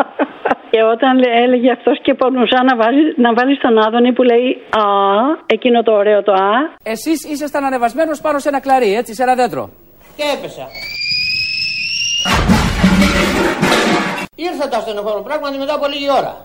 Και 0.70 0.82
όταν 0.82 1.18
λέ- 1.18 1.34
έλεγε 1.44 1.70
αυτός 1.72 2.00
και 2.02 2.14
πονούσα 2.14 2.58
να 2.64 2.76
βάλει 2.76 3.14
να 3.16 3.34
βάλεις 3.34 3.58
τον 3.58 3.78
Άδωνη 3.78 4.12
που 4.12 4.22
λέει 4.22 4.48
Α, 4.70 4.84
εκείνο 5.46 5.82
το 5.82 5.92
ωραίο 5.92 6.22
το 6.22 6.32
Α. 6.32 6.52
Εσείς 6.82 7.24
ήσασταν 7.32 7.64
ανεβασμένος 7.64 8.20
πάνω 8.20 8.38
σε 8.38 8.48
ένα 8.48 8.60
κλαρί, 8.60 8.94
έτσι, 8.94 9.14
σε 9.14 9.22
ένα 9.22 9.34
δέντρο. 9.34 9.70
Και 10.18 10.24
έπεσα. 10.34 10.68
Ήρθα 14.34 14.68
το 14.68 14.76
ασθενοφόρο 14.76 15.20
πράγματι 15.22 15.58
μετά 15.58 15.74
από 15.74 15.86
λίγη 15.86 16.10
ώρα. 16.10 16.44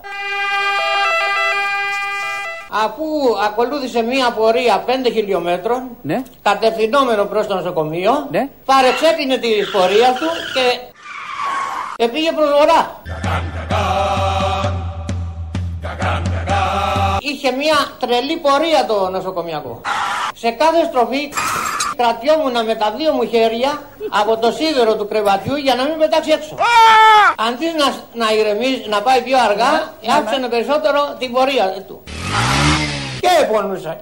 Αφού 2.85 3.03
ακολούθησε 3.45 4.01
μία 4.01 4.31
πορεία 4.31 4.83
5 4.87 5.09
χιλιόμετρων, 5.11 5.81
Ναι. 6.01 6.21
κατευθυνόμενο 6.41 7.25
προς 7.25 7.47
το 7.47 7.55
νοσοκομείο, 7.55 8.27
Ναι. 8.31 8.49
παρεξέπινε 8.65 9.37
τη 9.37 9.49
πορεία 9.71 10.09
του 10.13 10.27
και 10.53 10.65
επήγε 12.03 12.31
προς 12.31 12.49
βορρά. 12.49 13.01
Είχε 17.29 17.51
μία 17.51 17.77
τρελή 17.99 18.37
πορεία 18.37 18.85
το 18.85 19.09
νοσοκομιακό. 19.09 19.81
Σε 20.35 20.49
κάθε 20.51 20.83
στροφή 20.89 21.33
κρατιόμουν 21.95 22.65
με 22.65 22.75
τα 22.75 22.93
δύο 22.97 23.11
μου 23.11 23.27
χέρια 23.27 23.81
από 24.09 24.37
το 24.37 24.51
σίδερο 24.51 24.95
του 24.95 25.07
κρεβατιού 25.07 25.55
για 25.55 25.75
να 25.75 25.83
μην 25.83 25.97
πετάξει 25.97 26.31
έξω. 26.31 26.55
Αντί 27.47 27.65
να, 27.81 27.87
να 28.25 28.33
ηρεμήσει, 28.33 28.85
να 28.89 29.01
πάει 29.01 29.21
πιο 29.21 29.37
αργά, 29.49 29.93
άφησανε 30.17 30.47
περισσότερο 30.47 31.15
την 31.19 31.31
πορεία 31.31 31.83
του. 31.87 32.03
Και 33.19 33.29
επονούσα. 33.41 33.99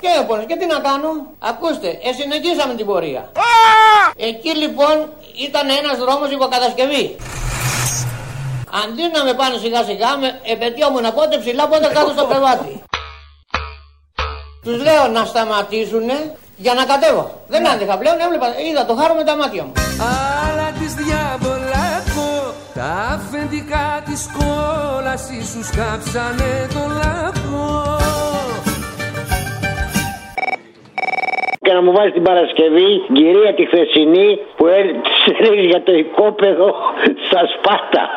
Και 0.00 0.08
επονούσα. 0.20 0.46
Και 0.46 0.56
τι 0.56 0.66
να 0.66 0.78
κάνω; 0.78 1.10
Ακούστε, 1.38 1.88
ε, 1.88 2.12
συνεχίσαμε 2.12 2.74
την 2.74 2.86
πορεία. 2.86 3.30
Εκεί 4.16 4.56
λοιπόν 4.56 4.96
ήταν 5.46 5.66
ένας 5.80 5.96
δρόμος 5.98 6.30
υποκατασκευή. 6.30 7.16
Αντί 8.80 9.04
να 9.14 9.24
με 9.24 9.32
πάνε 9.34 9.56
σιγά 9.58 9.82
σιγά, 9.82 10.16
με 10.16 10.28
επαιτειόμουν 10.52 11.06
πότε 11.14 11.38
ψηλά, 11.38 11.68
πότε 11.68 11.86
κάτω 11.96 12.10
στο 12.16 12.24
κρεβάτι. 12.26 12.82
Τους 14.64 14.76
λέω 14.86 15.08
να 15.08 15.24
σταματήσουνε 15.24 16.16
για 16.56 16.74
να 16.74 16.84
κατέβω. 16.84 17.42
Δεν 17.48 17.68
άντεχα 17.68 17.96
πλέον, 17.98 18.16
έβλεπα, 18.20 18.46
είδα 18.68 18.84
το 18.84 18.94
χάρο 18.94 19.14
με 19.14 19.24
τα 19.24 19.36
μάτια 19.36 19.62
μου. 19.64 19.72
Αλλά 20.08 20.66
της 20.78 20.94
διαβολάκο 20.94 22.54
Τα 22.74 22.92
αφεντικά 23.14 24.02
της 24.04 24.28
κόλασης 24.38 25.48
σου 25.50 25.64
σκάψανε 25.64 26.68
το 26.74 26.82
λάκκο 26.98 28.01
μου 31.82 31.92
βάλει 31.92 32.12
την 32.12 32.22
Παρασκευή 32.22 33.02
κυρία 33.12 33.54
τη 33.54 33.66
χθεσινή 33.66 34.38
που 34.56 34.66
έλεγε 34.66 35.66
για 35.66 35.82
το 35.82 35.92
οικόπεδο 35.92 36.74
στα 37.26 37.40
Σπάτα. 37.54 38.10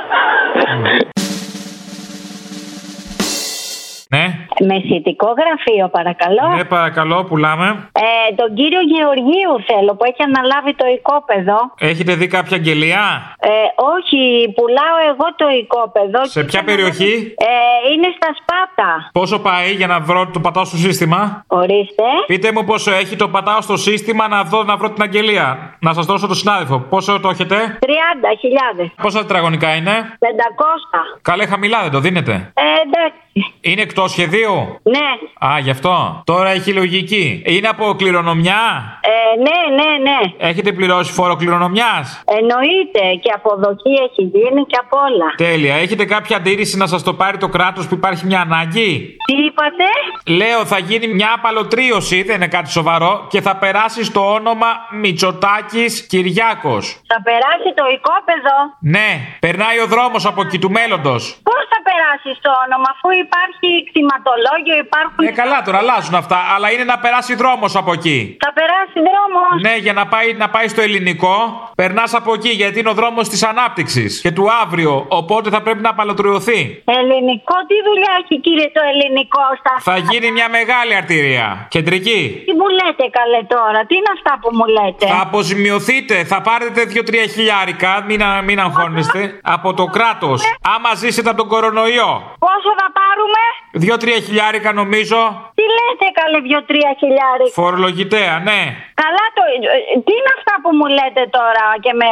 Ναι. 4.09 4.44
Μεσητικό 4.59 5.27
γραφείο, 5.39 5.87
παρακαλώ. 5.97 6.55
Ναι, 6.55 6.63
παρακαλώ, 6.63 7.23
πουλάμε. 7.23 7.67
Ε, 7.91 8.33
τον 8.35 8.55
κύριο 8.55 8.81
Γεωργίου 8.93 9.53
θέλω 9.69 9.91
που 9.95 10.03
έχει 10.09 10.21
αναλάβει 10.29 10.73
το 10.81 10.85
οικόπεδο. 10.95 11.57
Έχετε 11.79 12.15
δει 12.15 12.27
κάποια 12.27 12.55
αγγελία; 12.57 13.03
Ε, 13.39 13.49
όχι, 13.95 14.21
πουλάω 14.57 14.97
εγώ 15.11 15.27
το 15.35 15.47
οικόπεδο. 15.59 16.25
Σε 16.25 16.43
ποια 16.43 16.63
περιοχή; 16.63 17.33
Ε, 17.37 17.53
είναι 17.93 18.07
στα 18.17 18.29
Σπάτα. 18.39 19.09
Πόσο 19.11 19.39
πάει 19.39 19.71
για 19.71 19.87
να 19.87 19.99
βρω 19.99 20.27
το 20.33 20.39
πατάω 20.39 20.65
στο 20.65 20.77
σύστημα; 20.77 21.43
Ορίστε. 21.47 22.03
Πείτε 22.27 22.51
μου 22.51 22.63
πόσο 22.63 22.91
έχει 22.91 23.15
το 23.15 23.27
πατάω 23.27 23.61
στο 23.61 23.77
σύστημα 23.77 24.27
να 24.27 24.43
δω 24.43 24.63
να 24.63 24.75
βρω 24.77 24.89
την 24.91 25.03
αγγελία. 25.03 25.75
Να 25.79 25.93
σας 25.93 26.05
δώσω 26.05 26.27
το 26.27 26.33
συνάδελφο. 26.33 26.79
Πόσο 26.79 27.19
το 27.19 27.29
έχετε; 27.29 27.77
30.000. 27.81 28.91
Πόσα 29.01 29.19
τετραγωνικά 29.19 29.75
είναι; 29.75 29.91
500. 30.19 31.19
Καλέ 31.21 31.45
χαμηλά 31.45 31.81
δεν 31.81 31.91
το 31.91 31.99
δίνετε; 31.99 32.31
Ε, 32.53 32.61
εντάξει. 32.85 33.19
Είναι 33.61 33.81
εκτός 33.81 34.11
σχεδίου; 34.11 34.79
Ναι. 34.83 35.09
Α, 35.47 35.59
γι' 35.59 35.69
αυτό. 35.69 36.21
Τώρα 36.25 36.49
έχει 36.49 36.73
λογική. 36.73 37.43
Είναι 37.45 37.67
από 37.67 37.93
κληρονομιά; 37.97 38.61
Ε, 39.01 39.39
ναι, 39.39 39.75
ναι, 39.83 39.97
ναι. 40.09 40.47
Έχετε 40.49 40.71
πληρώσει 40.71 41.11
φόρο 41.11 41.35
κληρονομιάς; 41.35 42.23
Εννοείται 42.25 42.99
και 43.21 43.31
αποδοχή 43.35 43.93
έχει 44.09 44.21
γίνει 44.21 44.65
και 44.65 44.77
από 44.81 44.97
όλα. 45.07 45.25
Τέλεια. 45.37 45.75
Έχετε 45.75 46.05
κάποια 46.05 46.37
αντίρρηση 46.37 46.77
να 46.77 46.87
σας 46.87 47.03
το 47.03 47.13
πάρει 47.13 47.37
το 47.37 47.47
κράτος 47.47 47.87
που 47.87 47.93
υπάρχει 47.93 48.25
μια 48.25 48.41
ανάγκη; 48.41 49.15
Τι 49.25 49.35
είπατε; 49.45 49.85
Λέω 50.25 50.65
θα 50.65 50.77
γίνει 50.79 51.07
μια 51.07 51.31
απαλωτρίωση, 51.35 52.23
δεν 52.23 52.35
είναι 52.35 52.47
κάτι 52.47 52.69
σοβαρό, 52.71 53.25
και 53.29 53.41
θα 53.41 53.55
περάσει 53.55 54.03
στο 54.03 54.33
όνομα 54.33 54.67
Μητσοτάκης 54.91 56.07
Κυριάκος. 56.07 57.01
Θα 57.07 57.21
περάσει 57.23 57.69
το 57.79 57.83
οικόπεδο; 57.95 58.55
Ναι, 58.79 59.09
περνάει 59.39 59.79
ο 59.79 59.87
δρόμος 59.87 60.25
από 60.25 60.41
εκεί 60.41 60.59
του 60.59 60.71
μέλλοντος. 60.71 61.21
Πώς 61.43 61.61
θα 61.71 61.79
περάσει 61.89 62.41
το 62.41 62.51
όνομα, 62.65 62.89
αφού 62.95 63.09
υπάρχει 63.25 63.69
κτηματολόγιο, 63.89 64.75
υπάρχουν. 64.85 65.21
Ε, 65.27 65.31
καλά 65.41 65.59
τώρα, 65.65 65.77
αλλάζουν 65.83 66.15
αυτά, 66.23 66.37
αλλά 66.55 66.67
είναι 66.73 66.83
να 66.93 66.97
περάσει 67.03 67.33
δρόμος 67.41 67.75
από 67.81 67.91
εκεί. 67.97 68.19
Θα 68.45 68.51
περάσει 68.59 68.97
δρόμος. 69.09 69.55
Ναι, 69.67 69.75
για 69.85 69.93
να 69.99 70.03
πάει, 70.13 70.33
να 70.43 70.47
πάει 70.49 70.67
στο 70.67 70.81
ελληνικό, 70.87 71.35
περνάς 71.75 72.13
από 72.19 72.33
εκεί, 72.33 72.49
γιατί 72.61 72.79
είναι 72.79 72.89
ο 72.89 72.97
δρόμος 73.01 73.25
της 73.29 73.41
ανάπτυξης 73.51 74.21
και 74.23 74.31
του 74.31 74.45
αύριο. 74.63 75.05
Οπότε 75.09 75.47
θα 75.49 75.61
πρέπει 75.61 75.81
να 75.81 75.89
απαλωτριωθεί. 75.89 76.59
Ελληνικό, 76.99 77.55
τι 77.69 77.75
δουλειά 77.87 78.11
έχει 78.21 78.35
κύριε 78.45 78.69
το 78.77 78.81
ελληνικό 78.91 79.43
στα 79.59 79.73
Θα 79.91 79.97
γίνει 79.97 80.31
μια 80.31 80.49
μεγάλη 80.49 80.93
αρτηρία. 80.95 81.67
Κεντρική. 81.69 82.21
Τι 82.47 82.53
μου 82.59 82.67
λέτε 82.79 83.05
καλέ 83.19 83.41
τώρα, 83.55 83.79
τι 83.87 83.93
είναι 83.99 84.11
αυτά 84.17 84.33
που 84.41 84.49
μου 84.57 84.65
λέτε; 84.77 85.05
Θα 85.13 85.19
αποζημιωθείτε, 85.27 86.15
θα 86.31 86.41
πάρετε 86.41 86.81
2-3 86.93 87.27
χιλιάρικα, 87.33 87.91
μην, 88.07 88.23
α- 88.23 88.41
μην 88.47 88.59
αγχώνεστε, 88.59 89.39
από 89.43 89.73
το 89.73 89.85
κράτος. 89.85 90.39
Άμα 90.75 90.89
ζήσετε 91.01 91.29
από 91.29 91.37
τον 91.37 91.47
κορονοϊό. 91.53 92.11
Πόσο 92.47 92.69
θα 92.79 92.87
πάρουμε, 93.15 93.43
2-3 93.85 94.25
χιλιάρικα 94.25 94.69
νομίζω. 94.81 95.19
τι 95.59 95.65
λέτε 95.77 96.05
καλέ 96.19 96.39
δυο-τρία 96.47 96.91
χιλιάρι. 97.01 97.45
Φορολογητέα, 97.59 98.33
ναι. 98.49 98.59
Καλά 99.03 99.25
το. 99.37 99.41
ε, 99.75 99.79
Τι 100.05 100.11
είναι 100.19 100.31
αυτά 100.37 100.53
που 100.61 100.69
μου 100.77 100.87
λέτε 100.97 101.23
τώρα 101.39 101.65
και 101.85 101.91
με, 102.01 102.11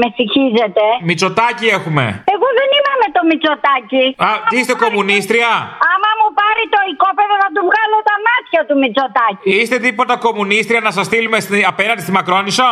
με 0.00 0.06
συγχύζετε. 0.16 0.84
Μητσοτάκι 1.08 1.66
έχουμε. 1.78 2.04
Εγώ 2.34 2.48
δεν 2.58 2.68
είμαι 2.76 2.92
με 3.02 3.08
το 3.16 3.20
Μητσοτάκι. 3.30 4.04
Α, 4.26 4.28
τι 4.50 4.54
είστε 4.60 4.74
κομμουνίστρια; 4.84 5.50
Άμα 5.92 6.10
μου 6.18 6.28
πάρει 6.40 6.64
το 6.74 6.80
οικόπεδο 6.90 7.34
θα 7.42 7.48
του 7.54 7.62
βγάλω 7.68 7.96
τα 8.10 8.16
μάτια 8.26 8.60
του 8.68 8.74
Μητσοτάκι. 8.82 9.44
Είστε 9.58 9.76
τίποτα 9.86 10.14
κομμουνίστρια 10.26 10.80
να 10.86 10.90
σας 10.96 11.04
στείλουμε 11.10 11.38
στη- 11.46 11.64
απέναντι 11.72 12.00
στη 12.06 12.12
Μακρόνισο. 12.18 12.68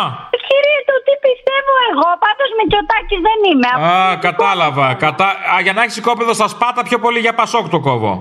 Κύριε 0.50 0.78
το 0.88 0.96
τι 1.04 1.14
πιστεύω 1.26 1.72
εγώ, 1.90 2.08
πάντως 2.24 2.48
Μητσοτάκη 2.58 3.16
δεν 3.28 3.38
είμαι. 3.48 3.70
Α, 3.90 4.16
κατάλαβα. 4.26 4.86
Κατά... 5.04 5.26
Α, 5.52 5.54
για 5.64 5.72
να 5.76 5.82
έχεις 5.84 5.96
οικόπεδο 6.00 6.32
στα 6.38 6.48
σπάτα 6.54 6.82
πιο 6.88 6.98
πολύ 7.04 7.18
για 7.24 7.34
πασόκ 7.40 7.64
το 7.74 7.80
κόβω. 7.88 8.12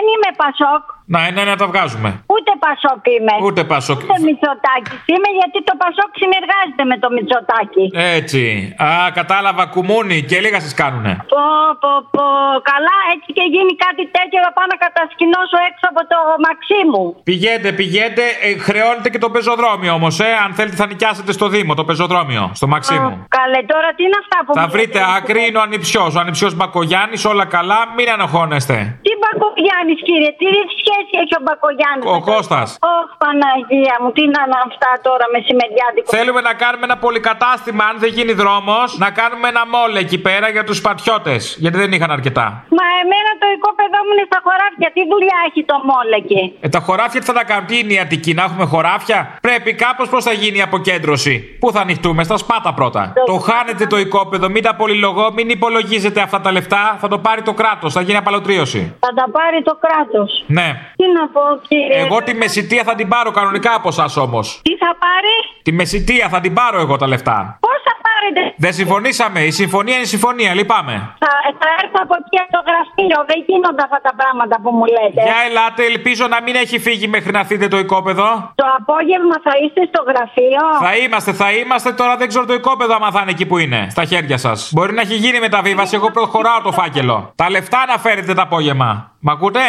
Όχι, 0.00 0.06
δεν 0.06 0.12
είμαι 0.12 0.30
Πασόκ. 0.42 0.82
Να, 1.14 1.20
ναι, 1.30 1.42
να 1.50 1.56
τα 1.60 1.66
βγάζουμε. 1.72 2.10
Ούτε 2.34 2.52
Πασόκ 2.64 3.00
είμαι. 3.16 3.34
Ούτε 3.46 3.60
Πασόκ. 3.72 3.98
Ούτε 4.02 4.18
Μητσοτάκης 4.28 5.00
είμαι 5.12 5.30
γιατί 5.40 5.58
το 5.68 5.74
Πασόκ 5.82 6.10
συνεργάζεται 6.22 6.84
με 6.90 6.96
το 7.02 7.08
Μητσοτάκη. 7.16 7.84
Έτσι. 8.18 8.42
Α, 8.86 8.88
κατάλαβα 9.18 9.64
κουμούνι 9.74 10.18
και 10.28 10.36
λίγα 10.44 10.58
σας 10.66 10.74
κάνουνε. 10.80 11.12
Πω, 11.34 11.46
πω, 11.82 11.92
πω. 12.14 12.26
Καλά, 12.72 12.96
έτσι 13.14 13.28
και 13.36 13.44
γίνει 13.54 13.72
κάτι 13.86 14.04
τέτοιο 14.16 14.38
θα 14.46 14.50
πάω 14.56 14.68
να 14.74 14.78
κατασκηνώσω 14.84 15.58
έξω 15.68 15.86
από 15.92 16.02
το 16.12 16.18
μαξί 16.46 16.80
μου. 16.90 17.04
Πηγαίνετε, 17.28 17.70
πηγαίνετε. 17.80 18.24
Ε, 18.46 18.48
χρεώνετε 18.66 19.08
και 19.12 19.20
το 19.24 19.30
πεζοδρόμιο 19.34 19.92
όμως, 19.98 20.14
ε. 20.28 20.30
Αν 20.44 20.50
θέλετε 20.58 20.76
θα 20.82 20.86
νοικιάσετε 20.90 21.32
στο 21.38 21.46
Δήμο 21.54 21.72
το 21.80 21.84
πεζοδρόμιο, 21.88 22.44
στο 22.58 22.66
μαξί 22.74 22.96
μου. 23.04 23.12
Καλέ, 23.38 23.60
τώρα 23.72 23.88
τι 23.96 24.02
είναι 24.06 24.18
αυτά 24.24 24.38
που 24.44 24.50
Θα 24.58 24.64
μου 24.66 24.72
βρείτε 24.74 24.98
λέτε; 24.98 25.14
άκρη, 25.16 25.40
είναι 25.48 25.58
ο 25.62 25.64
ανιψιός. 25.68 26.10
Ο 26.16 26.20
ανιψιός 26.24 26.52
Μπακογιάννης, 26.58 27.22
όλα 27.32 27.44
καλά, 27.56 27.80
μην 27.96 28.08
αναχώνεστε. 28.14 28.76
Τι 29.06 29.09
Μπακογιάννη, 29.40 29.94
κύριε, 30.06 30.32
τι 30.38 30.46
σχέση 30.90 31.12
έχει 31.22 31.34
ο 31.40 31.42
Μπακογιάννης. 31.46 32.04
Ο 32.16 32.18
Κώστας. 32.30 32.68
Ωχ, 32.94 33.06
Παναγία 33.22 33.96
μου, 34.02 34.10
τι 34.16 34.22
να 34.34 34.40
είναι 34.46 34.58
αυτά 34.68 34.90
τώρα 35.06 35.24
μεσημεριάτικο. 35.34 36.08
Θέλουμε 36.16 36.40
να 36.48 36.52
κάνουμε 36.62 36.84
ένα 36.88 36.96
πολυκατάστημα, 37.04 37.82
αν 37.90 37.96
δεν 38.02 38.10
γίνει 38.16 38.32
δρόμος, 38.42 38.88
να 39.04 39.08
κάνουμε 39.20 39.46
ένα 39.52 39.62
μόλ 39.74 39.90
εκεί 40.04 40.18
πέρα 40.26 40.46
για 40.54 40.64
τους 40.66 40.76
σπατιώτε. 40.82 41.34
Γιατί 41.62 41.76
δεν 41.82 41.90
είχαν 41.96 42.10
αρκετά. 42.18 42.46
Μα 42.78 42.86
εμένα 43.02 43.30
το 43.42 43.46
οικόπεδό 43.54 43.98
μου 44.06 44.12
είναι 44.14 44.26
στα 44.30 44.40
χωράφια. 44.46 44.88
Τι 44.96 45.02
δουλειά 45.12 45.38
έχει 45.48 45.62
το 45.70 45.76
μόλ 45.90 46.08
εκεί; 46.20 46.42
Ε, 46.60 46.68
τα 46.74 46.80
χωράφια 46.86 47.20
τι 47.20 47.26
θα 47.30 47.36
τα 47.38 47.44
κάνουν, 47.50 47.66
τι 47.70 47.78
είναι 47.78 47.92
η 47.92 47.98
Αττική, 48.04 48.32
να 48.34 48.42
έχουμε 48.48 48.64
χωράφια; 48.72 49.18
Πρέπει 49.40 49.70
κάπως 49.74 50.08
πώς 50.08 50.24
θα 50.24 50.32
γίνει 50.32 50.58
η 50.58 50.62
αποκέντρωση; 50.62 51.34
Πού 51.60 51.72
θα 51.72 51.80
ανοιχτούμε, 51.80 52.24
στα 52.24 52.36
σπάτα 52.36 52.74
πρώτα. 52.74 53.12
Το 53.26 53.36
χάνετε 53.38 53.86
το 53.86 53.98
οικόπεδο, 53.98 54.48
μην 54.50 54.62
τα 54.62 54.74
πολυλογώ, 54.74 55.32
μην 55.32 55.48
υπολογίζετε 55.48 56.20
αυτά 56.20 56.40
τα 56.40 56.52
λεφτά. 56.52 56.96
Θα 57.00 57.08
το 57.08 57.18
πάρει 57.18 57.42
το 57.42 57.52
κράτος, 57.52 57.92
θα 57.92 58.00
γίνει 58.00 58.16
απαλωτρίωση. 58.16 58.96
Θα 59.00 59.12
τα 59.14 59.26
πάρει 59.30 59.62
το 59.62 59.78
κράτος. 59.80 60.44
Ναι. 60.46 60.79
Τι 60.96 61.06
να 61.16 61.28
πω, 61.34 61.40
κύριε; 61.68 62.00
Εγώ 62.04 62.22
τη 62.22 62.34
μεσητεία 62.34 62.82
θα 62.84 62.94
την 62.94 63.08
πάρω 63.08 63.30
κανονικά 63.30 63.74
από 63.74 63.88
εσά 63.88 64.06
όμως. 64.16 64.60
Τι 64.62 64.76
θα 64.76 64.90
πάρει, 65.04 65.34
Τη 65.62 65.72
μεσητεία 65.72 66.28
θα 66.28 66.40
την 66.40 66.52
πάρω 66.54 66.80
εγώ 66.80 66.96
τα 66.96 67.06
λεφτά. 67.06 67.58
πώς 67.60 67.78
θα 67.86 67.94
πάρετε; 68.06 68.54
Δεν 68.56 68.72
συμφωνήσαμε. 68.72 69.40
Η 69.44 69.50
συμφωνία 69.50 69.96
είναι 69.96 70.04
συμφωνία. 70.04 70.54
Λυπάμαι. 70.54 70.94
Θα, 71.24 71.32
θα 71.60 71.68
έρθω 71.82 71.98
από 72.06 72.14
εκεί 72.20 72.36
από 72.44 72.52
το 72.56 72.62
γραφείο. 72.68 73.18
Δεν 73.30 73.38
γίνονται 73.46 73.82
αυτά 73.86 74.00
τα 74.06 74.12
πράγματα 74.20 74.56
που 74.62 74.70
μου 74.76 74.84
λέτε. 74.96 75.22
Για 75.28 75.38
ελάτε, 75.48 75.82
ελπίζω 75.84 76.26
να 76.34 76.42
μην 76.42 76.54
έχει 76.54 76.78
φύγει 76.78 77.06
μέχρι 77.08 77.32
να 77.32 77.44
θείτε 77.44 77.68
το 77.68 77.78
οικόπεδο. 77.78 78.28
Το 78.54 78.66
απόγευμα 78.78 79.36
θα 79.46 79.52
είστε 79.64 79.80
στο 79.92 80.00
γραφείο. 80.10 80.62
Θα 80.86 80.96
είμαστε, 80.96 81.32
θα 81.32 81.52
είμαστε. 81.52 81.92
Τώρα 81.92 82.16
δεν 82.16 82.28
ξέρω 82.28 82.44
το 82.44 82.54
οικόπεδο 82.54 82.94
άμα 82.94 83.10
θα 83.10 83.20
είναι 83.22 83.30
εκεί 83.30 83.46
που 83.46 83.58
είναι. 83.58 83.86
Στα 83.90 84.04
χέρια 84.04 84.36
σας. 84.36 84.70
Μπορεί 84.74 84.92
να 84.92 85.00
έχει 85.00 85.14
γίνει 85.14 85.38
μεταβίβαση. 85.40 85.94
Εγώ 85.94 86.10
προχωράω 86.10 86.60
το 86.62 86.72
φάκελο. 86.72 87.32
Τα 87.34 87.50
λεφτά 87.50 87.84
να 87.86 87.98
φέρετε 87.98 88.34
το 88.34 88.42
απόγευμα. 88.42 89.10
Μ' 89.20 89.30
ακούτε; 89.30 89.60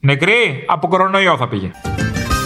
Νεκρή, 0.00 0.64
από 0.68 0.88
κορονοϊό 0.88 1.36
θα 1.36 1.48
πήγε. 1.48 1.70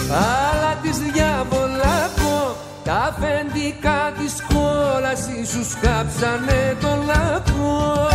Αλλά 0.09 0.77
της 0.81 0.97
διαβολάκο 0.97 2.55
Τα 2.83 2.93
αφεντικά 2.93 4.11
της 4.19 4.43
κόλασης 4.53 5.49
σου 5.49 5.63
σκάψανε 5.69 6.77
το 6.81 6.87
λάκκο 7.05 8.14